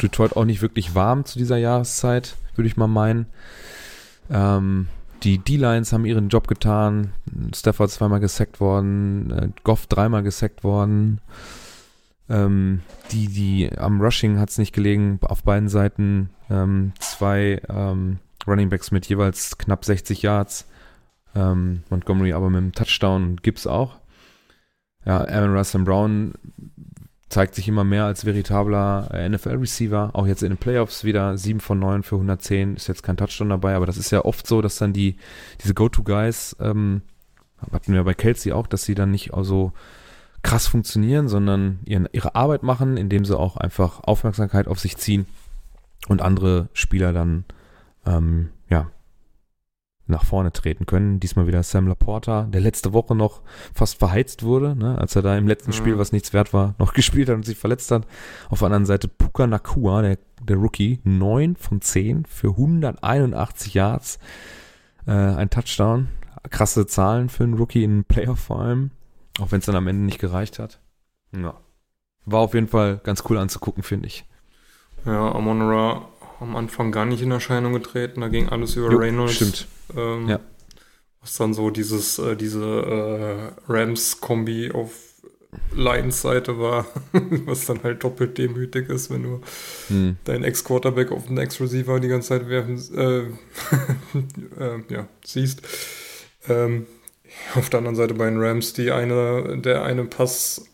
Detroit 0.00 0.36
auch 0.36 0.44
nicht 0.44 0.62
wirklich 0.62 0.94
warm 0.94 1.24
zu 1.24 1.38
dieser 1.38 1.56
Jahreszeit, 1.56 2.36
würde 2.54 2.68
ich 2.68 2.76
mal 2.76 2.86
meinen. 2.86 3.26
Ähm, 4.30 4.86
die 5.24 5.38
D-Lines 5.38 5.92
haben 5.92 6.04
ihren 6.04 6.28
Job 6.28 6.46
getan. 6.46 7.12
Stafford 7.54 7.90
zweimal 7.90 8.20
gesackt 8.20 8.60
worden, 8.60 9.30
äh, 9.30 9.48
Goff 9.64 9.86
dreimal 9.86 10.22
gesackt 10.22 10.62
worden. 10.62 11.20
Ähm, 12.28 12.82
die, 13.10 13.26
die 13.26 13.78
am 13.78 14.00
Rushing 14.00 14.38
hat 14.38 14.50
es 14.50 14.58
nicht 14.58 14.72
gelegen, 14.72 15.18
auf 15.22 15.42
beiden 15.42 15.68
Seiten 15.68 16.30
ähm, 16.50 16.92
zwei 17.00 17.60
ähm, 17.68 18.18
Running 18.48 18.68
Backs 18.68 18.90
mit 18.90 19.06
jeweils 19.06 19.58
knapp 19.58 19.84
60 19.84 20.22
Yards. 20.22 20.66
Ähm, 21.34 21.82
Montgomery 21.90 22.32
aber 22.32 22.50
mit 22.50 22.58
einem 22.58 22.72
Touchdown 22.72 23.24
und 23.24 23.42
Gibbs 23.42 23.66
auch. 23.66 23.98
Ja, 25.04 25.18
Aaron 25.24 25.56
Russell 25.56 25.82
Brown 25.82 26.34
zeigt 27.28 27.54
sich 27.54 27.68
immer 27.68 27.84
mehr 27.84 28.04
als 28.04 28.24
veritabler 28.24 29.08
äh, 29.12 29.28
NFL-Receiver. 29.28 30.10
Auch 30.14 30.26
jetzt 30.26 30.42
in 30.42 30.50
den 30.50 30.58
Playoffs 30.58 31.04
wieder 31.04 31.36
7 31.36 31.60
von 31.60 31.78
9 31.78 32.02
für 32.02 32.16
110. 32.16 32.76
Ist 32.76 32.88
jetzt 32.88 33.02
kein 33.02 33.16
Touchdown 33.16 33.50
dabei, 33.50 33.74
aber 33.74 33.86
das 33.86 33.98
ist 33.98 34.10
ja 34.10 34.24
oft 34.24 34.46
so, 34.46 34.62
dass 34.62 34.78
dann 34.78 34.92
die, 34.92 35.16
diese 35.62 35.74
Go-To-Guys, 35.74 36.56
ähm, 36.60 37.02
hatten 37.72 37.92
wir 37.92 38.04
bei 38.04 38.14
Kelsey 38.14 38.52
auch, 38.52 38.66
dass 38.66 38.84
sie 38.84 38.94
dann 38.94 39.10
nicht 39.10 39.30
so 39.42 39.72
krass 40.42 40.66
funktionieren, 40.66 41.28
sondern 41.28 41.80
ihren, 41.84 42.08
ihre 42.12 42.34
Arbeit 42.34 42.62
machen, 42.62 42.96
indem 42.96 43.24
sie 43.24 43.36
auch 43.36 43.56
einfach 43.56 44.00
Aufmerksamkeit 44.04 44.68
auf 44.68 44.78
sich 44.78 44.96
ziehen 44.96 45.26
und 46.06 46.22
andere 46.22 46.68
Spieler 46.72 47.12
dann, 47.12 47.44
ähm, 48.08 48.50
ja, 48.70 48.90
nach 50.06 50.24
vorne 50.24 50.52
treten 50.52 50.86
können. 50.86 51.20
Diesmal 51.20 51.46
wieder 51.46 51.62
Sam 51.62 51.86
Laporta, 51.86 52.44
der 52.44 52.62
letzte 52.62 52.92
Woche 52.94 53.14
noch 53.14 53.42
fast 53.74 53.98
verheizt 53.98 54.42
wurde, 54.42 54.74
ne, 54.74 54.96
als 54.98 55.14
er 55.16 55.22
da 55.22 55.36
im 55.36 55.46
letzten 55.46 55.70
Mhm. 55.70 55.74
Spiel, 55.74 55.98
was 55.98 56.12
nichts 56.12 56.32
wert 56.32 56.54
war, 56.54 56.74
noch 56.78 56.92
gespielt 56.94 57.28
hat 57.28 57.36
und 57.36 57.44
sich 57.44 57.58
verletzt 57.58 57.90
hat. 57.90 58.06
Auf 58.48 58.60
der 58.60 58.66
anderen 58.66 58.86
Seite 58.86 59.06
Puka 59.08 59.46
Nakua, 59.46 60.00
der, 60.02 60.18
der 60.42 60.56
Rookie, 60.56 61.00
9 61.04 61.56
von 61.56 61.82
10 61.82 62.24
für 62.24 62.48
181 62.50 63.74
Yards, 63.74 64.18
äh, 65.06 65.12
ein 65.12 65.50
Touchdown. 65.50 66.08
Krasse 66.50 66.86
Zahlen 66.86 67.28
für 67.28 67.44
einen 67.44 67.54
Rookie 67.54 67.84
in 67.84 68.04
Playoff 68.04 68.38
vor 68.40 68.60
allem, 68.60 68.92
auch 69.40 69.50
wenn 69.52 69.58
es 69.58 69.66
dann 69.66 69.76
am 69.76 69.88
Ende 69.88 70.04
nicht 70.04 70.20
gereicht 70.20 70.58
hat. 70.58 70.80
Ja. 71.36 71.54
War 72.24 72.40
auf 72.40 72.54
jeden 72.54 72.68
Fall 72.68 73.00
ganz 73.04 73.24
cool 73.28 73.36
anzugucken, 73.36 73.82
finde 73.82 74.06
ich. 74.06 74.24
Ja, 75.04 75.32
Amon 75.32 75.60
Ra 75.62 76.06
am 76.40 76.56
Anfang 76.56 76.92
gar 76.92 77.04
nicht 77.04 77.22
in 77.22 77.30
Erscheinung 77.30 77.72
getreten, 77.72 78.20
da 78.20 78.28
ging 78.28 78.48
alles 78.48 78.76
über 78.76 78.90
Jo, 78.90 78.98
Reynolds. 78.98 79.34
Stimmt. 79.34 79.66
Ähm, 79.96 80.28
Ja. 80.28 80.40
Was 81.20 81.36
dann 81.36 81.52
so 81.52 81.70
dieses, 81.70 82.18
äh, 82.18 82.36
diese 82.36 82.64
äh, 82.64 83.70
Rams-Kombi 83.72 84.70
auf 84.70 84.92
Lions-Seite 85.74 86.58
war, 86.58 86.86
was 87.46 87.66
dann 87.66 87.82
halt 87.82 88.04
doppelt 88.04 88.38
demütig 88.38 88.88
ist, 88.88 89.10
wenn 89.10 89.22
du 89.22 89.40
hm. 89.88 90.16
deinen 90.24 90.44
Ex-Quarterback 90.44 91.10
auf 91.10 91.26
den 91.26 91.38
Ex-Receiver 91.38 92.00
die 92.00 92.08
ganze 92.08 92.28
Zeit 92.28 92.48
werfen, 92.48 92.78
äh, 92.94 93.20
äh, 94.62 94.82
ja, 94.88 95.08
siehst. 95.24 95.62
Ähm, 96.48 96.86
auf 97.54 97.68
der 97.70 97.78
anderen 97.78 97.96
Seite 97.96 98.14
bei 98.14 98.28
den 98.28 98.40
Rams, 98.40 98.72
die 98.72 98.90
eine, 98.90 99.58
der 99.58 99.82
eine 99.82 100.04
Pass, 100.04 100.66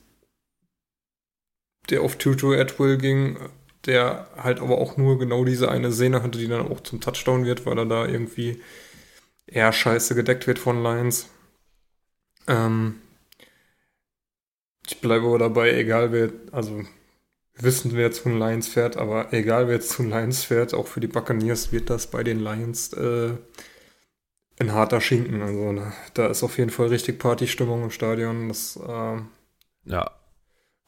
der 1.91 2.03
auf 2.03 2.17
Tutu 2.17 2.53
Atwill 2.53 2.99
ging, 2.99 3.39
der 3.87 4.29
halt 4.37 4.61
aber 4.61 4.79
auch 4.79 4.97
nur 4.97 5.19
genau 5.19 5.45
diese 5.45 5.71
eine 5.71 5.93
Szene 5.93 6.23
hatte, 6.23 6.39
die 6.39 6.49
dann 6.49 6.71
auch 6.71 6.81
zum 6.81 7.01
Touchdown 7.01 7.45
wird, 7.45 7.67
weil 7.67 7.79
er 7.79 7.87
da 7.87 8.07
irgendwie 8.07 8.61
eher 9.47 9.73
scheiße 9.73 10.15
gedeckt 10.15 10.47
wird 10.47 10.59
von 10.59 10.83
Lions. 10.83 11.29
Ähm, 12.47 12.97
ich 14.87 15.01
bleibe 15.01 15.27
aber 15.27 15.39
dabei, 15.39 15.75
egal 15.75 16.13
wer, 16.13 16.31
also 16.53 16.83
wissen, 17.57 17.93
wer 17.95 18.13
zu 18.13 18.29
den 18.29 18.39
Lions 18.39 18.69
fährt, 18.69 18.97
aber 18.97 19.33
egal 19.33 19.69
wer 19.69 19.81
zu 19.81 20.03
den 20.03 20.11
Lions 20.11 20.45
fährt, 20.45 20.75
auch 20.75 20.87
für 20.87 21.01
die 21.01 21.07
Buccaneers 21.07 21.73
wird 21.73 21.91
das 21.91 22.07
bei 22.09 22.23
den 22.23 22.41
Lions 22.41 22.93
äh, 22.93 23.31
ein 24.59 24.73
harter 24.73 25.01
Schinken. 25.01 25.43
Also 25.43 25.73
ne, 25.73 25.93
da 26.15 26.27
ist 26.27 26.43
auf 26.43 26.59
jeden 26.59 26.71
Fall 26.71 26.89
richtig 26.89 27.19
Partystimmung 27.19 27.85
im 27.85 27.91
Stadion. 27.91 28.49
Das, 28.49 28.77
äh, 28.77 29.19
ja. 29.87 30.11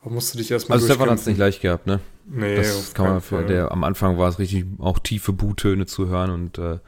Da 0.02 0.10
musst 0.10 0.34
du 0.34 0.38
dich 0.38 0.50
erstmal 0.50 0.76
Also 0.76 0.86
Stefan 0.86 1.10
hat 1.10 1.18
es 1.18 1.26
nicht 1.26 1.38
leicht 1.38 1.62
gehabt, 1.62 1.86
ne? 1.86 2.00
Nee, 2.28 2.56
das 2.56 2.92
kann 2.92 3.06
man 3.06 3.20
für, 3.20 3.44
der, 3.44 3.70
am 3.70 3.84
Anfang 3.84 4.18
war 4.18 4.28
es 4.28 4.38
richtig 4.38 4.66
auch 4.78 4.98
tiefe 4.98 5.32
Buhtöne 5.32 5.86
zu 5.86 6.08
hören 6.08 6.30
und 6.30 6.58
äh, 6.58 6.78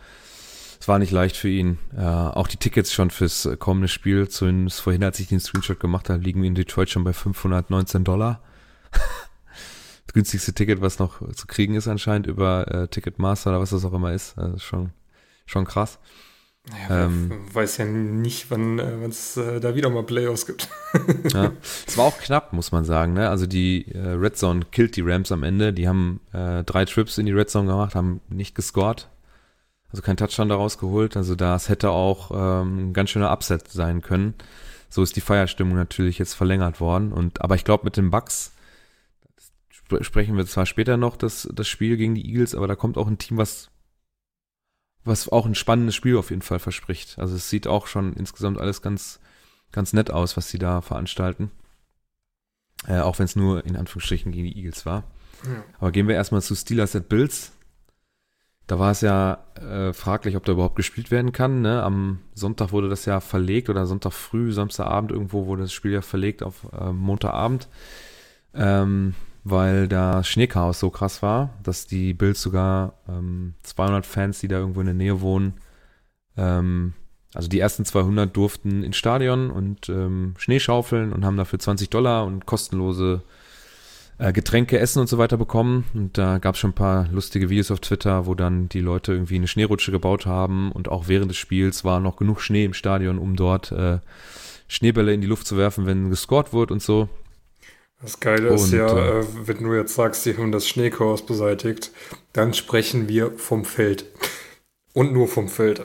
es 0.81 0.89
war 0.89 0.99
nicht 0.99 1.13
leicht 1.13 1.37
für 1.37 1.49
ihn. 1.49 1.79
Äh, 1.97 2.03
auch 2.03 2.49
die 2.49 2.57
Tickets 2.57 2.93
schon 2.93 3.11
fürs 3.11 3.49
kommende 3.59 3.89
Spiel, 3.89 4.29
zumindest 4.29 4.81
vorhin, 4.81 5.05
als 5.05 5.21
ich 5.21 5.29
den 5.29 5.41
Screenshot 5.41 5.81
gemacht 5.81 6.11
habe, 6.11 6.23
liegen 6.23 6.43
wir 6.43 6.49
in 6.49 6.55
Detroit 6.55 6.91
schon 6.91 7.05
bei 7.05 7.13
519 7.13 8.05
Dollar. 8.05 8.41
das 10.07 10.15
günstigste 10.15 10.55
Ticket, 10.55 10.81
was 10.81 10.99
noch 10.99 11.21
zu 11.35 11.47
kriegen 11.47 11.75
ist 11.75 11.87
anscheinend 11.87 12.27
über 12.27 12.67
äh, 12.69 12.89
Ticketmaster 12.89 13.51
oder 13.51 13.61
was 13.61 13.71
das 13.71 13.85
auch 13.85 13.93
immer 13.93 14.13
ist. 14.13 14.39
Also 14.39 14.59
schon, 14.59 14.91
schon 15.47 15.65
krass. 15.65 15.99
Ja, 16.89 17.07
ähm, 17.07 17.31
weiß 17.53 17.79
ja 17.79 17.85
nicht, 17.87 18.51
wann 18.51 18.79
äh, 18.79 19.07
es 19.07 19.37
äh, 19.37 19.61
da 19.61 19.75
wieder 19.75 19.89
mal 19.91 20.03
Playoffs 20.03 20.47
gibt. 20.47 20.69
ja. 21.33 21.53
Es 21.87 21.97
war 21.97 22.05
auch 22.05 22.19
knapp, 22.19 22.53
muss 22.53 22.73
man 22.73 22.85
sagen. 22.85 23.15
Ne? 23.15 23.29
Also 23.29 23.47
die 23.47 23.87
äh, 23.93 23.99
Red 24.11 24.37
Zone 24.37 24.67
killt 24.71 24.97
die 24.97 25.01
Rams 25.01 25.33
am 25.33 25.43
Ende. 25.43 25.73
Die 25.73 25.89
haben 25.89 26.21
äh, 26.33 26.65
drei 26.65 26.85
Trips 26.85 27.17
in 27.19 27.27
die 27.27 27.33
Red 27.33 27.49
Zone 27.49 27.69
gemacht, 27.69 27.95
haben 27.95 28.21
nicht 28.29 28.55
gescored. 28.55 29.09
Also 29.91 30.03
kein 30.03 30.19
Touchdown 30.19 30.51
daraus 30.51 30.79
geholt. 30.79 31.17
Also 31.17 31.35
das 31.35 31.69
hätte 31.69 31.91
auch 31.91 32.31
ähm, 32.33 32.91
ein 32.91 32.93
ganz 32.93 33.11
schöner 33.11 33.33
Upset 33.33 33.69
sein 33.69 34.03
können. 34.03 34.35
So 34.91 35.03
ist 35.03 35.17
die 35.17 35.23
Feierstimmung 35.23 35.77
natürlich 35.77 36.19
jetzt 36.19 36.35
verlängert 36.35 36.81
worden. 36.81 37.13
Und 37.13 37.41
aber 37.41 37.55
ich 37.55 37.65
glaube 37.65 37.85
mit 37.85 37.97
den 37.97 38.11
Bucks 38.11 38.53
sprechen 40.03 40.37
wir 40.37 40.47
zwar 40.47 40.67
später 40.67 40.99
noch 40.99 41.17
das, 41.17 41.49
das 41.53 41.67
Spiel 41.67 41.97
gegen 41.97 42.15
die 42.15 42.27
Eagles, 42.29 42.55
aber 42.55 42.69
da 42.69 42.75
kommt 42.75 42.99
auch 42.99 43.07
ein 43.07 43.17
Team, 43.17 43.39
was 43.39 43.71
was 45.09 45.29
auch 45.29 45.47
ein 45.47 45.55
spannendes 45.55 45.95
Spiel 45.95 46.17
auf 46.17 46.31
jeden 46.31 46.43
Fall 46.43 46.59
verspricht. 46.59 47.19
Also 47.19 47.37
es 47.37 47.51
sieht 47.51 47.67
auch 47.67 47.87
schon 47.87 48.13
insgesamt 48.15 48.59
alles 48.59 48.83
ganz, 48.83 49.21
ganz 49.73 49.93
nett 49.93 50.11
aus, 50.11 50.37
was 50.37 50.49
sie 50.49 50.59
da 50.59 50.81
veranstalten. 50.81 51.51
Äh, 52.87 53.01
auch 53.01 53.19
wenn 53.19 53.25
es 53.25 53.37
nur 53.37 53.65
in 53.65 53.77
Anführungsstrichen 53.77 54.33
gegen 54.33 54.45
die 54.45 54.57
Eagles 54.57 54.87
war. 54.87 55.05
Ja. 55.45 55.65
Aber 55.79 55.91
gehen 55.91 56.09
wir 56.09 56.15
erstmal 56.15 56.43
zu 56.43 56.55
Steelers 56.55 56.95
at 56.95 57.09
Bills. 57.09 57.53
Da 58.67 58.79
war 58.79 58.91
es 58.91 59.01
ja 59.01 59.45
äh, 59.55 59.93
fraglich, 59.95 60.37
ob 60.37 60.45
da 60.45 60.53
überhaupt 60.53 60.77
gespielt 60.77 61.11
werden 61.11 61.33
kann. 61.33 61.63
Ne? 61.63 61.83
Am 61.83 62.21
Sonntag 62.35 62.71
wurde 62.71 62.91
das 62.91 63.07
ja 63.07 63.21
verlegt 63.21 63.71
oder 63.71 63.87
Sonntag 63.87 64.13
früh, 64.13 64.53
Samstagabend 64.53 65.11
irgendwo 65.11 65.47
wurde 65.47 65.63
das 65.63 65.73
Spiel 65.73 65.93
ja 65.93 66.03
verlegt 66.03 66.43
auf 66.43 66.67
äh, 66.79 66.93
Montagabend. 66.93 67.69
Ähm, 68.55 69.15
weil 69.51 69.89
da 69.89 70.23
Schneechaos 70.25 70.81
so 70.81 70.91
krass 70.91 71.23
war, 71.23 71.51
dass 71.63 71.87
die 71.87 72.15
Bills 72.15 72.41
sogar 72.41 72.95
ähm, 73.09 73.55
200 73.63 74.07
Fans, 74.07 74.41
die 74.41 74.49
da 74.49 74.59
irgendwo 74.59 74.81
in 74.81 74.87
der 74.87 74.95
Nähe 74.95 75.21
wohnen, 75.21 75.55
ähm, 76.37 76.95
also 77.35 77.49
die 77.49 77.61
ersten 77.61 77.85
200 77.85 78.35
durften 78.35 78.83
ins 78.83 78.97
Stadion 78.97 79.51
und 79.51 79.89
ähm, 79.89 80.35
Schnee 80.39 80.61
schaufeln 80.61 81.13
und 81.13 81.25
haben 81.25 81.37
dafür 81.37 81.59
20 81.59 81.91
Dollar 81.91 82.25
und 82.25 82.47
kostenlose 82.47 83.23
äh, 84.19 84.33
Getränke, 84.33 84.79
Essen 84.79 85.01
und 85.01 85.09
so 85.09 85.19
weiter 85.19 85.37
bekommen. 85.37 85.85
Und 85.95 86.17
da 86.19 86.39
gab 86.39 86.55
es 86.55 86.61
schon 86.61 86.71
ein 86.71 86.75
paar 86.75 87.09
lustige 87.09 87.51
Videos 87.51 87.71
auf 87.71 87.81
Twitter, 87.81 88.27
wo 88.27 88.35
dann 88.35 88.69
die 88.69 88.81
Leute 88.81 89.13
irgendwie 89.13 89.37
eine 89.37 89.47
Schneerutsche 89.47 89.93
gebaut 89.93 90.27
haben 90.27 90.73
und 90.73 90.89
auch 90.89 91.09
während 91.09 91.31
des 91.31 91.37
Spiels 91.37 91.85
war 91.85 92.01
noch 92.01 92.17
genug 92.17 92.41
Schnee 92.41 92.65
im 92.65 92.75
Stadion, 92.75 93.19
um 93.19 93.37
dort 93.37 93.73
äh, 93.73 93.99
Schneebälle 94.67 95.15
in 95.15 95.21
die 95.21 95.27
Luft 95.27 95.47
zu 95.47 95.57
werfen, 95.57 95.87
wenn 95.87 96.11
gescored 96.11 96.53
wird 96.53 96.71
und 96.71 96.83
so. 96.83 97.09
Das 98.01 98.21
Geile 98.21 98.51
ist 98.51 98.73
ja, 98.73 98.87
äh, 98.87 99.21
äh, 99.21 99.25
wenn 99.45 99.59
du 99.59 99.75
jetzt 99.75 99.95
sagst, 99.95 100.23
sie 100.23 100.37
haben 100.37 100.53
das 100.53 100.69
Schneechaos 100.69 101.27
beseitigt, 101.27 101.91
dann 102.33 102.55
sprechen 102.55 103.09
wir 103.09 103.33
vom 103.37 103.65
Feld. 103.65 104.07
Und 104.93 105.13
nur 105.13 105.27
vom 105.27 105.49
Feld. 105.49 105.85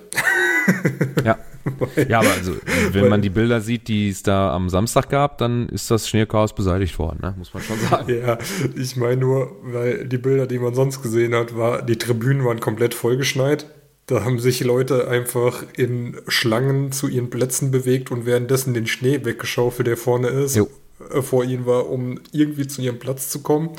ja. 1.25 1.39
weil, 1.63 2.09
ja, 2.09 2.19
aber 2.19 2.31
also, 2.31 2.53
wenn 2.91 3.03
weil, 3.03 3.09
man 3.09 3.21
die 3.23 3.31
Bilder 3.31 3.61
sieht, 3.61 3.87
die 3.87 4.09
es 4.09 4.21
da 4.21 4.53
am 4.53 4.69
Samstag 4.69 5.09
gab, 5.09 5.39
dann 5.39 5.67
ist 5.69 5.89
das 5.89 6.07
Schneechaos 6.07 6.53
beseitigt 6.53 6.99
worden, 6.99 7.19
ne? 7.21 7.33
muss 7.37 7.53
man 7.53 7.63
schon 7.63 7.79
sagen. 7.79 8.13
ja, 8.13 8.37
ich 8.75 8.95
meine 8.95 9.17
nur, 9.17 9.55
weil 9.63 10.07
die 10.07 10.19
Bilder, 10.19 10.45
die 10.45 10.59
man 10.59 10.75
sonst 10.75 11.01
gesehen 11.01 11.33
hat, 11.33 11.57
war, 11.57 11.81
die 11.81 11.97
Tribünen 11.97 12.45
waren 12.45 12.59
komplett 12.59 12.93
vollgeschneit. 12.93 13.65
Da 14.05 14.23
haben 14.23 14.37
sich 14.37 14.63
Leute 14.63 15.07
einfach 15.07 15.63
in 15.77 16.17
Schlangen 16.27 16.91
zu 16.91 17.07
ihren 17.07 17.29
Plätzen 17.29 17.71
bewegt 17.71 18.11
und 18.11 18.25
währenddessen 18.25 18.73
den 18.73 18.85
Schnee 18.85 19.23
weggeschaufelt, 19.23 19.87
der 19.87 19.97
vorne 19.97 20.27
ist. 20.27 20.55
Jo 20.55 20.69
äh, 21.11 21.21
vor 21.21 21.43
ihnen 21.43 21.65
war, 21.65 21.89
um 21.89 22.19
irgendwie 22.31 22.67
zu 22.67 22.81
ihrem 22.81 22.99
Platz 22.99 23.29
zu 23.29 23.41
kommen. 23.41 23.71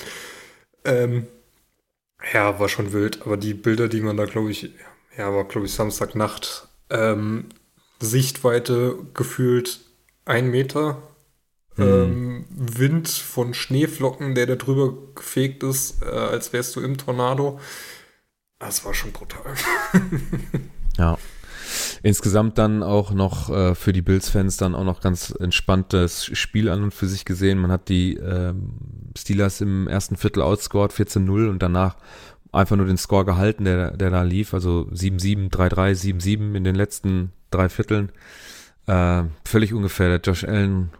Ähm, 0.84 1.26
ja, 2.32 2.58
war 2.58 2.68
schon 2.68 2.92
wild, 2.92 3.22
aber 3.22 3.36
die 3.36 3.54
Bilder, 3.54 3.88
die 3.88 4.00
man 4.00 4.16
da, 4.16 4.24
glaube 4.24 4.50
ich, 4.50 4.70
ja, 5.16 5.34
war, 5.34 5.44
glaube 5.44 5.66
ich, 5.66 5.74
Samstagnacht, 5.74 6.68
ähm, 6.90 7.46
Sichtweite 8.00 8.98
gefühlt 9.14 9.80
ein 10.24 10.50
Meter. 10.50 11.02
Hm. 11.76 11.84
Ähm, 11.84 12.44
Wind 12.50 13.08
von 13.08 13.52
Schneeflocken, 13.52 14.34
der 14.34 14.46
da 14.46 14.54
drüber 14.54 14.94
gefegt 15.14 15.62
ist, 15.64 16.02
äh, 16.02 16.06
als 16.06 16.52
wärst 16.52 16.76
du 16.76 16.80
im 16.80 16.98
Tornado. 16.98 17.60
Das 18.60 18.84
war 18.84 18.94
schon 18.94 19.12
brutal. 19.12 19.54
ja. 20.98 21.18
Insgesamt 22.04 22.58
dann 22.58 22.82
auch 22.82 23.12
noch 23.12 23.48
äh, 23.48 23.74
für 23.74 23.94
die 23.94 24.02
Bills-Fans 24.02 24.58
dann 24.58 24.74
auch 24.74 24.84
noch 24.84 25.00
ganz 25.00 25.30
entspanntes 25.40 26.26
Spiel 26.36 26.68
an 26.68 26.82
und 26.82 26.92
für 26.92 27.06
sich 27.06 27.24
gesehen. 27.24 27.58
Man 27.58 27.72
hat 27.72 27.88
die 27.88 28.18
äh, 28.18 28.52
Steelers 29.16 29.62
im 29.62 29.88
ersten 29.88 30.18
Viertel 30.18 30.42
outscored 30.42 30.92
14-0 30.92 31.48
und 31.48 31.62
danach 31.62 31.96
einfach 32.52 32.76
nur 32.76 32.84
den 32.84 32.98
Score 32.98 33.24
gehalten, 33.24 33.64
der, 33.64 33.96
der 33.96 34.10
da 34.10 34.22
lief. 34.22 34.52
Also 34.52 34.86
7-7, 34.92 35.50
3-3, 35.50 36.20
7-7 36.20 36.54
in 36.54 36.62
den 36.62 36.74
letzten 36.74 37.32
drei 37.50 37.70
Vierteln. 37.70 38.12
Äh, 38.84 39.22
völlig 39.46 39.72
ungefähr. 39.72 40.10
Der 40.10 40.20
Josh 40.20 40.44
Allen 40.44 40.90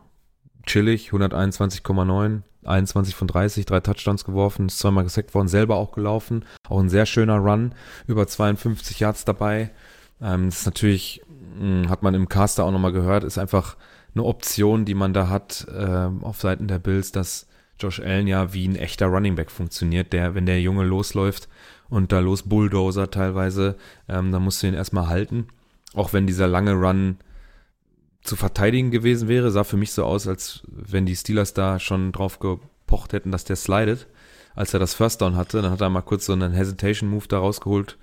chillig, 0.64 1.10
121,9. 1.10 2.40
21 2.64 3.14
von 3.14 3.28
30, 3.28 3.66
drei 3.66 3.80
Touchdowns 3.80 4.24
geworfen, 4.24 4.68
ist 4.68 4.78
zweimal 4.78 5.04
gesackt 5.04 5.34
worden, 5.34 5.48
selber 5.48 5.76
auch 5.76 5.92
gelaufen. 5.92 6.46
Auch 6.66 6.80
ein 6.80 6.88
sehr 6.88 7.04
schöner 7.04 7.36
Run, 7.36 7.74
über 8.06 8.26
52 8.26 9.00
Yards 9.00 9.26
dabei. 9.26 9.70
Ähm, 10.24 10.46
das 10.46 10.60
ist 10.60 10.66
natürlich, 10.66 11.22
mh, 11.58 11.82
hm, 11.84 11.88
hat 11.90 12.02
man 12.02 12.14
im 12.14 12.28
Caster 12.28 12.64
auch 12.64 12.72
nochmal 12.72 12.92
gehört, 12.92 13.22
ist 13.22 13.38
einfach 13.38 13.76
eine 14.14 14.24
Option, 14.24 14.84
die 14.84 14.94
man 14.94 15.12
da 15.12 15.28
hat 15.28 15.66
äh, 15.68 16.08
auf 16.22 16.40
Seiten 16.40 16.66
der 16.66 16.78
Bills, 16.78 17.12
dass 17.12 17.46
Josh 17.78 18.00
Allen 18.00 18.26
ja 18.26 18.54
wie 18.54 18.66
ein 18.66 18.76
echter 18.76 19.06
Running 19.06 19.34
Back 19.34 19.50
funktioniert, 19.50 20.12
der, 20.12 20.34
wenn 20.34 20.46
der 20.46 20.60
Junge 20.60 20.84
losläuft 20.84 21.48
und 21.88 22.12
da 22.12 22.20
los 22.20 22.42
Bulldozer 22.42 23.10
teilweise, 23.10 23.76
ähm, 24.08 24.32
dann 24.32 24.42
musst 24.42 24.62
du 24.62 24.68
ihn 24.68 24.74
erstmal 24.74 25.08
halten. 25.08 25.48
Auch 25.94 26.12
wenn 26.12 26.26
dieser 26.26 26.46
lange 26.46 26.72
Run 26.72 27.18
zu 28.22 28.36
verteidigen 28.36 28.90
gewesen 28.90 29.28
wäre, 29.28 29.50
sah 29.50 29.64
für 29.64 29.76
mich 29.76 29.92
so 29.92 30.04
aus, 30.04 30.26
als 30.26 30.62
wenn 30.66 31.06
die 31.06 31.16
Steelers 31.16 31.52
da 31.52 31.78
schon 31.78 32.10
drauf 32.12 32.38
gepocht 32.38 33.12
hätten, 33.12 33.30
dass 33.30 33.44
der 33.44 33.56
slidet. 33.56 34.06
Als 34.54 34.72
er 34.72 34.80
das 34.80 34.94
First 34.94 35.20
Down 35.20 35.36
hatte, 35.36 35.60
dann 35.60 35.72
hat 35.72 35.80
er 35.80 35.90
mal 35.90 36.00
kurz 36.00 36.26
so 36.26 36.32
einen 36.32 36.52
Hesitation 36.52 37.10
Move 37.10 37.26
da 37.28 37.38
rausgeholt, 37.38 37.98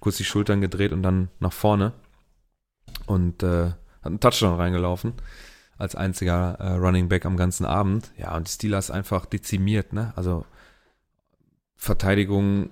kurz 0.00 0.16
die 0.16 0.24
Schultern 0.24 0.60
gedreht 0.60 0.92
und 0.92 1.02
dann 1.02 1.28
nach 1.40 1.52
vorne 1.52 1.92
und 3.06 3.42
äh, 3.42 3.66
hat 3.66 3.76
einen 4.06 4.20
Touchdown 4.20 4.56
reingelaufen 4.56 5.14
als 5.78 5.94
einziger 5.94 6.56
äh, 6.58 6.72
Running 6.74 7.08
Back 7.08 7.26
am 7.26 7.36
ganzen 7.36 7.66
Abend. 7.66 8.12
Ja, 8.16 8.34
und 8.36 8.48
die 8.48 8.52
Steelers 8.52 8.90
einfach 8.90 9.26
dezimiert, 9.26 9.92
ne? 9.92 10.12
Also 10.16 10.44
Verteidigung 11.74 12.70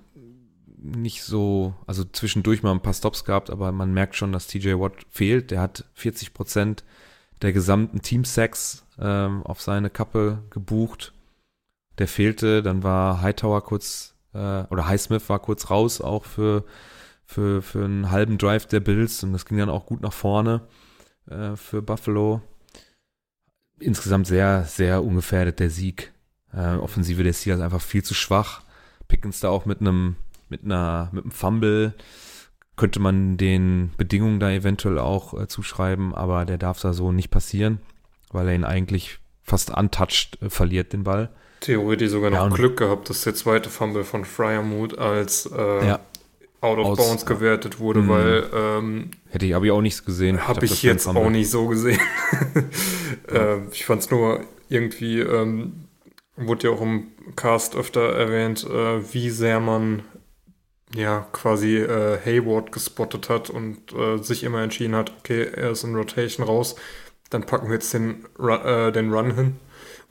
nicht 0.77 1.23
so, 1.23 1.73
also 1.87 2.03
zwischendurch 2.03 2.63
mal 2.63 2.71
ein 2.71 2.81
paar 2.81 2.93
Stops 2.93 3.25
gehabt, 3.25 3.49
aber 3.49 3.71
man 3.71 3.93
merkt 3.93 4.15
schon, 4.15 4.31
dass 4.31 4.47
TJ 4.47 4.73
Watt 4.73 4.93
fehlt. 5.09 5.51
Der 5.51 5.61
hat 5.61 5.85
40 5.93 6.33
Prozent 6.33 6.83
der 7.41 7.53
gesamten 7.53 8.01
Team-Sacks 8.01 8.85
ähm, 8.99 9.43
auf 9.43 9.61
seine 9.61 9.89
Kappe 9.89 10.43
gebucht. 10.49 11.13
Der 11.97 12.07
fehlte, 12.07 12.61
dann 12.61 12.83
war 12.83 13.21
Hightower 13.21 13.63
kurz, 13.63 14.15
äh, 14.33 14.63
oder 14.63 14.87
Highsmith 14.87 15.27
war 15.29 15.39
kurz 15.39 15.69
raus, 15.69 16.01
auch 16.01 16.25
für 16.25 16.65
für, 17.25 17.61
für 17.61 17.85
einen 17.85 18.11
halben 18.11 18.37
Drive 18.37 18.67
der 18.67 18.79
Bills 18.79 19.23
und 19.23 19.33
das 19.33 19.45
ging 19.45 19.57
dann 19.57 19.69
auch 19.69 19.85
gut 19.85 20.01
nach 20.01 20.13
vorne 20.13 20.61
äh, 21.29 21.55
für 21.55 21.81
Buffalo. 21.81 22.41
insgesamt 23.79 24.27
sehr, 24.27 24.63
sehr 24.65 25.03
ungefährdet 25.03 25.59
der 25.59 25.69
Sieg. 25.69 26.11
Äh, 26.53 26.75
Offensive 26.75 27.23
der 27.23 27.33
Steelers 27.33 27.61
einfach 27.61 27.81
viel 27.81 28.03
zu 28.03 28.13
schwach. 28.13 28.61
Pickens 29.07 29.39
da 29.39 29.49
auch 29.49 29.65
mit 29.65 29.81
einem, 29.81 30.15
mit 30.49 30.63
einer, 30.63 31.09
mit 31.11 31.23
einem 31.23 31.31
Fumble 31.31 31.93
könnte 32.75 32.99
man 32.99 33.37
den 33.37 33.91
Bedingungen 33.97 34.39
da 34.39 34.51
eventuell 34.51 34.99
auch 34.99 35.33
äh, 35.33 35.47
zuschreiben, 35.47 36.13
aber 36.13 36.45
der 36.45 36.57
darf 36.57 36.79
da 36.81 36.93
so 36.93 37.11
nicht 37.11 37.31
passieren, 37.31 37.79
weil 38.31 38.47
er 38.49 38.55
ihn 38.55 38.65
eigentlich 38.65 39.19
fast 39.43 39.71
untouched 39.75 40.41
äh, 40.41 40.49
verliert, 40.49 40.93
den 40.93 41.03
Ball. 41.03 41.29
Theoretisch 41.61 42.11
sogar 42.11 42.29
noch 42.31 42.49
Ja, 42.49 42.49
Glück 42.49 42.77
gehabt, 42.77 43.09
dass 43.09 43.21
der 43.21 43.33
zweite 43.33 43.69
Fumble 43.69 44.03
von 44.03 44.25
Fryermuth 44.25 44.97
als 44.97 45.49
äh, 45.51 45.87
Ja. 45.87 45.99
Out 46.65 46.79
of 46.79 46.85
Aus- 46.87 46.97
bounds 46.97 47.25
gewertet 47.25 47.79
wurde, 47.79 48.01
Mhm. 48.01 48.09
weil 48.09 48.49
ähm, 48.53 49.11
Hätte 49.29 49.45
ich, 49.45 49.53
habe 49.53 49.65
ich 49.67 49.71
auch 49.71 49.81
nichts 49.81 50.03
gesehen. 50.05 50.47
Habe 50.47 50.65
ich 50.65 50.83
ein 50.83 50.87
jetzt 50.87 51.07
auch 51.07 51.29
nicht 51.29 51.49
so 51.49 51.67
gesehen. 51.67 51.99
ähm, 53.29 53.67
ich 53.71 53.85
fand 53.85 54.01
es 54.01 54.11
nur 54.11 54.41
irgendwie, 54.69 55.19
ähm, 55.19 55.85
wurde 56.35 56.67
ja 56.67 56.73
auch 56.73 56.81
im 56.81 57.07
Cast 57.35 57.75
öfter 57.75 58.01
erwähnt, 58.13 58.65
äh, 58.69 59.13
wie 59.13 59.29
sehr 59.29 59.59
man 59.59 60.03
ja 60.95 61.27
quasi 61.31 61.77
äh, 61.77 62.17
Hayward 62.25 62.71
gespottet 62.71 63.29
hat 63.29 63.49
und 63.49 63.91
äh, 63.93 64.17
sich 64.17 64.43
immer 64.43 64.61
entschieden 64.61 64.95
hat, 64.95 65.11
okay, 65.19 65.43
er 65.53 65.71
ist 65.71 65.83
in 65.83 65.95
Rotation 65.95 66.45
raus, 66.45 66.75
dann 67.29 67.45
packen 67.45 67.67
wir 67.67 67.73
jetzt 67.75 67.93
den, 67.93 68.25
äh, 68.39 68.91
den 68.91 69.11
Run 69.11 69.35
hin. 69.35 69.55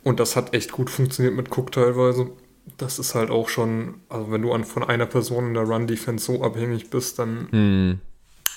Und 0.02 0.20
das 0.20 0.36
hat 0.36 0.52
echt 0.54 0.72
gut 0.72 0.90
funktioniert 0.90 1.34
mit 1.34 1.56
Cook 1.56 1.72
teilweise. 1.72 2.30
Das 2.78 2.98
ist 2.98 3.14
halt 3.14 3.30
auch 3.30 3.48
schon, 3.48 4.00
also 4.08 4.30
wenn 4.32 4.42
du 4.42 4.52
an, 4.52 4.64
von 4.64 4.82
einer 4.82 5.06
Person 5.06 5.48
in 5.48 5.54
der 5.54 5.64
Run-Defense 5.64 6.24
so 6.24 6.42
abhängig 6.42 6.90
bist, 6.90 7.18
dann 7.18 7.48
Hm. 7.50 8.00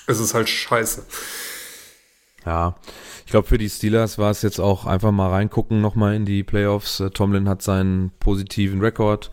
ist 0.08 0.20
es 0.20 0.34
halt 0.34 0.48
scheiße. 0.50 1.06
Ja, 2.46 2.76
ich 3.26 3.32
glaube, 3.32 3.48
für 3.48 3.58
die 3.58 3.70
Steelers 3.70 4.18
war 4.18 4.32
es 4.32 4.42
jetzt 4.42 4.60
auch 4.60 4.86
einfach 4.86 5.12
mal 5.12 5.30
reingucken 5.30 5.82
nochmal 5.82 6.16
in 6.16 6.24
die 6.26 6.44
Playoffs. 6.44 7.02
Äh, 7.02 7.10
Tomlin 7.10 7.50
hat 7.50 7.62
seinen 7.62 8.12
positiven 8.20 8.80
Rekord. 8.80 9.32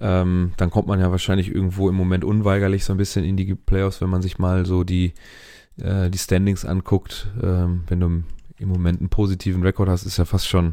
Ähm, 0.00 0.52
dann 0.56 0.70
kommt 0.70 0.88
man 0.88 0.98
ja 0.98 1.10
wahrscheinlich 1.10 1.54
irgendwo 1.54 1.88
im 1.90 1.94
Moment 1.94 2.24
unweigerlich 2.24 2.84
so 2.84 2.92
ein 2.94 2.96
bisschen 2.96 3.24
in 3.24 3.36
die 3.36 3.54
Playoffs, 3.54 4.00
wenn 4.00 4.08
man 4.08 4.22
sich 4.22 4.38
mal 4.38 4.64
so 4.64 4.82
die, 4.82 5.12
äh, 5.78 6.08
die 6.08 6.18
Standings 6.18 6.64
anguckt. 6.64 7.28
Ähm, 7.42 7.84
wenn 7.88 8.00
du 8.00 8.22
im 8.56 8.68
Moment 8.68 9.00
einen 9.00 9.10
positiven 9.10 9.62
Rekord 9.62 9.90
hast, 9.90 10.04
ist 10.06 10.16
ja 10.16 10.24
fast 10.24 10.48
schon, 10.48 10.72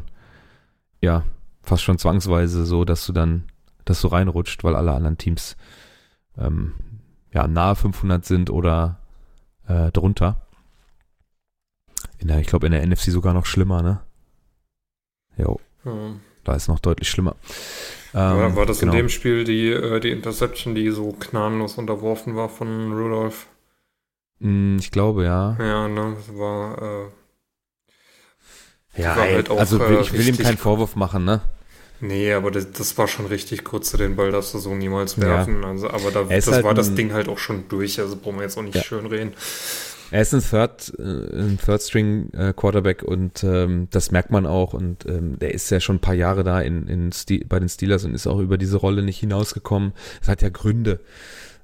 ja, 1.02 1.24
fast 1.62 1.82
schon 1.82 1.98
zwangsweise 1.98 2.64
so, 2.66 2.84
dass 2.84 3.06
du 3.06 3.12
dann, 3.12 3.44
dass 3.84 4.00
du 4.00 4.08
reinrutscht, 4.08 4.64
weil 4.64 4.76
alle 4.76 4.92
anderen 4.92 5.18
Teams 5.18 5.56
ähm, 6.38 6.74
ja 7.32 7.46
nahe 7.46 7.76
500 7.76 8.24
sind 8.24 8.50
oder 8.50 8.98
äh, 9.66 9.90
drunter. 9.92 10.40
In 12.18 12.28
der, 12.28 12.38
ich 12.40 12.46
glaube, 12.46 12.66
in 12.66 12.72
der 12.72 12.86
NFC 12.86 13.10
sogar 13.10 13.34
noch 13.34 13.46
schlimmer, 13.46 13.82
ne? 13.82 14.00
Jo, 15.36 15.60
Ja. 15.84 16.12
da 16.44 16.54
ist 16.54 16.68
noch 16.68 16.78
deutlich 16.78 17.08
schlimmer. 17.08 17.36
War, 18.12 18.48
Ähm, 18.48 18.56
war 18.56 18.66
das 18.66 18.80
genau. 18.80 18.92
in 18.92 18.98
dem 18.98 19.08
Spiel 19.08 19.44
die, 19.44 19.68
äh, 19.70 19.98
die 20.00 20.10
Interception, 20.10 20.74
die 20.74 20.90
so 20.90 21.12
gnadenlos 21.18 21.78
unterworfen 21.78 22.36
war 22.36 22.48
von 22.48 22.92
Rudolph? 22.92 23.46
Mm, 24.40 24.76
Ich 24.78 24.90
glaube, 24.90 25.24
ja. 25.24 25.56
Ja, 25.58 25.88
ne, 25.88 26.14
das 26.16 26.36
war, 26.36 26.82
äh, 26.82 27.08
Ja, 28.96 29.16
ey, 29.24 29.34
halt 29.34 29.50
auch, 29.50 29.58
also 29.58 29.78
äh, 29.82 30.00
ich 30.00 30.12
will 30.12 30.28
ihm 30.28 30.38
keinen. 30.38 30.58
Vorwurf 30.58 30.96
machen, 30.96 31.24
ne? 31.24 31.40
nee, 32.00 32.32
aber 32.32 32.50
das, 32.50 32.72
das 32.72 32.98
war 32.98 33.08
schon 33.08 33.26
richtig 33.26 33.64
kurz, 33.64 33.92
den 33.92 34.16
Ball 34.16 34.32
darfst 34.32 34.52
du 34.54 34.58
so 34.58 34.74
niemals 34.74 35.16
Ja. 35.16 35.22
werfen. 35.22 35.64
Also, 35.64 35.88
aber 35.88 36.10
da, 36.10 36.24
das 36.24 36.48
halt 36.48 36.64
war 36.64 36.74
das 36.74 36.94
Ding 36.94 37.12
halt 37.12 37.28
auch 37.28 37.38
schon 37.38 37.68
durch, 37.68 38.00
also 38.00 38.16
brauchen 38.16 38.36
wir 38.36 38.42
jetzt 38.42 38.58
auch 38.58 38.62
nicht 38.62 38.74
Ja. 38.74 38.82
schön 38.82 39.06
reden. 39.06 39.32
Er 40.10 40.20
ist 40.20 40.34
ein 40.34 40.42
Third, 40.42 40.92
äh, 40.98 41.02
ein 41.02 41.58
Third 41.64 41.80
String 41.80 42.30
äh, 42.34 42.52
Quarterback 42.54 43.02
und 43.02 43.42
ähm, 43.44 43.88
das 43.90 44.10
merkt 44.10 44.30
man 44.30 44.44
auch 44.44 44.74
und 44.74 45.06
ähm, 45.06 45.38
der 45.38 45.54
ist 45.54 45.70
ja 45.70 45.80
schon 45.80 45.96
ein 45.96 46.00
paar 46.00 46.14
Jahre 46.14 46.44
da 46.44 46.60
in, 46.60 46.86
in 46.86 47.10
bei 47.48 47.58
den 47.58 47.70
Steelers 47.70 48.04
und 48.04 48.14
ist 48.14 48.26
auch 48.26 48.38
über 48.38 48.58
diese 48.58 48.76
Rolle 48.76 49.02
nicht 49.02 49.20
hinausgekommen. 49.20 49.94
Das 50.20 50.28
hat 50.28 50.42
ja 50.42 50.50
Gründe. 50.50 51.00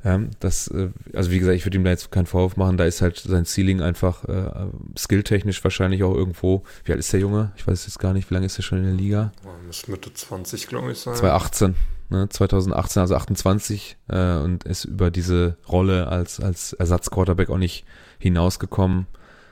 Ähm, 0.05 0.31
das, 0.41 0.69
äh, 0.69 0.91
also 1.13 1.31
wie 1.31 1.39
gesagt, 1.39 1.57
ich 1.57 1.65
würde 1.67 1.77
ihm 1.77 1.85
da 1.85 1.91
jetzt 1.91 2.11
keinen 2.11 2.27
Vorwurf 2.27 2.57
machen. 2.57 2.77
Da 2.77 2.85
ist 2.85 3.03
halt 3.03 3.19
sein 3.19 3.45
Ceiling 3.45 3.81
einfach 3.81 4.25
äh, 4.25 4.69
skilltechnisch 4.97 5.63
wahrscheinlich 5.65 6.03
auch 6.05 6.15
irgendwo. 6.15 6.63
Wie 6.85 6.93
alt 6.93 7.01
ist 7.01 7.13
der 7.13 7.21
Junge? 7.21 7.53
Ich 7.57 7.67
weiß 7.67 7.87
jetzt 7.87 7.99
gar 7.99 8.13
nicht. 8.13 8.31
Wie 8.31 8.35
lange 8.35 8.47
ist 8.47 8.59
er 8.59 8.63
schon 8.63 8.79
in 8.79 8.85
der 8.85 8.95
Liga? 8.95 9.33
Muss 9.67 9.89
Mitte 9.89 10.13
20, 10.13 10.69
glaube 10.69 10.93
ich, 10.93 10.99
sein. 10.99 11.15
2018, 11.15 11.75
ne, 12.11 12.29
2018, 12.29 13.01
also 13.01 13.17
28 13.17 13.97
äh, 14.09 14.37
und 14.37 14.65
ist 14.65 14.85
über 14.85 15.11
diese 15.11 15.57
Rolle 15.69 16.09
als, 16.09 16.41
als 16.41 16.75
Ersatzquarterback 16.75 17.51
auch 17.51 17.59
nicht 17.59 17.85
hinausgekommen 18.19 19.07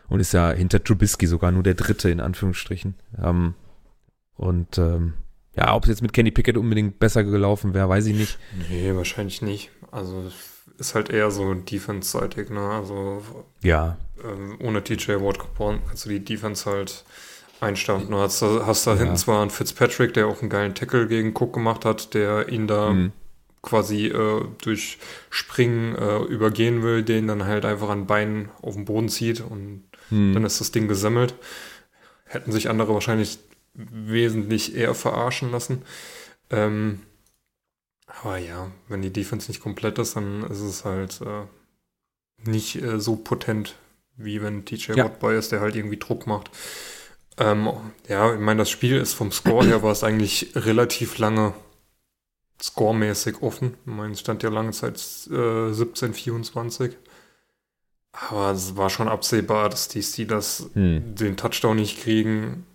und 0.09 0.21
ist 0.21 0.33
ja 0.33 0.53
hinter 0.53 0.83
Trubisky 0.83 1.27
sogar 1.27 1.51
nur 1.51 1.65
der 1.65 1.75
Dritte 1.75 2.09
in 2.11 2.21
Anführungsstrichen. 2.21 2.95
Ähm, 3.23 3.55
und 4.37 4.79
ähm, 4.79 5.15
ja, 5.57 5.75
ob 5.75 5.85
es 5.85 5.89
jetzt 5.91 6.03
mit 6.03 6.13
Kenny 6.13 6.31
Pickett 6.31 6.57
unbedingt 6.57 6.99
besser 6.99 7.25
gelaufen 7.25 7.75
wäre, 7.75 7.89
weiß 7.89 8.07
ich 8.07 8.17
nicht. 8.17 8.39
Nee, 8.69 8.95
wahrscheinlich 8.95 9.43
nicht. 9.43 9.71
Also, 9.91 10.25
ist 10.79 10.95
halt 10.95 11.09
eher 11.11 11.31
so 11.31 11.55
defense-seitig, 11.55 12.51
ne, 12.51 12.61
also, 12.61 13.23
Ja, 13.63 13.97
ähm, 14.23 14.57
ohne 14.61 14.83
TJ 14.85 15.13
Watt 15.21 15.39
kannst 15.59 16.05
du 16.05 16.11
die 16.11 16.25
Defense 16.25 16.71
halt 16.71 17.05
einstampfen. 17.61 18.11
Du 18.11 18.19
hast, 18.19 18.43
da- 18.43 18.67
hast 18.67 18.87
da 18.87 18.93
Ja. 18.93 18.99
hinten 19.01 19.17
zwar 19.17 19.41
einen 19.41 19.51
Fitzpatrick, 19.51 20.13
der 20.15 20.27
auch 20.27 20.41
einen 20.43 20.51
geilen 20.51 20.75
Tackle 20.75 21.07
gegen 21.09 21.31
Cook 21.35 21.55
gemacht 21.55 21.85
hat, 21.87 22.13
der 22.13 22.51
ihn 22.51 22.67
da 22.67 22.91
Mhm. 22.91 23.13
quasi 23.63 24.09
äh, 24.09 24.45
durch 24.63 24.99
Springen 25.31 25.97
äh, 25.97 26.19
übergehen 26.25 26.83
will, 26.83 27.03
den 27.03 27.27
dann 27.27 27.47
halt 27.47 27.65
einfach 27.65 27.89
an 27.89 28.07
Beinen 28.07 28.51
auf 28.61 28.75
den 28.75 28.85
Boden 28.85 29.09
zieht 29.09 29.41
und 29.41 29.85
Hm. 30.11 30.35
dann 30.35 30.45
ist 30.45 30.61
das 30.61 30.71
Ding 30.71 30.87
gesammelt. 30.87 31.35
Hätten 32.27 32.53
sich 32.53 32.69
andere 32.69 32.93
wahrscheinlich 32.93 33.39
wesentlich 33.77 34.75
eher 34.77 34.95
verarschen 34.95 35.51
lassen. 35.53 35.83
Ähm, 36.51 37.03
aber 38.23 38.39
ja, 38.39 38.71
wenn 38.89 39.03
die 39.03 39.13
Defense 39.13 39.51
nicht 39.51 39.61
komplett 39.61 39.99
ist, 39.99 40.17
dann 40.17 40.43
ist 40.45 40.61
es 40.61 40.85
halt 40.85 41.21
äh, 41.23 41.45
nicht 42.49 42.77
äh, 42.83 43.01
so 43.01 43.17
potent, 43.17 43.77
wie 44.17 44.43
wenn 44.43 44.65
TJ 44.65 44.93
Ja. 44.95 45.05
Watt 45.05 45.21
bei 45.21 45.35
ist, 45.35 45.53
der 45.53 45.61
halt 45.61 45.77
irgendwie 45.77 45.99
Druck 45.99 46.27
macht. 46.27 46.51
Ähm, 47.39 47.69
ja, 48.09 48.33
ich 48.35 48.41
meine, 48.41 48.59
das 48.61 48.71
Spiel 48.71 48.97
ist 48.97 49.13
vom 49.15 49.33
Score 49.33 49.67
her 49.67 49.83
war 49.83 49.93
es 49.93 50.05
eigentlich 50.05 50.53
relativ 50.55 51.19
lange 51.19 51.55
scoremäßig 52.63 53.43
offen. 53.43 53.75
Ich 53.85 53.93
meine, 53.93 54.13
es 54.13 54.21
stand 54.21 54.43
ja 54.43 54.49
lange 54.51 54.73
Zeit 54.73 54.97
äh, 55.31 55.73
17, 55.73 56.15
24. 56.15 56.97
Aber 58.13 58.51
es 58.53 58.77
war 58.77 58.89
schon 58.89 59.09
absehbar, 59.09 59.69
dass 59.69 59.89
die 59.89 60.03
Steelers 60.03 60.71
Hm. 60.73 61.15
den 61.17 61.37
Touchdown 61.37 61.77
nicht 61.77 62.01
kriegen. 62.01 62.67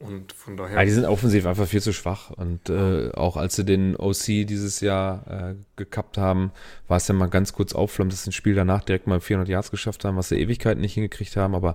Und 0.00 0.32
von 0.32 0.56
daher. 0.56 0.76
Ja, 0.76 0.84
die 0.84 0.92
sind 0.92 1.06
offensiv 1.06 1.44
einfach 1.44 1.66
viel 1.66 1.82
zu 1.82 1.92
schwach. 1.92 2.30
Und 2.30 2.70
äh, 2.70 3.10
auch 3.12 3.36
als 3.36 3.56
sie 3.56 3.64
den 3.64 3.96
OC 3.96 4.46
dieses 4.46 4.80
Jahr 4.80 5.26
äh, 5.26 5.54
gekappt 5.74 6.18
haben, 6.18 6.52
war 6.86 6.98
es 6.98 7.08
ja 7.08 7.14
mal 7.14 7.26
ganz 7.26 7.52
kurz 7.52 7.72
aufflammend, 7.72 8.12
dass 8.12 8.22
sie 8.22 8.30
ein 8.30 8.32
Spiel 8.32 8.54
danach 8.54 8.84
direkt 8.84 9.08
mal 9.08 9.20
400 9.20 9.48
Yards 9.48 9.70
geschafft 9.72 10.04
haben, 10.04 10.16
was 10.16 10.28
sie 10.28 10.38
Ewigkeiten 10.38 10.80
nicht 10.80 10.94
hingekriegt 10.94 11.36
haben. 11.36 11.56
Aber 11.56 11.74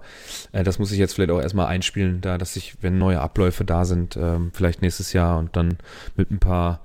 äh, 0.53 0.63
das 0.63 0.79
muss 0.79 0.93
ich 0.93 0.99
jetzt 0.99 1.15
vielleicht 1.15 1.31
auch 1.31 1.41
erstmal 1.41 1.67
einspielen, 1.67 2.21
da 2.21 2.37
dass 2.37 2.55
ich, 2.55 2.81
wenn 2.81 2.97
neue 2.97 3.19
Abläufe 3.19 3.65
da 3.65 3.83
sind, 3.83 4.15
ähm, 4.15 4.51
vielleicht 4.53 4.81
nächstes 4.81 5.11
Jahr 5.11 5.37
und 5.37 5.57
dann 5.57 5.77
mit 6.15 6.31
ein 6.31 6.39
paar 6.39 6.79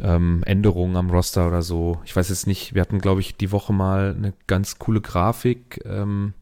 ähm, 0.00 0.42
Änderungen 0.46 0.96
am 0.96 1.10
Roster 1.10 1.46
oder 1.46 1.62
so. 1.62 2.00
Ich 2.04 2.16
weiß 2.16 2.28
jetzt 2.28 2.48
nicht, 2.48 2.74
wir 2.74 2.82
hatten, 2.82 2.98
glaube 2.98 3.20
ich, 3.20 3.36
die 3.36 3.52
Woche 3.52 3.72
mal 3.72 4.16
eine 4.16 4.32
ganz 4.48 4.80
coole 4.80 5.00
Grafik. 5.00 5.80
Ähm, 5.84 6.34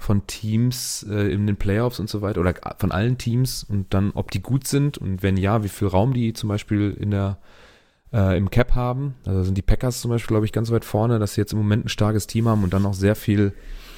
von 0.00 0.26
Teams 0.26 1.06
äh, 1.10 1.30
in 1.30 1.46
den 1.46 1.56
Playoffs 1.56 2.00
und 2.00 2.08
so 2.08 2.22
weiter 2.22 2.40
oder 2.40 2.54
von 2.78 2.90
allen 2.90 3.18
Teams 3.18 3.64
und 3.64 3.92
dann, 3.92 4.12
ob 4.14 4.30
die 4.30 4.40
gut 4.40 4.66
sind 4.66 4.96
und 4.96 5.22
wenn 5.22 5.36
ja, 5.36 5.62
wie 5.62 5.68
viel 5.68 5.88
Raum 5.88 6.14
die 6.14 6.32
zum 6.32 6.48
Beispiel 6.48 6.96
in 6.98 7.10
der 7.10 7.36
äh, 8.10 8.36
im 8.38 8.50
Cap 8.50 8.74
haben. 8.74 9.14
Also 9.26 9.44
sind 9.44 9.58
die 9.58 9.62
Packers 9.62 10.00
zum 10.00 10.10
Beispiel, 10.10 10.28
glaube 10.28 10.46
ich, 10.46 10.52
ganz 10.52 10.70
weit 10.70 10.86
vorne, 10.86 11.18
dass 11.18 11.34
sie 11.34 11.42
jetzt 11.42 11.52
im 11.52 11.58
Moment 11.58 11.84
ein 11.84 11.90
starkes 11.90 12.26
Team 12.26 12.48
haben 12.48 12.64
und 12.64 12.72
dann 12.72 12.86
auch 12.86 12.94
sehr 12.94 13.14
viel 13.14 13.52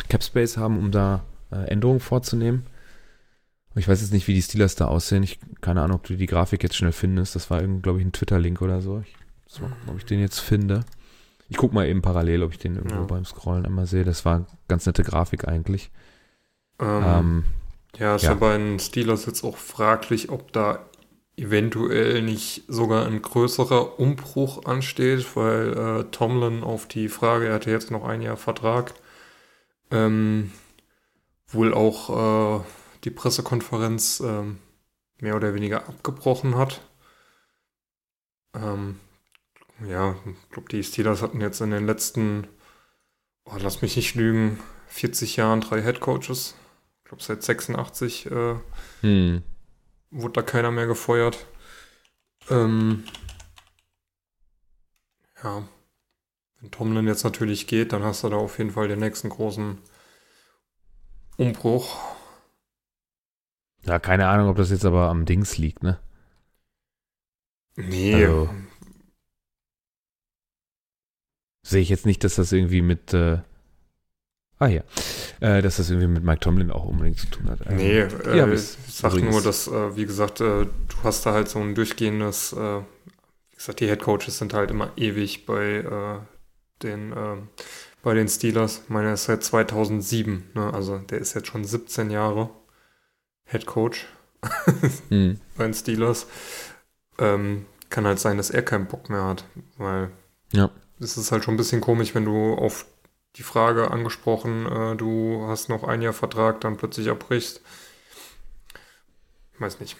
Cap 0.08 0.24
Space 0.24 0.56
haben, 0.56 0.76
um 0.76 0.90
da 0.90 1.22
äh, 1.52 1.68
Änderungen 1.68 2.00
vorzunehmen. 2.00 2.66
Ich 3.76 3.86
weiß 3.86 4.00
jetzt 4.00 4.12
nicht, 4.12 4.26
wie 4.26 4.34
die 4.34 4.42
Steelers 4.42 4.74
da 4.74 4.86
aussehen. 4.86 5.22
Ich 5.22 5.38
keine 5.60 5.82
Ahnung, 5.82 5.98
ob 5.98 6.06
du 6.06 6.16
die 6.16 6.26
Grafik 6.26 6.64
jetzt 6.64 6.76
schnell 6.76 6.92
findest. 6.92 7.36
Das 7.36 7.48
war 7.48 7.62
glaube 7.62 8.00
ich, 8.00 8.04
ein 8.04 8.12
Twitter-Link 8.12 8.60
oder 8.60 8.80
so. 8.82 9.04
Ich 9.06 9.14
muss 9.44 9.60
mal 9.60 9.68
gucken, 9.68 9.88
ob 9.88 9.98
ich 9.98 10.04
den 10.04 10.18
jetzt 10.18 10.40
finde. 10.40 10.84
Ich 11.52 11.58
gucke 11.58 11.74
mal 11.74 11.86
eben 11.86 12.00
parallel, 12.00 12.44
ob 12.44 12.52
ich 12.52 12.58
den 12.58 12.76
irgendwo 12.76 12.96
Ja. 12.96 13.02
beim 13.02 13.26
Scrollen 13.26 13.66
einmal 13.66 13.84
sehe. 13.84 14.04
Das 14.04 14.24
war 14.24 14.46
ganz 14.68 14.86
nette 14.86 15.02
Grafik 15.02 15.46
eigentlich. 15.46 15.90
ähm, 16.80 17.04
Ähm, 17.04 17.44
ja, 17.98 18.16
ist 18.16 18.22
ja. 18.22 18.30
ja. 18.30 18.34
bei 18.36 18.56
den 18.56 18.78
Steelers 18.78 19.26
jetzt 19.26 19.44
auch 19.44 19.58
fraglich, 19.58 20.30
ob 20.30 20.50
da 20.54 20.78
eventuell 21.36 22.22
nicht 22.22 22.64
sogar 22.68 23.06
ein 23.06 23.20
größerer 23.20 24.00
Umbruch 24.00 24.64
ansteht, 24.64 25.36
weil 25.36 25.72
äh, 25.76 26.04
Tomlin 26.04 26.62
auf 26.64 26.88
die 26.88 27.10
Frage, 27.10 27.48
er 27.48 27.54
hatte 27.56 27.70
jetzt 27.70 27.90
noch 27.90 28.04
ein 28.04 28.22
Jahr 28.22 28.38
Vertrag, 28.38 28.94
ähm, 29.90 30.52
wohl 31.48 31.74
auch 31.74 32.60
äh, 32.60 32.64
die 33.04 33.10
Pressekonferenz 33.10 34.20
ähm, 34.24 34.56
mehr 35.20 35.36
oder 35.36 35.52
weniger 35.54 35.86
abgebrochen 35.86 36.56
hat. 36.56 36.80
Ähm, 38.54 38.98
ja, 39.86 40.16
ich 40.26 40.50
glaube, 40.50 40.68
die 40.68 40.82
Steelers 40.84 41.22
hatten 41.22 41.40
jetzt 41.40 41.60
in 41.60 41.70
den 41.70 41.86
letzten, 41.86 42.46
oh, 43.44 43.56
lass 43.58 43.82
mich 43.82 43.96
nicht 43.96 44.14
lügen, 44.14 44.58
40 44.88 45.36
Jahren 45.36 45.60
drei 45.60 45.82
Head 45.82 46.00
Coaches. 46.00 46.54
glaube 47.04 47.22
seit 47.22 47.42
86 47.42 48.26
äh, 48.30 48.56
Hm. 49.02 49.42
wurde 50.10 50.32
da 50.34 50.42
keiner 50.42 50.70
mehr 50.70 50.86
gefeuert. 50.86 51.46
Ähm, 52.50 53.04
ja, 55.42 55.62
wenn 56.60 56.70
Tomlin 56.70 57.06
jetzt 57.06 57.24
natürlich 57.24 57.66
geht, 57.66 57.92
dann 57.92 58.02
hast 58.02 58.22
du 58.24 58.28
da 58.28 58.36
auf 58.36 58.58
jeden 58.58 58.70
Fall 58.70 58.88
den 58.88 58.98
nächsten 59.00 59.28
großen 59.28 59.78
Umbruch. 61.36 61.96
Ja, 63.84 63.98
keine 63.98 64.28
Ahnung, 64.28 64.48
ob 64.48 64.56
das 64.56 64.70
jetzt 64.70 64.84
aber 64.84 65.08
am 65.08 65.24
Dings 65.24 65.58
liegt, 65.58 65.82
ne? 65.82 65.98
Nee, 67.76 68.14
Also- 68.24 68.50
Sehe 71.64 71.80
ich 71.82 71.88
jetzt 71.88 72.06
nicht, 72.06 72.24
dass 72.24 72.34
das 72.36 72.50
irgendwie 72.52 72.82
mit, 72.82 73.14
äh, 73.14 73.38
ah 74.58 74.66
ja, 74.66 74.82
äh, 75.40 75.62
dass 75.62 75.76
das 75.76 75.90
irgendwie 75.90 76.08
mit 76.08 76.24
Mike 76.24 76.40
Tomlin 76.40 76.70
auch 76.70 76.84
unbedingt 76.84 77.18
zu 77.18 77.26
tun 77.28 77.48
hat. 77.48 77.60
Ähm, 77.66 77.76
nee, 77.76 77.98
ja, 78.00 78.06
äh, 78.06 78.40
aber 78.40 78.52
ich 78.52 78.60
es- 78.60 78.76
sag 78.88 79.12
übrigens- 79.12 79.30
nur, 79.32 79.42
dass, 79.42 79.68
äh, 79.68 79.96
wie 79.96 80.06
gesagt, 80.06 80.40
äh, 80.40 80.64
du 80.66 80.96
hast 81.04 81.24
da 81.24 81.32
halt 81.32 81.48
so 81.48 81.60
ein 81.60 81.74
durchgehendes, 81.74 82.52
äh, 82.52 82.80
wie 83.50 83.56
gesagt, 83.56 83.80
die 83.80 83.88
Headcoaches 83.88 84.38
sind 84.38 84.54
halt 84.54 84.70
immer 84.72 84.90
ewig 84.96 85.46
bei 85.46 85.76
äh, 85.76 86.18
den, 86.82 87.12
ähm, 87.16 87.48
bei 88.02 88.14
den 88.14 88.26
Steelers. 88.28 88.80
Ich 88.84 88.88
meine, 88.88 89.08
er 89.08 89.14
ist 89.14 89.24
seit 89.26 89.44
2007, 89.44 90.50
ne? 90.54 90.74
also 90.74 90.98
der 90.98 91.18
ist 91.18 91.34
jetzt 91.34 91.46
schon 91.46 91.64
17 91.64 92.10
Jahre 92.10 92.50
Headcoach. 93.44 94.06
Hm. 95.10 95.38
bei 95.56 95.64
den 95.64 95.74
Steelers. 95.74 96.26
Ähm, 97.20 97.66
kann 97.90 98.04
halt 98.06 98.18
sein, 98.18 98.38
dass 98.38 98.50
er 98.50 98.62
keinen 98.62 98.86
Bock 98.88 99.08
mehr 99.08 99.24
hat, 99.24 99.44
weil 99.78 100.10
Ja. 100.52 100.70
Es 101.02 101.16
ist 101.16 101.32
halt 101.32 101.44
schon 101.44 101.54
ein 101.54 101.58
bisschen 101.58 101.80
komisch, 101.80 102.14
wenn 102.14 102.24
du 102.24 102.54
auf 102.54 102.86
die 103.36 103.42
Frage 103.42 103.90
angesprochen, 103.90 104.66
äh, 104.66 104.96
du 104.96 105.44
hast 105.48 105.68
noch 105.68 105.84
ein 105.84 106.02
Jahr 106.02 106.12
Vertrag, 106.12 106.60
dann 106.60 106.76
plötzlich 106.76 107.08
abbrichst. 107.08 107.60
Weiß 109.58 109.80
nicht. 109.80 109.96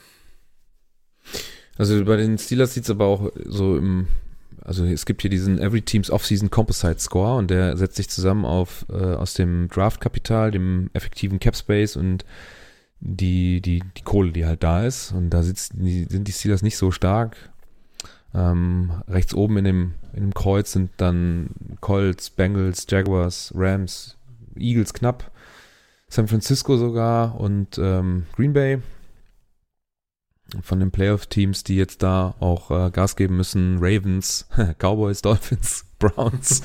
Also 1.79 2.05
bei 2.05 2.17
den 2.17 2.37
Steelers 2.37 2.75
sieht 2.75 2.85
es 2.85 2.91
aber 2.91 3.07
auch 3.07 3.31
so 3.47 3.77
im, 3.77 4.09
also 4.61 4.85
es 4.85 5.07
gibt 5.07 5.23
hier 5.23 5.31
diesen 5.31 5.59
Every 5.59 5.83
Teams 5.83 6.11
Off-Season 6.11 6.51
Composite 6.51 7.01
Score 7.01 7.39
und 7.39 7.51
der 7.51 7.77
setzt 7.77 7.97
sich 7.97 8.11
zusammen 8.11 8.45
auf 8.45 8.85
äh, 8.91 8.95
aus 8.95 9.35
dem 9.35 9.69
Draftkapital, 9.69 10.51
dem 10.51 10.91
effektiven 10.93 11.41
Cap 11.41 11.57
Space 11.57 11.97
und 11.97 12.25
die, 13.01 13.61
die, 13.61 13.83
die 13.97 14.03
Kohle, 14.03 14.33
die 14.33 14.47
halt 14.47 14.63
da 14.63 14.87
ist. 14.87 15.13
Und 15.13 15.31
da 15.31 15.43
sitzt, 15.43 15.73
die, 15.75 16.05
sind 16.05 16.29
die 16.29 16.33
Steelers 16.33 16.63
nicht 16.63 16.77
so 16.77 16.91
stark. 16.91 17.37
Ähm, 18.35 19.03
rechts 19.09 19.35
oben 19.35 19.59
in 19.59 19.65
dem, 19.65 19.95
in 20.13 20.21
dem 20.21 20.35
Kreuz 20.35 20.73
sind 20.73 20.91
dann 20.97 21.51
Colts, 21.81 22.31
Bengals, 22.31 22.87
Jaguars, 22.89 23.53
Rams, 23.55 24.17
Eagles 24.57 24.95
knapp, 24.95 25.31
San 26.09 26.29
Francisco 26.29 26.77
sogar 26.77 27.39
und 27.39 27.79
ähm, 27.79 28.27
Green 28.35 28.53
Bay 28.53 28.79
von 30.61 30.81
den 30.81 30.91
Playoff-Teams, 30.91 31.65
die 31.65 31.77
jetzt 31.77 32.03
da 32.03 32.35
auch 32.41 32.71
äh, 32.71 32.91
Gas 32.91 33.17
geben 33.17 33.37
müssen. 33.37 33.79
Ravens, 33.81 34.47
Cowboys, 34.79 35.23
Dolphins, 35.23 35.87
Browns, 35.99 36.63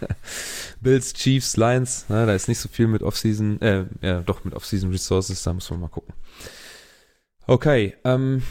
Bills, 0.80 1.12
Chiefs, 1.12 1.56
Lions. 1.56 2.06
Na, 2.08 2.26
da 2.26 2.34
ist 2.34 2.48
nicht 2.48 2.60
so 2.60 2.68
viel 2.68 2.86
mit 2.86 3.02
Offseason, 3.02 3.60
äh, 3.60 3.84
ja, 4.00 4.20
doch 4.20 4.44
mit 4.44 4.54
Offseason 4.54 4.90
Resources, 4.90 5.42
da 5.42 5.52
muss 5.52 5.70
man 5.70 5.80
mal 5.80 5.88
gucken. 5.88 6.14
Okay, 7.46 7.94
ähm, 8.04 8.42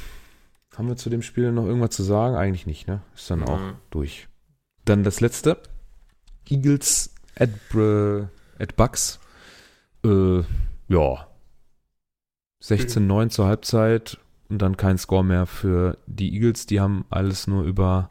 haben 0.77 0.87
wir 0.87 0.95
zu 0.95 1.09
dem 1.09 1.21
Spiel 1.21 1.51
noch 1.51 1.65
irgendwas 1.65 1.91
zu 1.91 2.03
sagen? 2.03 2.35
Eigentlich 2.35 2.65
nicht, 2.65 2.87
ne? 2.87 3.01
Ist 3.15 3.29
dann 3.29 3.43
auch 3.43 3.59
Mhm. 3.59 3.73
durch. 3.89 4.27
Dann 4.85 5.03
das 5.03 5.21
letzte. 5.21 5.57
Eagles 6.49 7.13
at, 7.35 7.49
at 8.59 8.75
Bucks. 8.75 9.19
Äh, 10.03 10.39
ja. 10.87 11.27
16-9 12.63 13.29
zur 13.29 13.45
Halbzeit 13.47 14.17
und 14.49 14.61
dann 14.61 14.77
kein 14.77 14.97
Score 14.97 15.23
mehr 15.23 15.45
für 15.45 15.97
die 16.07 16.33
Eagles. 16.35 16.65
Die 16.67 16.79
haben 16.79 17.05
alles 17.09 17.47
nur 17.47 17.63
über. 17.63 18.09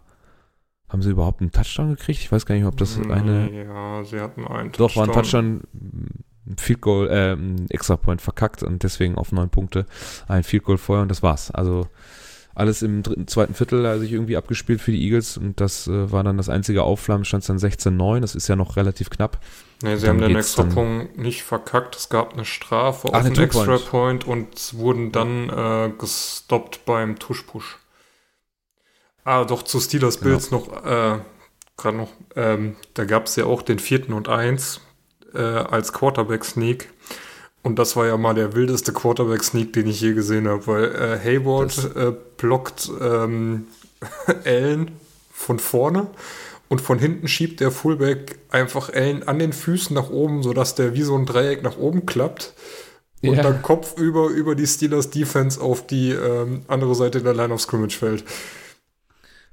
Haben 0.89 1.03
sie 1.03 1.11
überhaupt 1.11 1.41
einen 1.41 1.53
Touchdown 1.53 1.91
gekriegt? 1.91 2.19
Ich 2.19 2.33
weiß 2.33 2.47
gar 2.47 2.57
nicht, 2.57 2.65
ob 2.65 2.77
das 2.77 2.99
eine. 2.99 3.49
Ja, 3.65 4.03
sie 4.05 4.19
hatten 4.19 4.45
einen 4.45 4.73
Doch, 4.73 4.97
war 4.97 5.05
ein 5.05 5.13
Touchdown, 5.13 5.63
ein 5.73 6.57
Field 6.59 6.81
Goal, 6.81 7.09
äh, 7.09 7.35
ein 7.35 7.71
Extra 7.71 7.97
Point 7.97 8.21
verkackt 8.21 8.65
und 8.65 8.83
deswegen 8.83 9.15
auf 9.15 9.31
neun 9.31 9.51
Punkte 9.51 9.87
ein 10.27 10.43
Field 10.43 10.65
Goal 10.65 10.79
vorher 10.79 11.03
und 11.03 11.09
das 11.09 11.23
war's. 11.23 11.53
Also 11.53 11.87
alles 12.55 12.82
im 12.82 13.03
dritten, 13.03 13.28
zweiten 13.28 13.55
Viertel 13.55 13.86
hat 13.88 14.01
sich 14.01 14.12
irgendwie 14.12 14.36
abgespielt 14.36 14.80
für 14.80 14.92
die 14.92 15.03
Eagles 15.05 15.36
und 15.36 15.61
das 15.61 15.86
äh, 15.86 16.11
war 16.12 16.24
dann 16.24 16.36
das 16.36 16.48
einzige 16.48 16.82
Aufflammen, 16.82 17.24
stand 17.24 17.48
dann 17.48 17.59
16-9, 17.59 18.20
das 18.20 18.34
ist 18.34 18.48
ja 18.48 18.57
noch 18.57 18.76
relativ 18.76 19.11
knapp. 19.11 19.38
Nee, 19.82 19.96
sie 19.96 20.07
Dann 20.07 20.16
haben 20.16 20.28
den 20.28 20.36
extra 20.36 20.64
Punkt 20.64 21.16
nicht 21.16 21.42
verkackt. 21.42 21.96
Es 21.96 22.11
gab 22.11 22.34
eine 22.34 22.44
Strafe 22.44 23.09
Ach, 23.09 23.18
auf 23.18 23.24
eine 23.24 23.34
den 23.34 23.44
Extra. 23.44 23.78
Point 23.78 24.26
und 24.26 24.55
es 24.55 24.74
wurden 24.76 25.11
dann 25.11 25.48
äh, 25.48 25.90
gestoppt 25.96 26.84
beim 26.84 27.18
Tush-Push. 27.18 27.78
Ah, 29.24 29.44
doch, 29.44 29.62
zu 29.62 29.80
Steelers 29.80 30.18
Genau. 30.18 30.30
Bills 30.30 30.51
noch, 30.51 30.84
äh, 30.84 31.18
gerade 31.78 31.96
noch, 31.96 32.11
ähm, 32.36 32.76
da 32.94 33.05
gab 33.05 33.26
es 33.26 33.36
ja 33.36 33.46
auch 33.46 33.62
den 33.62 33.78
vierten 33.78 34.12
und 34.12 34.28
eins 34.28 34.80
äh, 35.34 35.40
als 35.40 35.92
Quarterback-Sneak. 35.92 36.88
Und 37.63 37.79
das 37.79 37.95
war 37.97 38.07
ja 38.07 38.17
mal 38.17 38.35
der 38.35 38.55
wildeste 38.55 38.93
Quarterback-Sneak, 38.93 39.73
den 39.75 39.87
ich 39.87 40.01
je 40.01 40.15
gesehen 40.15 40.49
habe, 40.49 40.67
weil 40.67 40.85
äh, 40.95 41.19
Hayward 41.23 41.95
äh, 41.95 42.13
blockt 42.39 42.91
ähm, 43.01 43.67
Allen 44.45 44.93
von 45.31 45.59
vorne 45.59 46.07
und 46.69 46.81
von 46.81 46.99
hinten 46.99 47.29
schiebt 47.29 47.61
der 47.61 47.71
Fullback 47.71 48.39
einfach 48.51 48.91
Allen 48.93 49.27
an 49.29 49.39
den 49.39 49.53
Füßen 49.53 49.93
nach 49.95 50.09
oben, 50.11 50.43
sodass 50.43 50.75
der 50.75 50.95
wie 50.95 51.03
so 51.03 51.15
ein 51.17 51.27
Dreieck 51.27 51.63
nach 51.63 51.77
oben 51.77 52.07
klappt. 52.07 52.55
Und 53.23 53.35
Ja. 53.35 53.43
dann 53.43 53.61
Kopf 53.61 53.99
über, 53.99 54.29
über 54.29 54.55
die 54.55 54.67
Steelers 54.67 55.11
Defense 55.11 55.61
auf 55.61 55.87
die 55.87 56.13
ähm, 56.13 56.63
andere 56.69 56.95
Seite 56.95 57.21
der 57.23 57.35
Line 57.35 57.53
of 57.53 57.61
Scrimmage 57.61 57.99
fällt. 57.99 58.25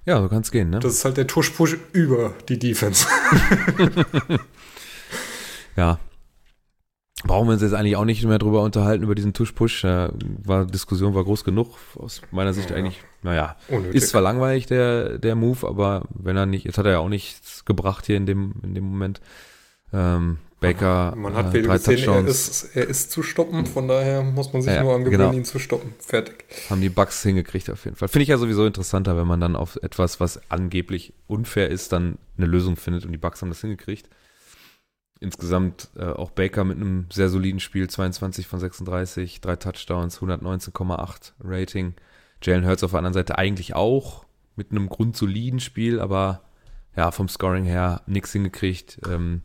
Ja, 0.05 0.21
so 0.21 0.29
kann 0.29 0.41
es 0.43 0.51
gehen, 0.51 0.69
ne? 0.69 0.79
Das 0.79 0.93
ist 0.93 1.03
halt 1.03 1.17
der 1.17 1.27
Tush-Push 1.27 1.77
über 1.91 2.33
die 2.47 2.57
Defense. 2.57 3.05
Ja. 5.75 5.99
Brauchen 7.27 7.47
wir 7.47 7.53
uns 7.53 7.61
jetzt 7.61 7.73
eigentlich 7.73 7.95
auch 7.95 8.05
nicht 8.05 8.23
mehr 8.25 8.39
drüber 8.39 8.63
unterhalten, 8.63 9.03
über 9.03 9.15
diesen 9.15 9.33
Tush-Push. 9.33 9.83
Äh, 9.83 10.09
war, 10.43 10.65
Diskussion 10.65 11.13
war 11.13 11.23
groß 11.23 11.43
genug. 11.43 11.75
Aus 11.95 12.21
meiner 12.31 12.53
Sicht 12.53 12.69
Ja. 12.71 12.75
eigentlich, 12.77 13.01
naja, 13.21 13.55
Unnötig. 13.69 13.95
ist 13.95 14.09
zwar 14.09 14.21
langweilig, 14.21 14.65
der, 14.65 15.17
der 15.19 15.35
Move, 15.35 15.67
aber 15.67 16.03
wenn 16.09 16.37
er 16.37 16.45
nicht, 16.45 16.65
jetzt 16.65 16.77
hat 16.77 16.85
er 16.85 16.93
ja 16.93 16.99
auch 16.99 17.09
nichts 17.09 17.65
gebracht 17.65 18.05
hier 18.05 18.17
in 18.17 18.25
dem, 18.25 18.53
in 18.63 18.73
dem 18.73 18.85
Moment. 18.85 19.21
Ähm, 19.93 20.37
Baker, 20.59 21.13
Man 21.15 21.35
hat 21.35 21.53
äh, 21.53 21.61
drei 21.61 21.77
gesehen, 21.77 22.09
er 22.09 22.25
ist, 22.25 22.75
er 22.75 22.87
ist 22.87 23.11
zu 23.11 23.21
stoppen, 23.21 23.67
von 23.67 23.87
daher 23.87 24.23
muss 24.23 24.51
man 24.53 24.63
sich 24.63 24.73
Ja, 24.73 24.81
nur 24.81 24.95
angewöhnen, 24.95 25.19
genau. 25.21 25.33
ihn 25.33 25.45
zu 25.45 25.59
stoppen. 25.59 25.93
Fertig. 25.99 26.45
haben 26.71 26.81
die 26.81 26.89
Bugs 26.89 27.21
hingekriegt 27.21 27.69
auf 27.69 27.85
jeden 27.85 27.95
Fall. 27.95 28.07
Finde 28.07 28.23
ich 28.23 28.29
ja 28.29 28.39
sowieso 28.39 28.65
interessanter, 28.65 29.15
wenn 29.17 29.27
man 29.27 29.39
dann 29.39 29.55
auf 29.55 29.77
etwas, 29.83 30.19
was 30.19 30.41
angeblich 30.49 31.13
unfair 31.27 31.69
ist, 31.69 31.91
dann 31.91 32.17
eine 32.37 32.47
Lösung 32.47 32.75
findet 32.75 33.05
und 33.05 33.11
die 33.11 33.19
Bugs 33.19 33.39
haben 33.41 33.49
das 33.49 33.61
hingekriegt. 33.61 34.09
Insgesamt 35.19 35.89
äh, 35.95 36.05
auch 36.05 36.31
Baker 36.31 36.63
mit 36.63 36.77
einem 36.77 37.07
sehr 37.11 37.29
soliden 37.29 37.59
Spiel, 37.59 37.89
22 37.89 38.47
von 38.47 38.59
36, 38.59 39.41
drei 39.41 39.55
Touchdowns, 39.55 40.19
119,8 40.19 41.33
Rating. 41.43 41.93
Jalen 42.41 42.67
Hurts 42.67 42.83
auf 42.83 42.91
der 42.91 42.99
anderen 42.99 43.13
Seite 43.13 43.37
eigentlich 43.37 43.75
auch 43.75 44.25
mit 44.55 44.71
einem 44.71 44.89
grundsoliden 44.89 45.59
Spiel, 45.59 45.99
aber 45.99 46.41
ja, 46.95 47.11
vom 47.11 47.29
Scoring 47.29 47.65
her 47.65 48.01
nichts 48.07 48.31
hingekriegt. 48.31 48.99
Ähm, 49.07 49.41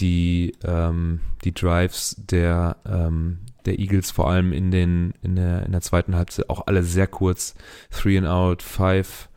die, 0.00 0.54
ähm, 0.64 1.20
die 1.44 1.52
Drives 1.52 2.16
der, 2.18 2.76
ähm, 2.86 3.40
der 3.66 3.78
Eagles 3.78 4.10
vor 4.10 4.30
allem 4.30 4.52
in, 4.52 4.70
den, 4.70 5.14
in, 5.22 5.36
der, 5.36 5.64
in 5.64 5.72
der 5.72 5.80
zweiten 5.80 6.16
Halbzeit 6.16 6.50
auch 6.50 6.66
alle 6.66 6.82
sehr 6.82 7.06
kurz. 7.06 7.54
Three 7.90 8.18
and 8.18 8.26
out, 8.26 8.62
five 8.62 9.28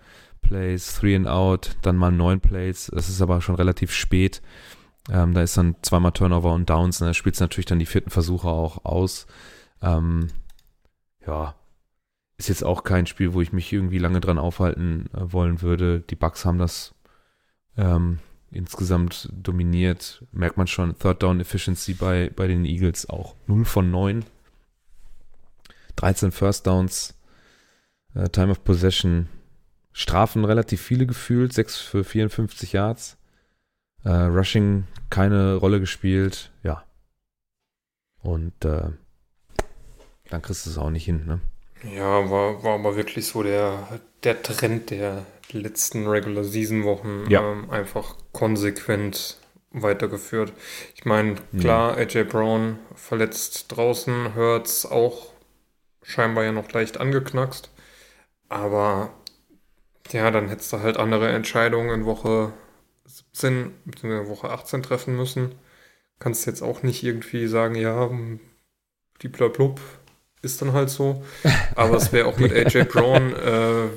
Plays, 0.42 0.96
three 0.96 1.16
and 1.16 1.28
out, 1.28 1.76
dann 1.82 1.98
mal 1.98 2.12
neun 2.12 2.40
Plays. 2.40 2.92
Das 2.94 3.10
ist 3.10 3.22
aber 3.22 3.42
schon 3.42 3.56
relativ 3.56 3.92
spät. 3.92 4.42
Ähm, 5.10 5.34
da 5.34 5.42
ist 5.42 5.58
dann 5.58 5.76
zweimal 5.82 6.12
Turnover 6.12 6.54
und 6.54 6.70
Downs. 6.70 7.02
Und 7.02 7.08
da 7.08 7.14
spielt 7.14 7.36
es 7.36 7.42
natürlich 7.42 7.66
dann 7.68 7.80
die 7.80 7.86
vierten 7.86 8.10
Versuche 8.10 8.48
auch 8.48 8.86
aus. 8.86 9.28
Ähm, 9.82 10.30
ja, 11.26 11.56
ist 12.38 12.50
jetzt 12.50 12.64
auch 12.64 12.84
kein 12.84 13.06
Spiel, 13.06 13.34
wo 13.34 13.42
ich 13.42 13.54
mich 13.54 13.72
irgendwie 13.72 14.00
lange 14.00 14.20
dran 14.20 14.38
aufhalten 14.38 15.10
äh, 15.14 15.32
wollen 15.32 15.62
würde. 15.62 16.02
Die 16.02 16.16
Bucks 16.16 16.46
haben 16.46 16.58
das 16.58 16.94
ähm, 17.78 18.20
insgesamt 18.52 19.30
dominiert. 19.34 20.24
Merkt 20.32 20.58
man 20.58 20.68
schon, 20.68 20.98
Third 20.98 21.24
Down 21.24 21.40
Efficiency 21.40 21.94
bei, 21.94 22.32
bei 22.36 22.48
den 22.48 22.66
Eagles 22.66 23.10
auch 23.10 23.36
0 23.48 23.66
von 23.66 23.92
9. 23.92 24.26
13 25.96 26.32
First 26.32 26.68
Downs, 26.68 27.16
äh, 28.16 28.30
Time 28.30 28.52
of 28.52 28.64
Possession, 28.64 29.30
Strafen 29.94 30.44
relativ 30.44 30.82
viele 30.82 31.06
gefühlt, 31.06 31.54
6 31.54 31.78
für 31.78 32.04
54 32.04 32.74
Yards. 32.74 33.18
Äh, 34.06 34.10
Rushing 34.10 34.86
keine 35.10 35.56
Rolle 35.56 35.80
gespielt, 35.80 36.52
ja. 36.64 36.84
Und 38.22 38.54
äh, 38.64 38.90
dann 40.30 40.42
kriegst 40.42 40.66
du 40.66 40.70
es 40.70 40.78
auch 40.78 40.90
nicht 40.90 41.06
hin, 41.06 41.26
ne? 41.26 41.42
Ja, 41.96 42.30
war, 42.30 42.64
war 42.64 42.76
aber 42.76 42.96
wirklich 42.96 43.28
so 43.28 43.44
der, 43.44 44.00
der 44.24 44.42
Trend 44.42 44.90
der 44.90 45.26
letzten 45.52 46.08
Regular 46.08 46.44
Season 46.44 46.84
Wochen. 46.84 47.26
Ja. 47.30 47.42
Ähm, 47.42 47.70
einfach 47.70 48.16
konsequent 48.32 49.38
weitergeführt. 49.72 50.54
Ich 50.96 51.06
meine, 51.06 51.36
klar, 51.60 51.98
AJ 51.98 52.24
Brown 52.24 52.80
verletzt 52.96 53.76
draußen, 53.76 54.34
Hurts 54.36 54.86
auch 54.86 55.34
scheinbar 56.02 56.46
ja 56.46 56.52
noch 56.52 56.72
leicht 56.72 57.00
angeknackst. 57.00 57.70
Aber 58.48 59.14
ja, 60.12 60.32
dann 60.32 60.48
hättest 60.50 60.72
du 60.72 60.80
halt 60.80 60.98
andere 60.98 61.30
Entscheidungen 61.30 61.90
in 61.90 62.06
Woche 62.06 62.54
17 63.36 63.74
bzw. 63.86 64.30
Woche 64.30 64.50
18 64.50 64.82
treffen 64.84 65.16
müssen. 65.16 65.56
Kannst 66.20 66.46
jetzt 66.46 66.62
auch 66.62 66.84
nicht 66.84 67.04
irgendwie 67.04 67.48
sagen, 67.48 67.76
ja, 67.76 68.10
blub 69.20 69.80
ist 70.42 70.62
dann 70.62 70.74
halt 70.74 70.90
so. 70.90 71.24
Aber 71.76 71.98
es 71.98 72.14
wäre 72.14 72.28
auch 72.28 72.38
mit 72.38 72.54
AJ 72.54 72.86
Brown, 72.86 73.34
äh, 73.34 73.88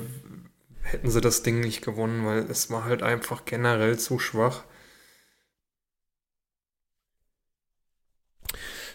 hätten 0.81 1.09
sie 1.09 1.21
das 1.21 1.43
Ding 1.43 1.61
nicht 1.61 1.83
gewonnen, 1.83 2.25
weil 2.25 2.39
es 2.49 2.69
war 2.69 2.83
halt 2.83 3.03
einfach 3.03 3.45
generell 3.45 3.97
zu 3.97 4.19
schwach. 4.19 4.63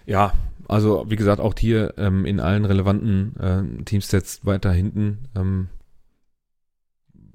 Ja, 0.05 0.35
also 0.69 1.07
wie 1.09 1.17
gesagt, 1.17 1.41
auch 1.41 1.55
hier 1.57 1.95
ähm, 1.97 2.27
in 2.27 2.41
allen 2.41 2.67
relevanten 2.67 3.37
äh, 3.41 3.85
Teamstats 3.85 4.45
weiter 4.45 4.73
hinten. 4.73 5.29
Ähm, 5.35 5.69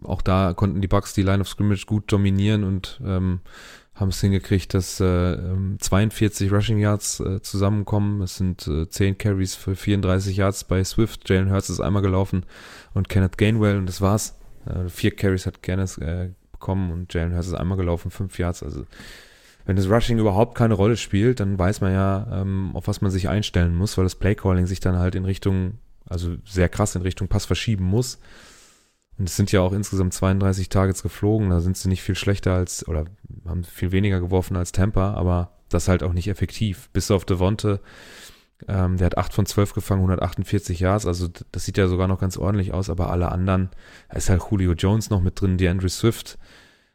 auch 0.04 0.22
da 0.22 0.54
konnten 0.54 0.82
die 0.82 0.88
Bucks 0.88 1.14
die 1.14 1.24
Line 1.24 1.42
of 1.42 1.48
Scrimmage 1.48 1.86
gut 1.86 2.12
dominieren 2.12 2.64
und 2.64 3.00
ähm, 3.06 3.42
haben 4.00 4.10
es 4.10 4.22
hingekriegt, 4.22 4.74
dass 4.74 5.00
äh, 5.00 5.38
42 5.80 6.48
ähm, 6.48 6.56
Rushing 6.56 6.80
Yards 6.80 7.20
äh, 7.20 7.42
zusammenkommen. 7.42 8.22
Es 8.22 8.38
sind 8.38 8.66
äh, 8.68 8.90
10 8.90 9.18
Carries 9.18 9.56
für 9.56 9.76
34 9.76 10.38
Yards 10.38 10.64
bei 10.64 10.84
Swift. 10.84 11.30
Jalen 11.30 11.52
Hurts 11.52 11.70
ist 11.70 11.82
einmal 11.82 12.02
gelaufen 12.02 12.46
und 12.94 13.10
Kenneth 13.10 13.38
Gainwell 13.38 13.78
und 13.78 13.88
das 13.88 14.00
war's. 14.00 14.38
Äh, 14.66 14.88
vier 14.88 15.16
Carries 15.16 15.46
hat 15.46 15.62
Kenneth 15.62 15.98
äh, 15.98 16.30
bekommen 16.52 16.92
und 16.92 17.14
Jalen 17.14 17.34
Hurts 17.34 17.48
ist 17.48 17.56
einmal 17.56 17.78
gelaufen, 17.78 18.10
5 18.10 18.40
Yards. 18.40 18.64
Also 18.64 18.86
wenn 19.66 19.76
das 19.76 19.90
Rushing 19.90 20.18
überhaupt 20.18 20.56
keine 20.56 20.74
Rolle 20.74 20.98
spielt, 20.98 21.42
dann 21.42 21.60
weiß 21.60 21.82
man 21.82 21.92
ja, 21.92 22.28
ähm, 22.32 22.72
auf 22.74 22.88
was 22.88 23.02
man 23.02 23.12
sich 23.12 23.28
einstellen 23.28 23.76
muss, 23.76 23.98
weil 23.98 24.06
das 24.06 24.16
Playcalling 24.16 24.66
sich 24.66 24.80
dann 24.80 24.98
halt 24.98 25.16
in 25.16 25.26
Richtung, 25.26 25.74
also 26.08 26.38
sehr 26.46 26.70
krass 26.70 26.96
in 26.96 27.02
Richtung 27.02 27.28
Pass 27.28 27.46
verschieben 27.46 27.84
muss. 27.84 28.20
Und 29.20 29.28
es 29.28 29.36
sind 29.36 29.52
ja 29.52 29.60
auch 29.60 29.74
insgesamt 29.74 30.14
32 30.14 30.70
Targets 30.70 31.04
geflogen, 31.04 31.50
da 31.50 31.60
sind 31.60 31.76
sie 31.76 31.90
nicht 31.90 32.02
viel 32.02 32.16
schlechter 32.16 32.54
als, 32.54 32.88
oder 32.88 33.04
haben 33.46 33.66
viel 33.66 33.92
weniger 33.92 34.22
geworfen 34.22 34.56
als 34.56 34.72
Tampa, 34.72 35.14
aber 35.14 35.52
das 35.68 35.90
halt 35.90 36.04
auch 36.04 36.14
nicht 36.14 36.30
effektiv. 36.30 36.90
Bis 36.94 37.12
auf 37.12 37.26
Devonte, 37.26 37.82
ähm, 38.70 38.96
der 38.96 39.08
hat 39.08 39.18
8 39.18 39.34
von 39.34 39.46
12 39.46 39.74
gefangen, 39.74 40.00
148 40.00 40.80
Yards, 40.80 41.06
also 41.06 41.28
das 41.52 41.66
sieht 41.66 41.78
ja 41.78 41.90
sogar 41.90 42.08
noch 42.08 42.20
ganz 42.20 42.38
ordentlich 42.38 42.74
aus, 42.74 42.90
aber 42.90 43.12
alle 43.12 43.30
anderen, 43.30 43.70
da 44.08 44.18
ist 44.18 44.30
halt 44.30 44.42
Julio 44.50 44.72
Jones 44.72 45.10
noch 45.10 45.22
mit 45.22 45.42
drin, 45.42 45.58
die 45.58 45.68
Andrew 45.68 45.90
Swift, 45.90 46.38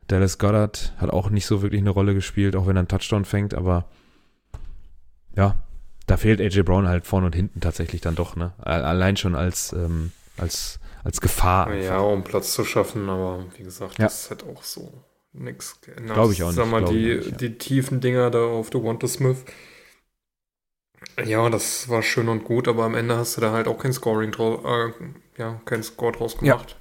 Dallas 0.06 0.38
Goddard 0.38 0.94
hat 0.96 1.10
auch 1.10 1.28
nicht 1.28 1.44
so 1.44 1.60
wirklich 1.60 1.82
eine 1.82 1.90
Rolle 1.90 2.14
gespielt, 2.14 2.56
auch 2.56 2.66
wenn 2.66 2.76
er 2.76 2.80
einen 2.80 2.88
Touchdown 2.88 3.26
fängt, 3.26 3.52
aber 3.52 3.84
ja, 5.36 5.56
da 6.06 6.16
fehlt 6.16 6.40
AJ 6.40 6.62
Brown 6.62 6.88
halt 6.88 7.06
vorne 7.06 7.26
und 7.26 7.34
hinten 7.34 7.60
tatsächlich 7.60 8.00
dann 8.00 8.14
doch, 8.14 8.34
ne? 8.34 8.52
Allein 8.58 9.16
schon 9.18 9.34
als, 9.34 9.74
ähm, 9.74 10.12
als 10.36 10.80
als 11.04 11.20
Gefahr. 11.20 11.72
Ja, 11.74 11.98
um 11.98 12.24
Platz 12.24 12.52
zu 12.52 12.64
schaffen, 12.64 13.08
aber 13.08 13.44
wie 13.56 13.62
gesagt, 13.62 13.98
ja. 13.98 14.06
das 14.06 14.30
hat 14.30 14.42
auch 14.44 14.62
so 14.62 15.04
nichts 15.32 15.80
geändert. 15.80 16.14
Glaube 16.14 16.32
ich 16.32 16.42
auch 16.42 16.48
nicht. 16.48 16.56
Sag 16.56 16.68
mal, 16.68 16.84
die, 16.84 17.16
nicht, 17.16 17.30
ja. 17.30 17.36
die 17.36 17.58
tiefen 17.58 18.00
Dinger 18.00 18.30
da 18.30 18.44
auf 18.44 18.70
The 18.72 18.82
Wonder 18.82 19.06
Smith. 19.06 19.44
Ja, 21.24 21.48
das 21.50 21.88
war 21.88 22.02
schön 22.02 22.28
und 22.28 22.44
gut, 22.44 22.66
aber 22.66 22.84
am 22.84 22.94
Ende 22.94 23.16
hast 23.16 23.36
du 23.36 23.40
da 23.40 23.52
halt 23.52 23.68
auch 23.68 23.78
kein 23.78 23.92
Scoring 23.92 24.32
draus, 24.32 24.64
äh, 24.64 24.92
ja, 25.38 25.60
kein 25.64 25.82
Score 25.82 26.12
draus 26.12 26.38
gemacht. 26.38 26.70
Ja, 26.70 26.76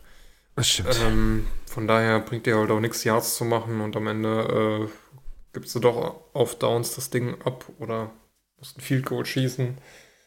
das 0.55 0.69
stimmt. 0.69 0.99
Ähm, 1.05 1.47
von 1.65 1.88
daher 1.88 2.19
bringt 2.19 2.45
dir 2.45 2.57
halt 2.57 2.71
auch 2.71 2.80
nichts, 2.80 3.03
Yards 3.03 3.36
zu 3.36 3.45
machen 3.45 3.82
und 3.82 3.95
am 3.95 4.07
Ende 4.07 4.88
äh, 4.88 5.13
gibst 5.51 5.76
du 5.76 5.80
doch 5.80 6.21
auf 6.34 6.57
Downs 6.57 6.95
das 6.95 7.09
Ding 7.09 7.36
ab 7.43 7.65
oder 7.80 8.11
musst 8.57 8.78
ein 8.78 8.82
Field 8.82 9.05
Goal 9.05 9.26
schießen. 9.26 9.78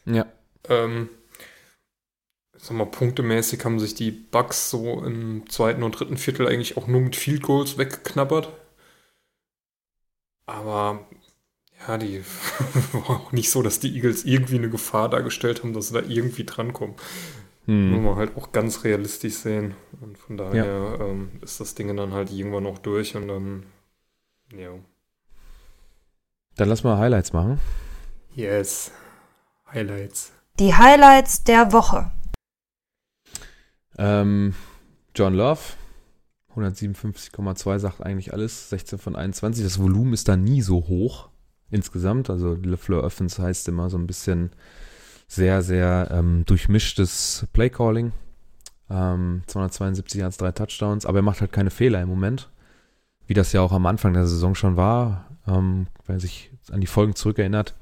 Ja. 0.05 0.25
Ähm, 0.69 1.09
sag 2.57 2.77
mal, 2.77 2.85
punktemäßig 2.85 3.63
haben 3.63 3.79
sich 3.79 3.93
die 3.95 4.11
Bucks 4.11 4.69
so 4.69 5.03
im 5.03 5.49
zweiten 5.49 5.83
und 5.83 5.91
dritten 5.91 6.17
Viertel 6.17 6.47
eigentlich 6.47 6.77
auch 6.77 6.87
nur 6.87 7.01
mit 7.01 7.15
Field 7.15 7.43
Goals 7.43 7.77
weggeknabbert. 7.77 8.51
Aber 10.45 11.07
ja, 11.87 11.97
die 11.97 12.23
war 12.93 13.09
auch 13.09 13.31
nicht 13.31 13.51
so, 13.51 13.61
dass 13.61 13.79
die 13.79 13.93
Eagles 13.95 14.25
irgendwie 14.25 14.57
eine 14.57 14.69
Gefahr 14.69 15.09
dargestellt 15.09 15.63
haben, 15.63 15.73
dass 15.73 15.89
sie 15.89 15.93
da 15.93 16.07
irgendwie 16.07 16.45
drankommen. 16.45 16.95
Hm. 17.65 17.91
Muss 17.91 18.01
man 18.03 18.15
halt 18.15 18.37
auch 18.37 18.51
ganz 18.51 18.83
realistisch 18.83 19.35
sehen. 19.35 19.75
Und 20.01 20.17
von 20.17 20.37
daher 20.37 20.65
ja. 20.65 21.05
ähm, 21.05 21.31
ist 21.41 21.59
das 21.59 21.75
Ding 21.75 21.95
dann 21.95 22.13
halt 22.13 22.31
irgendwann 22.31 22.63
noch 22.63 22.79
durch 22.79 23.15
und 23.15 23.27
dann, 23.27 23.65
ja. 24.55 24.69
Dann 26.55 26.69
lass 26.69 26.83
mal 26.83 26.97
Highlights 26.97 27.33
machen. 27.33 27.59
Yes. 28.33 28.91
Highlights. 29.71 30.31
Die 30.59 30.73
Highlights 30.73 31.43
der 31.43 31.73
Woche. 31.73 32.09
Ähm, 33.97 34.53
John 35.15 35.33
Love, 35.33 35.59
157,2 36.55 37.79
sagt 37.79 38.01
eigentlich 38.01 38.33
alles, 38.33 38.69
16 38.69 38.99
von 38.99 39.15
21. 39.15 39.63
Das 39.63 39.79
Volumen 39.79 40.13
ist 40.13 40.27
da 40.27 40.37
nie 40.37 40.61
so 40.61 40.87
hoch 40.87 41.29
insgesamt. 41.69 42.29
Also 42.29 42.53
LeFleur 42.55 43.03
Offense 43.03 43.41
heißt 43.41 43.67
immer 43.67 43.89
so 43.89 43.97
ein 43.97 44.07
bisschen 44.07 44.51
sehr, 45.27 45.61
sehr 45.61 46.09
ähm, 46.11 46.45
durchmischtes 46.45 47.47
Playcalling. 47.53 48.13
Ähm, 48.89 49.41
272 49.47 50.21
Yards, 50.21 50.37
drei 50.37 50.51
Touchdowns, 50.51 51.05
aber 51.05 51.19
er 51.19 51.23
macht 51.23 51.41
halt 51.41 51.51
keine 51.51 51.69
Fehler 51.69 52.01
im 52.01 52.09
Moment. 52.09 52.49
Wie 53.25 53.33
das 53.33 53.51
ja 53.51 53.61
auch 53.61 53.73
am 53.73 53.85
Anfang 53.85 54.13
der 54.13 54.25
Saison 54.25 54.55
schon 54.55 54.77
war, 54.77 55.37
ähm, 55.47 55.87
wenn 56.05 56.19
sich 56.19 56.51
an 56.71 56.79
die 56.79 56.87
Folgen 56.87 57.15
zurückerinnert. 57.15 57.75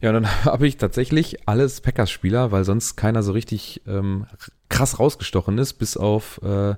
Ja, 0.00 0.12
dann 0.12 0.26
habe 0.44 0.66
ich 0.66 0.76
tatsächlich 0.76 1.48
alles 1.48 1.80
Packers-Spieler, 1.80 2.52
weil 2.52 2.64
sonst 2.64 2.96
keiner 2.96 3.22
so 3.22 3.32
richtig 3.32 3.82
ähm, 3.86 4.26
krass 4.68 4.98
rausgestochen 4.98 5.58
ist, 5.58 5.74
bis 5.74 5.96
auf 5.96 6.40
äh, 6.42 6.74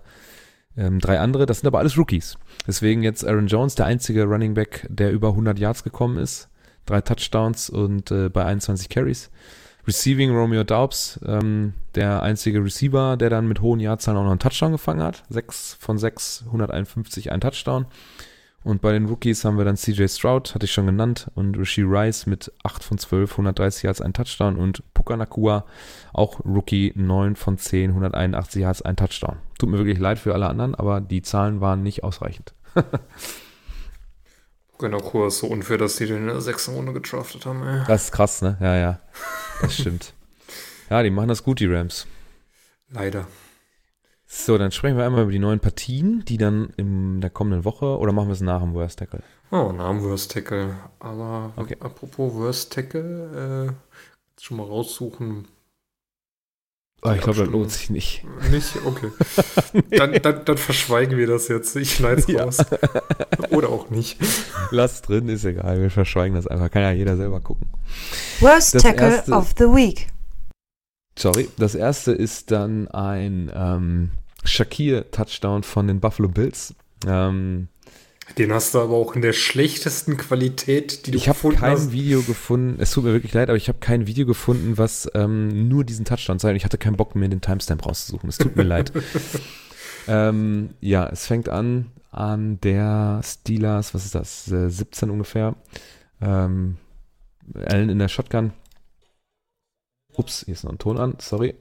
ähm, 0.77 1.01
drei 1.01 1.19
andere. 1.19 1.47
Das 1.47 1.61
sind 1.61 1.67
aber 1.67 1.79
alles 1.79 1.99
Rookies. 1.99 2.39
Deswegen 2.67 3.03
jetzt 3.03 3.27
Aaron 3.27 3.49
Jones, 3.49 3.75
der 3.75 3.87
einzige 3.87 4.25
Running 4.25 4.55
Back, 4.55 4.87
der 4.89 5.13
über 5.13 5.29
100 5.29 5.59
Yards 5.59 5.83
gekommen 5.85 6.19
ist. 6.19 6.49
Drei 6.87 7.01
Touchdowns 7.01 7.69
und 7.69 8.11
äh, 8.11 8.29
bei 8.29 8.45
21 8.45 8.89
Carries. 8.89 9.31
Receiving 9.87 10.31
Romeo 10.31 10.65
Daubs, 10.65 11.19
ähm, 11.27 11.73
der 11.95 12.23
einzige 12.23 12.63
Receiver, 12.63 13.17
der 13.17 13.31
dann 13.31 13.49
mit 13.49 13.63
hohen 13.63 13.81
Yardzahlen 13.81 14.19
auch 14.19 14.25
noch 14.25 14.31
einen 14.31 14.39
Touchdown 14.39 14.73
gefangen 14.73 15.03
hat. 15.03 15.25
Sechs 15.31 15.79
von 15.81 15.97
sechs, 15.97 16.45
151, 16.47 17.33
ein 17.33 17.41
Touchdown. 17.41 17.87
Und 18.65 18.83
bei 18.83 18.93
den 18.93 19.07
Rookies 19.07 19.45
haben 19.45 19.57
wir 19.57 19.65
dann 19.65 19.77
CJ 19.77 20.09
Stroud, 20.09 20.55
hatte 20.55 20.67
ich 20.67 20.73
schon 20.73 20.87
genannt, 20.87 21.31
und 21.35 21.57
Rishi 21.57 21.83
Rice 21.83 22.27
mit 22.27 22.53
8 22.65 22.83
von 22.83 22.99
12, 22.99 23.31
130 23.33 23.85
Yards, 23.85 24.01
ein 24.01 24.13
Touchdown 24.13 24.57
und 24.57 24.83
Puka 24.95 25.17
Nakua, 25.17 25.65
auch 26.13 26.45
Rookie, 26.45 26.93
9 26.97 27.37
von 27.37 27.57
10, 27.57 27.91
181 27.91 28.63
Yards, 28.63 28.83
ein 28.83 28.97
Touchdown. 28.97 29.37
Tut 29.59 29.69
mir 29.69 29.79
wirklich 29.79 29.99
leid 29.99 30.19
für 30.19 30.35
alle 30.35 30.49
anderen, 30.49 30.75
aber 30.75 31.01
die 31.01 31.23
Zahlen 31.23 31.61
waren 31.61 31.83
nicht 31.83 32.03
ausreichend. 32.03 32.53
Puka 34.73 34.89
Nakua 34.89 35.29
ist 35.29 35.39
so 35.39 35.47
unfair, 35.47 35.79
dass 35.79 35.97
die 35.97 36.07
den 36.07 36.19
in 36.19 36.27
der 36.27 36.41
sechsten 36.41 36.75
Runde 36.75 36.93
getraftet 36.93 37.47
haben, 37.47 37.63
ey. 37.63 37.85
Das 37.87 38.05
ist 38.07 38.13
krass, 38.13 38.43
ne? 38.43 38.59
Ja, 38.61 38.77
ja. 38.77 39.01
Das 39.61 39.75
stimmt. 39.75 40.15
ja, 40.91 41.03
die 41.03 41.11
machen 41.11 41.29
das 41.29 41.45
gut, 41.45 41.61
die 41.61 41.67
Rams. 41.67 42.07
Leider. 42.91 43.27
So, 44.31 44.59
dann 44.59 44.71
sprechen 44.73 44.99
wir 44.99 45.07
einmal 45.07 45.23
über 45.23 45.33
die 45.33 45.39
neuen 45.39 45.59
Partien, 45.59 46.23
die 46.27 46.37
dann 46.37 46.69
in 46.77 47.23
der 47.23 47.31
kommenden 47.31 47.65
Woche, 47.65 47.97
oder 47.99 48.13
machen 48.13 48.29
wir 48.29 48.35
es 48.35 48.43
nach 48.43 48.61
dem 48.61 48.75
Worst 48.75 48.99
Tackle? 48.99 49.23
Oh, 49.51 49.73
nach 49.73 49.89
dem 49.89 50.03
Worst 50.03 50.33
Tackle. 50.33 50.77
Aber 51.01 51.55
okay. 51.57 51.77
apropos 51.81 52.35
Worst 52.35 52.75
Tackle, 52.75 53.73
äh, 53.73 54.43
schon 54.43 54.59
mal 54.59 54.67
raussuchen. 54.67 55.49
Oh, 57.01 57.11
ich 57.13 57.23
glaube, 57.23 57.39
das 57.39 57.49
lohnt 57.49 57.71
sich 57.71 57.89
nicht. 57.89 58.23
Nicht? 58.51 58.77
Okay. 58.85 59.11
dann, 59.97 60.13
dann, 60.21 60.45
dann, 60.45 60.59
verschweigen 60.59 61.17
wir 61.17 61.27
das 61.27 61.49
jetzt. 61.49 61.75
Ich 61.77 61.95
schneide 61.95 62.21
es 62.21 62.27
ja. 62.27 62.45
raus. 62.45 62.59
Oder 63.51 63.71
auch 63.71 63.89
nicht. 63.89 64.19
Lass 64.73 65.01
drin, 65.01 65.29
ist 65.29 65.47
egal. 65.47 65.81
Wir 65.81 65.91
verschweigen 65.91 66.35
das 66.35 66.47
einfach. 66.47 66.71
Kann 66.71 66.83
ja 66.83 66.91
jeder 66.91 67.17
selber 67.17 67.41
gucken. 67.41 67.69
Worst 68.41 68.75
das 68.75 68.83
Tackle 68.83 69.15
erste, 69.15 69.33
of 69.33 69.55
the 69.57 69.65
Week. 69.65 70.09
Sorry, 71.19 71.49
das 71.59 71.75
erste 71.75 72.13
ist 72.13 72.51
dann 72.51 72.89
ein 72.89 73.51
ähm, 73.55 74.11
Shakir-Touchdown 74.45 75.63
von 75.65 75.87
den 75.87 76.01
Buffalo 76.01 76.29
Bills. 76.29 76.75
Ähm, 77.07 77.69
den 78.37 78.53
hast 78.53 78.75
du 78.75 78.81
aber 78.81 78.95
auch 78.95 79.17
in 79.17 79.23
der 79.23 79.33
schlechtesten 79.33 80.17
Qualität, 80.17 81.07
die 81.07 81.13
du 81.13 81.19
ich 81.19 81.25
gefunden 81.25 81.61
hast. 81.61 81.63
Ich 81.63 81.71
habe 81.71 81.81
kein 81.81 81.93
Video 81.93 82.23
gefunden, 82.23 82.77
es 82.81 82.93
tut 82.93 83.05
mir 83.05 83.13
wirklich 83.13 83.33
leid, 83.33 83.49
aber 83.49 83.57
ich 83.57 83.69
habe 83.69 83.79
kein 83.79 84.07
Video 84.07 84.27
gefunden, 84.27 84.79
was 84.79 85.11
ähm, 85.15 85.69
nur 85.69 85.85
diesen 85.85 86.05
Touchdown 86.05 86.39
zeigt. 86.39 86.57
Ich 86.57 86.65
hatte 86.65 86.79
keinen 86.79 86.97
Bock 86.97 87.17
mehr, 87.17 87.29
den 87.29 87.41
Timestamp 87.41 87.85
rauszusuchen. 87.85 88.29
Es 88.29 88.39
tut 88.39 88.57
mir 88.57 88.65
leid. 88.65 88.93
Ähm, 90.11 90.71
ja, 90.81 91.07
es 91.07 91.27
fängt 91.27 91.51
an 91.51 91.91
an 92.11 92.59
der 92.61 93.21
Steelers, 93.23 93.95
was 93.95 94.07
ist 94.07 94.15
das, 94.15 94.47
17 94.47 95.09
äh, 95.09 95.13
ungefähr. 95.13 95.55
Ähm, 96.21 96.79
Allen 97.67 97.91
in 97.91 97.99
der 97.99 98.09
Shotgun 98.09 98.53
Ups, 100.19 100.45
hier 100.45 100.55
ist 100.55 100.65
noch 100.65 100.73
ein 100.73 100.79
Ton 100.79 100.99
an, 100.99 101.15
sorry. 101.19 101.55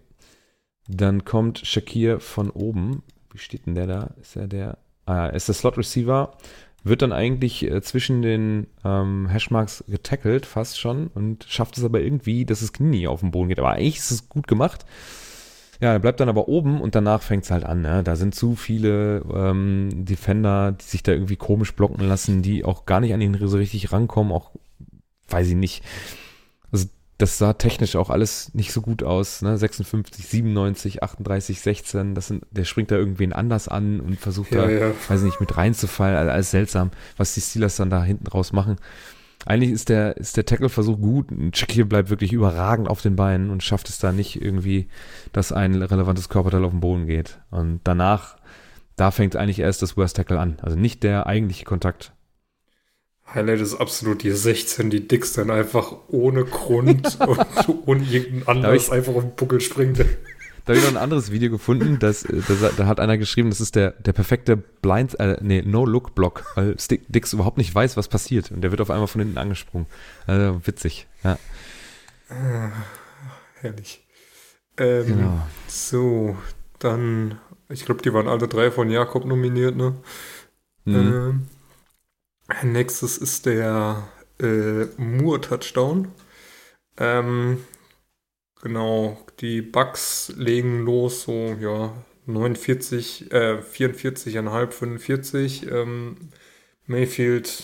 Dann 0.87 1.25
kommt 1.25 1.59
Shakir 1.59 2.19
von 2.19 2.49
oben. 2.49 3.03
Wie 3.31 3.37
steht 3.37 3.65
denn 3.65 3.75
der 3.75 3.87
da? 3.87 4.15
Ist 4.19 4.35
er 4.35 4.47
der? 4.47 4.77
Ah, 5.05 5.27
ist 5.27 5.47
der 5.47 5.55
Slot 5.55 5.77
Receiver. 5.77 6.35
wird 6.83 7.01
dann 7.01 7.11
eigentlich 7.11 7.63
äh, 7.63 7.81
zwischen 7.81 8.21
den 8.21 8.67
ähm, 8.83 9.27
Hashmarks 9.29 9.83
getackelt, 9.87 10.45
fast 10.45 10.79
schon, 10.79 11.07
und 11.07 11.45
schafft 11.47 11.77
es 11.77 11.83
aber 11.83 11.99
irgendwie, 12.01 12.45
dass 12.45 12.61
das 12.61 12.73
Knie 12.73 13.07
auf 13.07 13.19
den 13.19 13.31
Boden 13.31 13.49
geht. 13.49 13.59
Aber 13.59 13.71
eigentlich 13.71 13.97
ist 13.97 14.11
es 14.11 14.29
gut 14.29 14.47
gemacht. 14.47 14.85
Ja, 15.79 15.91
er 15.91 15.99
bleibt 15.99 16.19
dann 16.19 16.29
aber 16.29 16.47
oben 16.47 16.81
und 16.81 16.95
danach 16.95 17.21
fängt 17.21 17.43
es 17.43 17.51
halt 17.51 17.63
an. 17.63 17.81
Ne? 17.81 18.03
Da 18.03 18.15
sind 18.15 18.33
zu 18.33 18.55
viele 18.55 19.23
ähm, 19.31 19.89
Defender, 20.05 20.71
die 20.71 20.85
sich 20.85 21.03
da 21.03 21.11
irgendwie 21.11 21.35
komisch 21.35 21.75
blocken 21.75 22.07
lassen, 22.07 22.41
die 22.41 22.65
auch 22.65 22.85
gar 22.85 22.99
nicht 22.99 23.13
an 23.13 23.21
ihn 23.21 23.37
so 23.39 23.57
richtig 23.57 23.91
rankommen, 23.91 24.31
auch 24.31 24.51
weiß 25.29 25.49
ich 25.49 25.55
nicht. 25.55 25.83
Das 27.17 27.39
sah 27.39 27.53
technisch 27.53 27.95
auch 27.95 28.11
alles 28.11 28.53
nicht 28.53 28.71
so 28.71 28.81
gut 28.81 29.01
aus. 29.01 29.41
Ne? 29.41 29.57
56, 29.57 30.27
97, 30.27 31.01
38, 31.01 31.59
16. 31.61 32.13
Das 32.13 32.27
sind, 32.27 32.45
der 32.51 32.63
springt 32.63 32.91
da 32.91 32.95
irgendwen 32.95 33.33
anders 33.33 33.67
an 33.67 33.99
und 33.99 34.19
versucht 34.19 34.51
Ja, 34.51 34.65
da, 34.65 34.69
ja. 34.69 34.91
weiß 35.07 35.23
nicht, 35.23 35.39
mit 35.39 35.57
reinzufallen. 35.57 36.15
Also 36.15 36.31
alles 36.31 36.51
seltsam, 36.51 36.91
was 37.17 37.33
die 37.33 37.41
Steelers 37.41 37.77
dann 37.77 37.89
da 37.89 38.03
hinten 38.03 38.27
raus 38.27 38.53
machen. 38.53 38.75
Eigentlich 39.45 39.71
ist 39.71 39.89
der, 39.89 40.17
ist 40.17 40.37
der 40.37 40.45
Tackle-Versuch 40.45 40.99
gut. 40.99 41.31
Und 41.31 41.57
Shakir 41.57 41.85
bleibt 41.85 42.09
wirklich 42.09 42.33
überragend 42.33 42.87
auf 42.87 43.01
den 43.01 43.15
Beinen 43.15 43.49
und 43.49 43.63
schafft 43.63 43.89
es 43.89 43.97
da 43.97 44.11
nicht 44.11 44.41
irgendwie, 44.41 44.87
dass 45.31 45.51
ein 45.51 45.81
relevantes 45.81 46.29
Körperteil 46.29 46.65
auf 46.65 46.71
den 46.71 46.81
Boden 46.81 47.07
geht. 47.07 47.39
Und 47.49 47.79
danach, 47.83 48.37
da 48.95 49.09
fängt 49.09 49.35
eigentlich 49.35 49.59
erst 49.59 49.81
das 49.81 49.97
Worst 49.97 50.17
Tackle 50.17 50.39
an. 50.39 50.57
Also 50.61 50.77
nicht 50.77 51.01
der 51.01 51.27
eigentliche 51.27 51.65
Kontakt. 51.65 52.11
Highlight 53.33 53.59
ist 53.61 53.75
absolut 53.75 54.23
die 54.23 54.31
16, 54.31 54.89
die 54.89 55.07
Dix 55.07 55.33
dann 55.33 55.51
einfach 55.51 55.93
ohne 56.07 56.45
Grund 56.45 57.19
und 57.27 57.39
ohne 57.85 58.03
irgendeinen 58.03 58.47
Anlass 58.47 58.89
einfach 58.89 59.15
auf 59.15 59.23
den 59.23 59.35
Buckel 59.35 59.59
springt. 59.59 59.99
Da 59.99 60.73
habe 60.73 60.79
ich 60.79 60.83
noch 60.83 60.91
ein 60.91 61.01
anderes 61.01 61.31
Video 61.31 61.49
gefunden, 61.49 61.97
das, 61.99 62.23
äh, 62.23 62.41
das, 62.47 62.75
da 62.75 62.87
hat 62.87 62.99
einer 62.99 63.17
geschrieben, 63.17 63.49
das 63.49 63.61
ist 63.61 63.75
der, 63.75 63.91
der 63.91 64.13
perfekte 64.13 64.57
Blind, 64.57 65.17
äh, 65.19 65.37
nee, 65.41 65.61
No-Look-Block, 65.61 66.43
weil 66.55 66.75
Dix 67.07 67.33
überhaupt 67.33 67.57
nicht 67.57 67.73
weiß, 67.73 67.95
was 67.95 68.07
passiert. 68.09 68.51
Und 68.51 68.61
der 68.61 68.71
wird 68.71 68.81
auf 68.81 68.91
einmal 68.91 69.07
von 69.07 69.21
hinten 69.21 69.37
angesprungen. 69.37 69.87
Also 70.25 70.59
witzig, 70.65 71.07
ja. 71.23 71.37
Herrlich. 73.61 74.05
Ähm, 74.77 75.05
Genau. 75.07 75.47
So, 75.67 76.37
dann, 76.79 77.39
ich 77.69 77.85
glaube, 77.85 78.01
die 78.01 78.13
waren 78.13 78.27
alle 78.27 78.47
drei 78.47 78.71
von 78.71 78.89
Jakob 78.89 79.25
nominiert, 79.25 79.75
ne? 79.75 79.95
Mhm. 80.85 80.95
Ähm, 80.95 81.47
nächstes 82.63 83.17
ist 83.17 83.45
der 83.45 84.07
äh, 84.39 84.85
Moore-Touchdown. 84.97 86.11
Ähm, 86.97 87.65
genau, 88.61 89.17
die 89.39 89.61
Bucks 89.61 90.33
legen 90.35 90.85
los, 90.85 91.23
so, 91.23 91.55
ja, 91.59 91.93
49, 92.25 93.31
äh, 93.31 93.57
44,5, 93.61 94.71
45. 94.71 95.71
Ähm, 95.71 96.29
Mayfield 96.85 97.63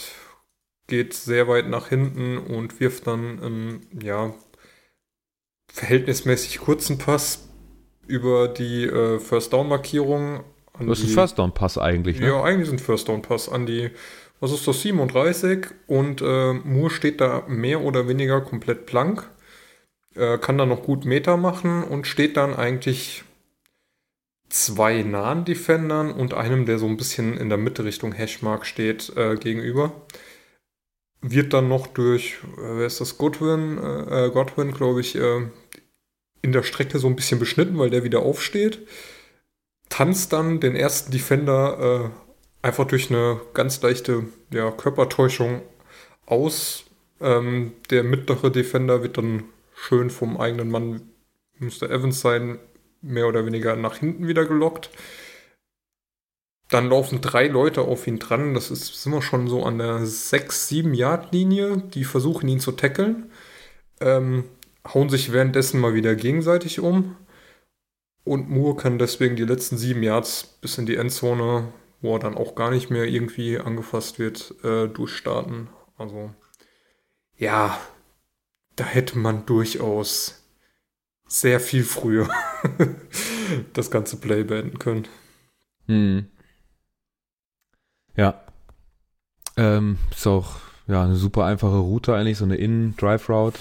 geht 0.87 1.13
sehr 1.13 1.47
weit 1.47 1.69
nach 1.69 1.89
hinten 1.89 2.37
und 2.37 2.79
wirft 2.79 3.07
dann, 3.07 3.41
ähm, 3.43 3.81
ja, 4.01 4.33
verhältnismäßig 5.71 6.59
kurzen 6.59 6.97
Pass 6.97 7.47
über 8.05 8.47
die 8.47 8.85
äh, 8.85 9.19
First-Down-Markierung. 9.19 10.43
an 10.73 10.87
Das 10.87 10.99
ist 10.99 11.05
ein 11.05 11.13
First 11.13 11.39
Down 11.39 11.53
Pass 11.53 11.77
eigentlich, 11.77 12.19
ne? 12.19 12.27
ja, 12.27 12.43
eigentlich 12.43 12.67
ist 12.67 12.73
ein 12.73 12.79
First 12.79 13.07
Down 13.07 13.21
Pass 13.21 13.49
an 13.49 13.65
die, 13.65 13.91
was 14.43 14.51
ist 14.51 14.67
das, 14.67 14.81
37 14.81 15.67
und 15.87 16.21
äh, 16.21 16.51
Moore 16.51 16.89
steht 16.89 17.21
da 17.21 17.45
mehr 17.47 17.79
oder 17.79 18.09
weniger 18.09 18.41
komplett 18.41 18.85
blank, 18.85 19.25
äh, 20.15 20.37
kann 20.37 20.57
da 20.57 20.65
noch 20.65 20.83
gut 20.83 21.05
Meter 21.05 21.37
machen 21.37 21.81
und 21.81 22.07
steht 22.07 22.35
dann 22.35 22.53
eigentlich 22.53 23.23
zwei 24.49 25.01
nahen 25.01 25.45
Defendern 25.45 26.11
und 26.11 26.33
einem, 26.33 26.65
der 26.65 26.77
so 26.77 26.87
ein 26.87 26.97
bisschen 26.97 27.37
in 27.37 27.47
der 27.47 27.57
Mitte 27.57 27.85
Richtung 27.85 28.11
Hashmark 28.11 28.65
steht, 28.65 29.15
äh, 29.15 29.37
gegenüber. 29.37 29.93
Wird 31.21 31.53
dann 31.53 31.69
noch 31.69 31.87
durch, 31.87 32.39
äh, 32.57 32.79
wer 32.79 32.87
ist 32.87 32.99
das, 32.99 33.17
Godwin, 33.17 33.77
äh, 33.77 34.25
äh, 34.25 34.29
Godwin, 34.29 34.73
glaube 34.73 34.99
ich, 34.99 35.15
äh, 35.15 35.47
in 36.41 36.51
der 36.51 36.63
Strecke 36.63 36.99
so 36.99 37.07
ein 37.07 37.15
bisschen 37.15 37.39
beschnitten, 37.39 37.77
weil 37.79 37.91
der 37.91 38.03
wieder 38.03 38.19
aufsteht. 38.19 38.85
Tanzt 39.87 40.33
dann 40.33 40.59
den 40.59 40.75
ersten 40.75 41.13
Defender 41.13 42.11
äh, 42.11 42.32
einfach 42.63 42.87
durch 42.87 43.11
eine 43.11 43.39
ganz 43.53 43.79
leichte 43.83 44.23
ja, 44.51 44.71
Körpertäuschung 44.71 45.61
aus. 46.25 46.85
Ähm, 47.21 47.73
der 47.91 48.03
mittlere 48.03 48.49
Defender 48.49 49.03
wird 49.03 49.17
dann 49.17 49.43
schön 49.75 50.09
vom 50.09 50.37
eigenen 50.37 50.71
Mann, 50.71 51.01
müsste 51.59 51.89
Evans 51.89 52.21
sein, 52.21 52.57
mehr 53.01 53.27
oder 53.27 53.45
weniger 53.45 53.75
nach 53.75 53.97
hinten 53.97 54.27
wieder 54.27 54.45
gelockt. 54.45 54.89
Dann 56.69 56.89
laufen 56.89 57.21
drei 57.21 57.47
Leute 57.47 57.81
auf 57.81 58.07
ihn 58.07 58.17
dran. 58.17 58.53
Das 58.53 58.71
ist, 58.71 59.03
sind 59.03 59.11
wir 59.11 59.21
schon 59.21 59.47
so 59.47 59.63
an 59.63 59.77
der 59.77 59.99
6-7 59.99 60.93
Yard 60.95 61.33
Linie. 61.33 61.77
Die 61.93 62.05
versuchen 62.05 62.47
ihn 62.47 62.61
zu 62.61 62.71
tackeln. 62.71 63.29
Ähm, 63.99 64.45
hauen 64.91 65.09
sich 65.09 65.33
währenddessen 65.33 65.79
mal 65.79 65.93
wieder 65.93 66.15
gegenseitig 66.15 66.79
um. 66.79 67.15
Und 68.23 68.49
Moore 68.49 68.77
kann 68.77 68.97
deswegen 68.97 69.35
die 69.35 69.43
letzten 69.43 69.77
sieben 69.77 70.01
Yards 70.01 70.57
bis 70.61 70.77
in 70.77 70.85
die 70.85 70.95
Endzone, 70.95 71.73
wo 72.03 72.15
er 72.15 72.19
dann 72.19 72.35
auch 72.35 72.53
gar 72.53 72.69
nicht 72.69 72.91
mehr 72.91 73.05
irgendwie 73.05 73.57
angefasst 73.57 74.19
wird, 74.19 74.53
äh, 74.63 74.87
durchstarten. 74.87 75.69
Also, 75.97 76.31
ja, 77.37 77.79
da 78.75 78.83
hätte 78.83 79.17
man 79.17 79.45
durchaus 79.45 80.43
sehr 81.25 81.61
viel 81.61 81.83
früher 81.83 82.29
das 83.73 83.89
ganze 83.89 84.17
Play 84.17 84.43
beenden 84.43 84.79
können. 84.79 85.07
Hm. 85.87 86.25
Ja. 88.17 88.43
Ähm, 89.55 89.97
ist 90.11 90.27
auch 90.27 90.57
ja, 90.87 91.03
eine 91.03 91.15
super 91.15 91.45
einfache 91.45 91.77
Route 91.77 92.15
eigentlich, 92.15 92.37
so 92.37 92.43
eine 92.43 92.57
In-Drive-Route 92.57 93.59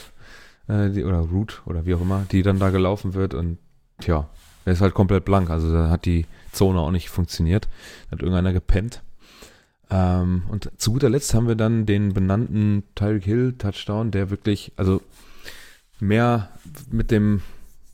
äh, 0.69 1.05
oder 1.05 1.19
Route 1.19 1.57
oder 1.67 1.87
wie 1.87 1.95
auch 1.95 2.01
immer, 2.01 2.27
die 2.33 2.43
dann 2.43 2.59
da 2.59 2.71
gelaufen 2.71 3.15
wird 3.15 3.35
und 3.35 3.59
tja, 4.01 4.29
er 4.65 4.73
ist 4.73 4.81
halt 4.81 4.95
komplett 4.95 5.25
blank, 5.25 5.49
also 5.51 5.73
da 5.73 5.91
hat 5.91 6.07
die 6.07 6.27
Zone 6.53 6.81
auch 6.81 6.91
nicht 6.91 7.11
funktioniert, 7.11 7.69
Da 8.07 8.13
hat 8.13 8.21
irgendeiner 8.21 8.53
gepennt. 8.53 9.03
Ähm, 9.91 10.45
und 10.49 10.71
zu 10.77 10.93
guter 10.93 11.11
Letzt 11.11 11.35
haben 11.35 11.49
wir 11.49 11.55
dann 11.55 11.87
den 11.87 12.15
benannten 12.15 12.85
Tyreek 12.95 13.25
Hill 13.25 13.55
Touchdown, 13.59 14.11
der 14.11 14.31
wirklich, 14.31 14.73
also 14.77 15.03
mehr 16.01 16.49
mit 16.91 17.11
dem 17.11 17.43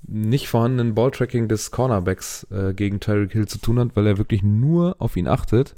nicht 0.07 0.49
vorhandenen 0.49 0.95
Balltracking 0.95 1.49
des 1.49 1.71
Cornerbacks 1.71 2.47
äh, 2.51 2.73
gegen 2.73 3.01
Tyreek 3.01 3.33
Hill 3.33 3.49
zu 3.49 3.59
tun 3.59 3.79
hat, 3.79 3.91
weil 3.95 4.07
er 4.07 4.19
wirklich 4.19 4.43
nur 4.43 4.97
auf 4.99 5.17
ihn 5.17 5.29
achtet. 5.29 5.75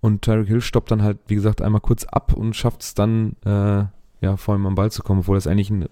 Und 0.00 0.22
Tyreek 0.22 0.48
Hill 0.48 0.60
stoppt 0.60 0.90
dann 0.90 1.02
halt, 1.02 1.18
wie 1.28 1.34
gesagt, 1.34 1.62
einmal 1.62 1.80
kurz 1.80 2.04
ab 2.04 2.32
und 2.32 2.54
schafft 2.54 2.82
es 2.82 2.94
dann, 2.94 3.36
äh, 3.44 3.84
ja, 4.20 4.36
vor 4.36 4.56
ihm 4.56 4.66
am 4.66 4.74
Ball 4.74 4.90
zu 4.90 5.02
kommen, 5.02 5.20
obwohl 5.20 5.36
das 5.36 5.46
eigentlich 5.46 5.70
ein, 5.70 5.88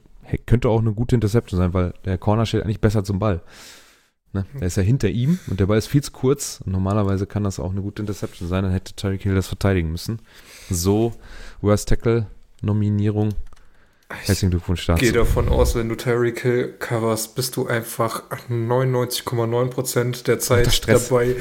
könnte 0.46 0.68
auch 0.68 0.80
eine 0.80 0.92
gute 0.92 1.14
Interception 1.14 1.58
sein, 1.58 1.74
weil 1.74 1.94
der 2.04 2.18
Corner 2.18 2.46
steht 2.46 2.62
eigentlich 2.62 2.80
besser 2.80 3.04
zum 3.04 3.18
Ball. 3.18 3.42
Ne? 4.32 4.46
Er 4.60 4.66
ist 4.66 4.76
ja 4.76 4.82
hinter 4.82 5.08
ihm 5.08 5.38
und 5.48 5.60
der 5.60 5.66
Ball 5.66 5.78
ist 5.78 5.88
viel 5.88 6.02
zu 6.02 6.12
kurz. 6.12 6.60
Und 6.64 6.72
normalerweise 6.72 7.26
kann 7.26 7.44
das 7.44 7.60
auch 7.60 7.70
eine 7.70 7.82
gute 7.82 8.02
Interception 8.02 8.48
sein, 8.48 8.64
dann 8.64 8.72
hätte 8.72 8.94
Tyreek 8.94 9.22
Hill 9.22 9.34
das 9.34 9.48
verteidigen 9.48 9.90
müssen. 9.90 10.20
So, 10.70 11.12
Worst 11.60 11.88
Tackle 11.88 12.26
Nominierung. 12.62 13.34
Herzlichen 14.08 14.50
Glückwunsch 14.50 14.84
dazu. 14.86 15.00
Gehe 15.00 15.12
davon 15.12 15.48
aus, 15.48 15.74
wenn 15.74 15.88
du 15.88 15.96
Tyreek 15.96 16.40
Hill 16.40 16.74
coverst, 16.78 17.34
bist 17.34 17.56
du 17.56 17.66
einfach 17.66 18.24
99,9% 18.48 20.24
der 20.24 20.38
Zeit 20.38 20.86
dabei, 20.86 21.36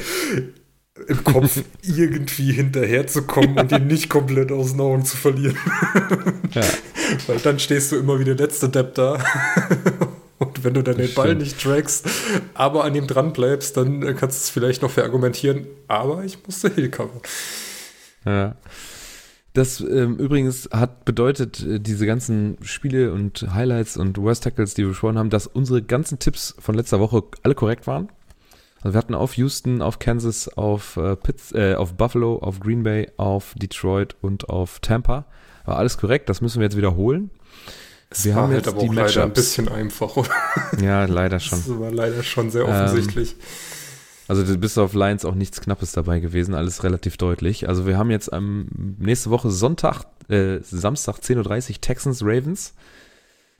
im 1.06 1.24
Kopf 1.24 1.62
irgendwie 1.82 2.52
hinterherzukommen 2.52 3.58
und 3.58 3.72
ihn 3.72 3.86
nicht 3.86 4.08
komplett 4.08 4.52
aus 4.52 4.72
den 4.72 4.80
Augen 4.80 5.04
zu 5.04 5.16
verlieren. 5.16 5.56
Ja. 6.52 6.62
Weil 7.26 7.38
dann 7.38 7.58
stehst 7.58 7.92
du 7.92 7.96
immer 7.96 8.18
wie 8.18 8.24
der 8.24 8.36
letzte 8.36 8.68
Depp 8.68 8.94
da. 8.94 9.18
Wenn 10.62 10.74
du 10.74 10.82
dann 10.82 10.96
den 10.96 11.12
Ball 11.14 11.34
nicht 11.34 11.60
trackst, 11.60 12.08
aber 12.54 12.84
an 12.84 12.94
ihm 12.94 13.06
dran 13.06 13.32
bleibst, 13.32 13.76
dann 13.76 14.02
äh, 14.02 14.14
kannst 14.14 14.38
du 14.38 14.42
es 14.44 14.50
vielleicht 14.50 14.82
noch 14.82 14.90
verargumentieren. 14.90 15.66
Aber 15.88 16.24
ich 16.24 16.38
musste 16.46 16.72
Hill 16.72 16.90
covern. 16.90 17.20
Ja. 18.24 18.56
Das 19.54 19.80
ähm, 19.80 20.16
übrigens 20.16 20.70
hat 20.72 21.04
bedeutet, 21.04 21.62
äh, 21.62 21.78
diese 21.78 22.06
ganzen 22.06 22.56
Spiele 22.62 23.12
und 23.12 23.46
Highlights 23.52 23.96
und 23.98 24.16
Worst 24.16 24.44
Tackles, 24.44 24.74
die 24.74 24.82
wir 24.82 24.88
besprochen 24.90 25.18
haben, 25.18 25.30
dass 25.30 25.46
unsere 25.46 25.82
ganzen 25.82 26.18
Tipps 26.18 26.54
von 26.58 26.74
letzter 26.74 27.00
Woche 27.00 27.22
alle 27.42 27.54
korrekt 27.54 27.86
waren. 27.86 28.08
Also 28.80 28.94
wir 28.94 28.98
hatten 28.98 29.14
auf 29.14 29.34
Houston, 29.34 29.82
auf 29.82 29.98
Kansas, 29.98 30.48
auf, 30.48 30.96
äh, 30.96 31.16
Pitts, 31.16 31.52
äh, 31.52 31.74
auf 31.74 31.94
Buffalo, 31.94 32.38
auf 32.38 32.60
Green 32.60 32.82
Bay, 32.82 33.10
auf 33.16 33.54
Detroit 33.56 34.16
und 34.22 34.48
auf 34.48 34.80
Tampa. 34.80 35.26
War 35.66 35.76
alles 35.76 35.98
korrekt, 35.98 36.28
das 36.28 36.40
müssen 36.40 36.58
wir 36.58 36.64
jetzt 36.64 36.76
wiederholen. 36.76 37.30
Es 38.12 38.24
Wir 38.24 38.34
war 38.34 38.42
haben 38.42 38.52
halt 38.52 38.66
jetzt 38.66 38.74
aber 38.74 38.82
die 38.82 38.88
auch 38.90 38.94
leider 38.94 39.22
ein 39.24 39.32
bisschen 39.32 39.68
einfach. 39.68 40.16
Oder? 40.16 40.30
Ja, 40.82 41.04
leider 41.06 41.40
schon. 41.40 41.58
Das 41.58 41.78
war 41.80 41.90
leider 41.90 42.22
schon 42.22 42.50
sehr 42.50 42.64
Ähm, 42.64 42.70
offensichtlich. 42.70 43.36
Also 44.28 44.44
du 44.44 44.56
bist 44.56 44.78
auf 44.78 44.94
Lions 44.94 45.24
auch 45.24 45.34
nichts 45.34 45.60
Knappes 45.60 45.92
dabei 45.92 46.20
gewesen, 46.20 46.54
alles 46.54 46.84
relativ 46.84 47.16
deutlich. 47.16 47.68
Also 47.68 47.86
wir 47.86 47.98
haben 47.98 48.10
jetzt 48.10 48.32
am 48.32 48.66
nächste 48.98 49.30
Woche 49.30 49.50
Sonntag, 49.50 50.04
äh, 50.28 50.58
Samstag 50.62 51.18
10.30 51.18 51.70
Uhr 51.70 51.80
Texans 51.80 52.22
Ravens. 52.22 52.74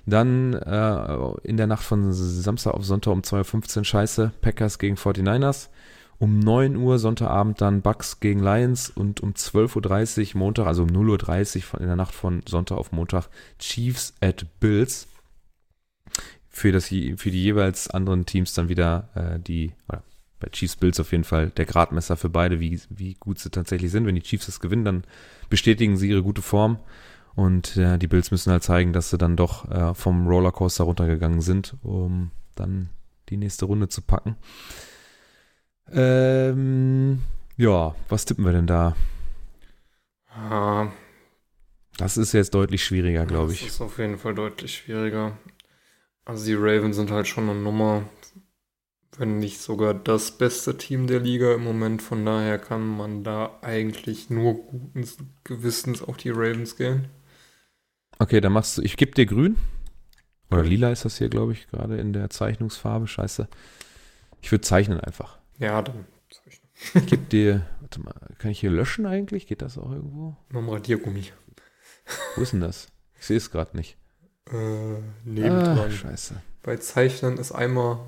Dann 0.07 0.55
äh, 0.55 1.17
in 1.47 1.57
der 1.57 1.67
Nacht 1.67 1.85
von 1.85 2.13
Samstag 2.13 2.75
auf 2.75 2.85
Sonntag 2.85 3.13
um 3.13 3.21
2.15 3.21 3.79
Uhr 3.79 3.85
Scheiße, 3.85 4.33
Packers 4.41 4.79
gegen 4.79 4.97
49ers. 4.97 5.69
Um 6.23 6.39
9 6.39 6.77
Uhr 6.77 7.01
Sonntagabend 7.01 7.61
dann 7.61 7.83
Bucks 7.83 8.21
gegen 8.21 8.39
Lions 8.39 8.91
und 8.91 9.21
um 9.23 9.33
12.30 9.33 10.35
Uhr 10.35 10.39
Montag, 10.39 10.69
also 10.69 10.85
um 10.85 10.89
0.30 10.91 11.57
Uhr 11.57 11.63
von, 11.63 11.81
in 11.81 11.87
der 11.89 11.97
Nacht 11.97 12.15
von 12.15 12.43
Sonntag 12.47 12.77
auf 12.77 12.93
Montag 12.93 13.27
Chiefs 13.59 14.15
at 14.21 14.47
Bills. 14.61 15.09
Für, 16.49 16.71
das, 16.71 16.87
für 16.87 17.31
die 17.33 17.43
jeweils 17.43 17.91
anderen 17.91 18.25
Teams 18.25 18.55
dann 18.55 18.69
wieder 18.69 19.09
äh, 19.17 19.41
die, 19.41 19.73
oder 19.89 20.05
bei 20.39 20.47
Chiefs 20.51 20.77
Bills 20.77 21.01
auf 21.01 21.11
jeden 21.11 21.25
Fall 21.25 21.51
der 21.51 21.65
Gradmesser 21.67 22.17
für 22.17 22.29
beide, 22.29 22.61
wie, 22.61 22.81
wie 22.89 23.15
gut 23.15 23.41
sie 23.41 23.51
tatsächlich 23.51 23.91
sind. 23.91 24.07
Wenn 24.07 24.15
die 24.15 24.23
Chiefs 24.23 24.47
das 24.47 24.61
gewinnen, 24.61 24.85
dann 24.85 25.03
bestätigen 25.51 25.97
sie 25.97 26.09
ihre 26.09 26.23
gute 26.23 26.41
Form. 26.41 26.79
Und 27.35 27.77
äh, 27.77 27.99
die 27.99 28.07
Bills 28.07 28.31
müssen 28.31 28.53
halt 28.53 28.63
zeigen, 28.63 28.93
dass 28.93 29.11
sie 29.11 29.19
dann 29.19 29.35
doch 29.35 29.69
äh, 29.69 29.93
vom 29.95 30.29
Rollercoaster 30.29 30.85
runtergegangen 30.85 31.41
sind, 31.41 31.75
um 31.83 32.31
dann 32.55 32.91
die 33.29 33.39
nächste 33.39 33.65
Runde 33.65 33.89
zu 33.89 34.03
packen. 34.03 34.37
Ähm, 35.93 37.23
ja, 37.57 37.95
was 38.09 38.25
tippen 38.25 38.45
wir 38.45 38.53
denn 38.53 38.67
da? 38.67 38.97
Ah, 40.35 40.91
Das 41.97 42.19
ist 42.19 42.33
jetzt 42.35 42.53
deutlich 42.55 42.85
schwieriger, 42.85 43.25
glaube 43.25 43.55
ich. 43.55 43.61
Das 43.61 43.75
ist 43.75 43.81
auf 43.81 43.99
jeden 43.99 44.19
Fall 44.19 44.35
deutlich 44.35 44.75
schwieriger. 44.77 45.39
Also 46.25 46.47
die 46.47 46.55
Ravens 46.55 46.97
sind 46.97 47.11
halt 47.11 47.29
schon 47.29 47.51
eine 47.51 47.61
Nummer, 47.61 48.05
wenn 49.17 49.39
nicht 49.39 49.59
sogar 49.63 49.95
das 49.95 50.37
beste 50.37 50.77
Team 50.77 51.07
der 51.07 51.19
Liga 51.21 51.55
im 51.55 51.65
Moment. 51.65 52.03
Von 52.03 52.27
daher 52.27 52.59
kann 52.59 52.87
man 52.87 53.25
da 53.25 53.59
eigentlich 53.63 54.29
nur 54.29 54.53
guten 54.55 55.09
Gewissens 55.45 56.03
auf 56.03 56.19
die 56.19 56.29
Ravens 56.31 56.77
gehen. 56.77 57.09
Okay, 58.19 58.41
dann 58.41 58.53
machst 58.53 58.79
du, 58.79 58.83
ich 58.83 58.97
gebe 58.97 59.13
dir 59.13 59.27
grün. 59.27 59.57
Oder 60.51 60.65
lila 60.65 60.93
ist 60.93 61.05
das 61.05 61.19
hier, 61.19 61.29
glaube 61.31 61.53
ich, 61.53 61.69
gerade 61.69 61.99
in 61.99 62.13
der 62.13 62.31
Zeichnungsfarbe. 62.31 63.09
Scheiße. 63.09 63.49
Ich 64.43 64.53
würde 64.53 64.63
zeichnen 64.63 65.01
einfach. 65.01 65.39
Ja, 65.63 65.81
dann 65.83 66.07
Ich 66.95 67.07
gebe 67.07 67.23
dir, 67.25 67.67
warte 67.81 68.01
mal, 68.01 68.15
kann 68.39 68.51
ich 68.51 68.61
hier 68.61 68.71
löschen 68.71 69.07
eigentlich? 69.07 69.47
Geht 69.47 69.63
das 69.63 69.79
auch 69.79 69.91
irgendwo? 69.93 70.37
noch 70.51 70.61
ein 70.63 70.69
Radiergummi. 70.69 71.31
Wo 72.37 72.43
ist 72.43 72.53
denn 72.53 72.61
das? 72.61 72.89
Ich 73.19 73.27
sehe 73.27 73.37
es 73.37 73.51
gerade 73.51 73.77
nicht. 73.77 73.97
Äh, 74.51 74.57
Ah, 74.97 75.01
nebendran. 75.25 75.91
scheiße. 75.93 76.43
Bei 76.63 76.77
Zeichnen 76.77 77.39
ist 77.39 77.53
einmal 77.53 78.01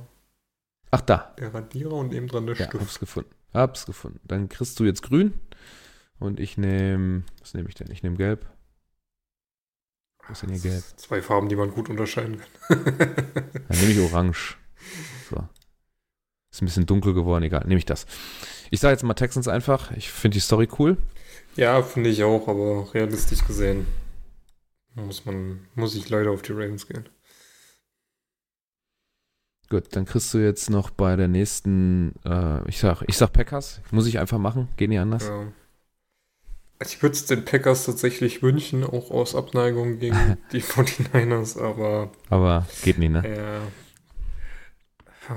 Ach, 0.90 1.00
da. 1.00 1.34
der 1.38 1.54
Radierer 1.54 1.92
und 1.92 2.08
nebendran 2.10 2.46
der 2.46 2.56
Ja, 2.56 2.66
Stift. 2.66 2.82
hab's 2.82 2.98
gefunden. 2.98 3.30
Hab's 3.52 3.86
gefunden. 3.86 4.20
Dann 4.24 4.48
kriegst 4.48 4.78
du 4.80 4.84
jetzt 4.84 5.02
grün. 5.02 5.34
Und 6.18 6.40
ich 6.40 6.58
nehme, 6.58 7.22
was 7.40 7.54
nehme 7.54 7.68
ich 7.68 7.74
denn? 7.76 7.90
Ich 7.90 8.02
nehme 8.02 8.16
gelb. 8.16 8.46
Wo 10.26 10.32
ist 10.32 10.42
denn 10.42 10.50
hier 10.50 10.60
gelb? 10.60 10.82
Zwei 10.96 11.22
Farben, 11.22 11.48
die 11.48 11.56
man 11.56 11.70
gut 11.70 11.88
unterscheiden 11.88 12.40
kann. 12.40 12.84
Dann 13.68 13.78
nehme 13.78 13.92
ich 13.92 14.00
orange. 14.00 14.56
So. 15.30 15.48
Ist 16.54 16.62
ein 16.62 16.66
bisschen 16.66 16.86
dunkel 16.86 17.14
geworden, 17.14 17.42
egal. 17.42 17.64
Nehme 17.66 17.78
ich 17.78 17.84
das. 17.84 18.06
Ich 18.70 18.78
sage 18.78 18.92
jetzt 18.92 19.02
mal 19.02 19.14
Texans 19.14 19.48
einfach. 19.48 19.90
Ich 19.96 20.08
finde 20.12 20.36
die 20.36 20.40
Story 20.40 20.68
cool. 20.78 20.96
ja, 21.56 21.82
finde 21.82 22.10
ich 22.10 22.22
auch, 22.22 22.46
aber 22.46 22.94
realistisch 22.94 23.44
gesehen 23.44 23.88
muss 24.94 25.24
man, 25.24 25.66
muss 25.74 25.96
ich 25.96 26.08
leider 26.08 26.30
auf 26.30 26.42
die 26.42 26.52
Ravens 26.52 26.86
gehen. 26.86 27.08
Gut, 29.68 29.96
dann 29.96 30.04
kriegst 30.04 30.32
du 30.32 30.38
jetzt 30.38 30.70
noch 30.70 30.90
bei 30.90 31.16
der 31.16 31.26
nächsten, 31.26 32.14
äh, 32.24 32.68
ich 32.68 32.78
sag, 32.78 33.02
ich 33.08 33.16
sag 33.16 33.32
Packers. 33.32 33.80
Muss 33.90 34.06
ich 34.06 34.20
einfach 34.20 34.38
machen. 34.38 34.68
Geht 34.76 34.90
nicht 34.90 35.00
anders. 35.00 35.24
Ja. 35.24 35.52
Also 36.78 36.94
Ich 36.94 37.02
würde 37.02 37.14
es 37.14 37.26
den 37.26 37.44
Packers 37.44 37.84
tatsächlich 37.84 38.42
wünschen, 38.42 38.84
auch 38.84 39.10
aus 39.10 39.34
Abneigung 39.34 39.98
gegen 39.98 40.36
die 40.52 40.62
49ers, 40.62 41.60
aber 41.60 42.12
Aber 42.30 42.64
geht 42.84 42.98
nicht, 42.98 43.10
ne? 43.10 43.22
ja, 45.28 45.34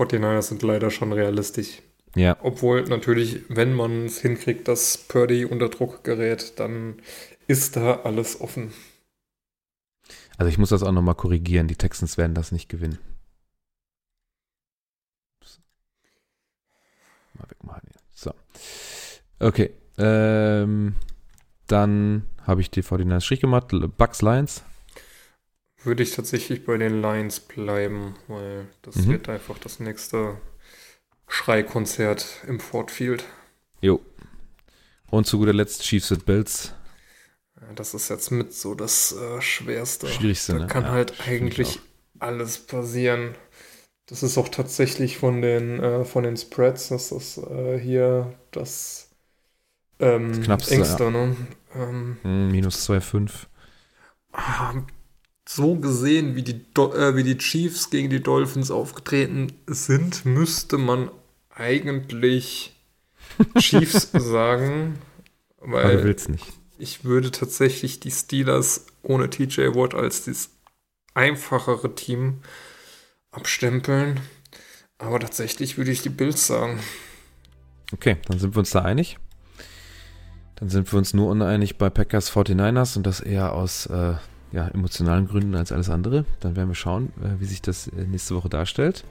49ers 0.00 0.42
sind 0.42 0.62
leider 0.62 0.90
schon 0.90 1.12
realistisch. 1.12 1.82
Ja. 2.16 2.36
Obwohl 2.42 2.82
natürlich, 2.84 3.42
wenn 3.48 3.74
man 3.74 4.06
es 4.06 4.20
hinkriegt, 4.20 4.66
dass 4.66 4.98
Purdy 4.98 5.44
unter 5.44 5.68
Druck 5.68 6.02
gerät, 6.02 6.58
dann 6.58 6.96
ist 7.46 7.76
da 7.76 8.00
alles 8.02 8.40
offen. 8.40 8.72
Also 10.36 10.48
ich 10.48 10.58
muss 10.58 10.70
das 10.70 10.82
auch 10.82 10.92
nochmal 10.92 11.14
korrigieren. 11.14 11.68
Die 11.68 11.76
Texans 11.76 12.16
werden 12.16 12.34
das 12.34 12.50
nicht 12.50 12.68
gewinnen. 12.68 12.98
Mal 17.34 17.48
wegmachen 17.48 17.82
hier. 17.84 18.00
So. 18.12 18.32
Okay. 19.38 19.70
Ähm, 19.98 20.94
dann 21.66 22.26
habe 22.46 22.60
ich 22.60 22.70
die 22.70 22.82
49 22.82 23.24
Strich 23.24 23.40
gemacht. 23.40 23.68
Bucks 23.98 24.22
Lions. 24.22 24.64
Würde 25.82 26.02
ich 26.02 26.12
tatsächlich 26.14 26.64
bei 26.64 26.76
den 26.78 27.02
Lions 27.02 27.40
bleiben, 27.40 28.14
weil 28.28 28.68
das 28.82 28.96
Mhm. 28.96 29.10
wird 29.10 29.28
einfach 29.28 29.58
das 29.58 29.80
nächste 29.80 30.40
Schreikonzert 31.28 32.26
im 32.48 32.60
Ford 32.60 32.90
Field. 32.90 33.24
Jo. 33.82 34.00
Und 35.10 35.26
zu 35.26 35.38
guter 35.38 35.52
Letzt 35.52 35.82
Chiefs 35.82 36.12
at 36.12 36.24
Bills. 36.24 36.72
Ja, 37.60 37.72
Das 37.74 37.94
ist 37.94 38.08
jetzt 38.08 38.30
mit 38.30 38.52
so 38.54 38.74
das 38.74 39.12
äh, 39.12 39.40
Schwerste. 39.40 40.06
Schwierigste, 40.08 40.52
Da 40.52 40.58
ne? 40.58 40.66
kann 40.66 40.84
Ja, 40.84 40.90
halt 40.92 41.20
eigentlich 41.20 41.80
alles 42.18 42.58
passieren. 42.66 43.34
Das 44.06 44.22
ist 44.22 44.38
auch 44.38 44.48
tatsächlich 44.48 45.18
von 45.18 45.42
den, 45.42 45.80
äh, 45.80 46.04
von 46.04 46.24
den 46.24 46.36
Spreads, 46.36 46.88
das 46.88 47.12
ist 47.12 47.38
äh, 47.38 47.78
hier 47.78 48.34
das, 48.52 49.10
ähm, 50.00 50.32
Das 50.32 50.44
Knappste, 50.44 50.74
engste, 50.74 51.10
ne? 51.12 51.36
Ähm, 51.76 52.18
Hm, 52.22 52.50
minus 52.50 52.84
2,5. 52.84 53.48
So 55.56 55.74
gesehen, 55.74 56.36
wie 56.36 56.42
die, 56.42 56.72
Do 56.74 56.92
äh, 56.92 57.16
wie 57.16 57.24
die 57.24 57.36
Chiefs 57.36 57.90
gegen 57.90 58.08
die 58.08 58.22
Dolphins 58.22 58.70
aufgetreten 58.70 59.52
sind, 59.66 60.24
müsste 60.24 60.78
man 60.78 61.10
eigentlich 61.50 62.76
Chiefs 63.58 64.10
sagen, 64.12 64.98
Aber 65.60 65.82
du 65.82 65.88
weil 65.88 66.04
willst 66.04 66.28
nicht. 66.28 66.46
ich 66.78 67.04
würde 67.04 67.32
tatsächlich 67.32 67.98
die 67.98 68.12
Steelers 68.12 68.86
ohne 69.02 69.28
TJ 69.28 69.74
Watt 69.74 69.94
als 69.94 70.24
das 70.24 70.50
einfachere 71.14 71.96
Team 71.96 72.42
abstempeln. 73.32 74.20
Aber 74.98 75.18
tatsächlich 75.18 75.78
würde 75.78 75.90
ich 75.90 76.02
die 76.02 76.10
Bills 76.10 76.46
sagen. 76.46 76.78
Okay, 77.92 78.18
dann 78.28 78.38
sind 78.38 78.54
wir 78.54 78.60
uns 78.60 78.70
da 78.70 78.82
einig. 78.82 79.18
Dann 80.56 80.68
sind 80.68 80.92
wir 80.92 80.98
uns 80.98 81.12
nur 81.12 81.28
uneinig 81.28 81.76
bei 81.76 81.90
Packers 81.90 82.30
49ers 82.30 82.96
und 82.96 83.04
das 83.04 83.20
eher 83.20 83.52
aus 83.52 83.86
äh, 83.86 84.14
ja, 84.52 84.68
emotionalen 84.68 85.26
Gründen 85.26 85.54
als 85.54 85.72
alles 85.72 85.90
andere. 85.90 86.24
Dann 86.40 86.56
werden 86.56 86.68
wir 86.68 86.74
schauen, 86.74 87.12
äh, 87.22 87.40
wie 87.40 87.46
sich 87.46 87.62
das 87.62 87.88
äh, 87.88 88.04
nächste 88.04 88.34
Woche 88.34 88.48
darstellt. 88.48 89.04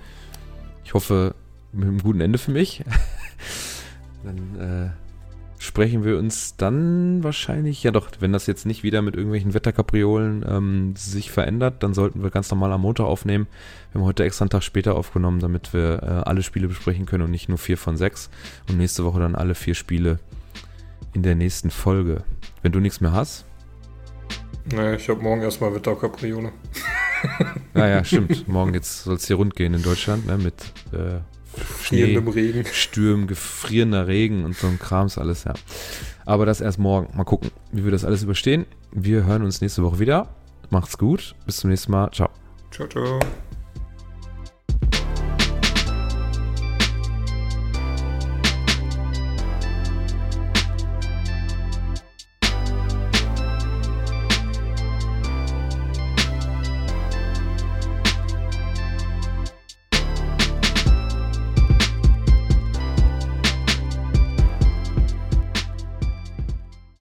Ich 0.83 0.93
hoffe, 0.93 1.35
mit 1.71 1.87
einem 1.87 1.99
guten 1.99 2.21
Ende 2.21 2.37
für 2.37 2.51
mich. 2.51 2.83
dann 4.23 4.59
äh, 4.59 4.89
sprechen 5.59 6.03
wir 6.03 6.17
uns 6.17 6.55
dann 6.55 7.23
wahrscheinlich, 7.23 7.83
ja 7.83 7.91
doch, 7.91 8.09
wenn 8.19 8.31
das 8.31 8.47
jetzt 8.47 8.65
nicht 8.65 8.81
wieder 8.81 9.01
mit 9.01 9.15
irgendwelchen 9.15 9.53
Wetterkapriolen 9.53 10.43
ähm, 10.47 10.93
sich 10.95 11.31
verändert, 11.31 11.83
dann 11.83 11.93
sollten 11.93 12.23
wir 12.23 12.29
ganz 12.29 12.49
normal 12.49 12.71
am 12.71 12.81
Montag 12.81 13.05
aufnehmen. 13.05 13.47
Wir 13.91 14.01
haben 14.01 14.07
heute 14.07 14.23
extra 14.23 14.43
einen 14.43 14.49
Tag 14.49 14.63
später 14.63 14.95
aufgenommen, 14.95 15.39
damit 15.39 15.73
wir 15.73 16.01
äh, 16.01 16.05
alle 16.29 16.43
Spiele 16.43 16.69
besprechen 16.69 17.05
können 17.05 17.23
und 17.23 17.31
nicht 17.31 17.49
nur 17.49 17.57
vier 17.57 17.77
von 17.77 17.97
sechs. 17.97 18.29
Und 18.69 18.77
nächste 18.77 19.03
Woche 19.03 19.19
dann 19.19 19.35
alle 19.35 19.53
vier 19.53 19.75
Spiele 19.75 20.19
in 21.13 21.23
der 21.23 21.35
nächsten 21.35 21.71
Folge. 21.71 22.23
Wenn 22.61 22.71
du 22.71 22.79
nichts 22.79 23.01
mehr 23.01 23.11
hast. 23.11 23.45
Naja, 24.73 24.93
ich 24.93 25.09
habe 25.09 25.21
morgen 25.21 25.41
erstmal 25.41 25.73
Wetterkapriole. 25.73 26.51
Naja, 27.73 28.03
stimmt. 28.03 28.47
Morgen 28.47 28.73
jetzt 28.73 29.03
soll 29.03 29.15
es 29.15 29.27
hier 29.27 29.35
rund 29.35 29.53
gehen 29.55 29.73
in 29.73 29.83
Deutschland, 29.83 30.25
ne? 30.25 30.37
Mit 30.37 30.53
äh, 30.93 31.19
Frierendem 31.53 32.27
Regen. 32.27 32.65
Stürmen, 32.65 33.27
gefrierender 33.27 34.07
Regen 34.07 34.45
und 34.45 34.55
so 34.55 34.67
ein 34.67 34.79
Krams 34.79 35.17
alles, 35.17 35.43
ja. 35.43 35.53
Aber 36.25 36.45
das 36.45 36.61
erst 36.61 36.79
morgen. 36.79 37.15
Mal 37.17 37.25
gucken, 37.25 37.51
wie 37.71 37.83
wir 37.83 37.91
das 37.91 38.05
alles 38.05 38.23
überstehen. 38.23 38.65
Wir 38.91 39.25
hören 39.25 39.43
uns 39.43 39.61
nächste 39.61 39.83
Woche 39.83 39.99
wieder. 39.99 40.29
Macht's 40.69 40.97
gut. 40.97 41.35
Bis 41.45 41.57
zum 41.57 41.69
nächsten 41.69 41.91
Mal. 41.91 42.11
Ciao. 42.11 42.29
Ciao, 42.71 42.87
ciao. 42.87 43.19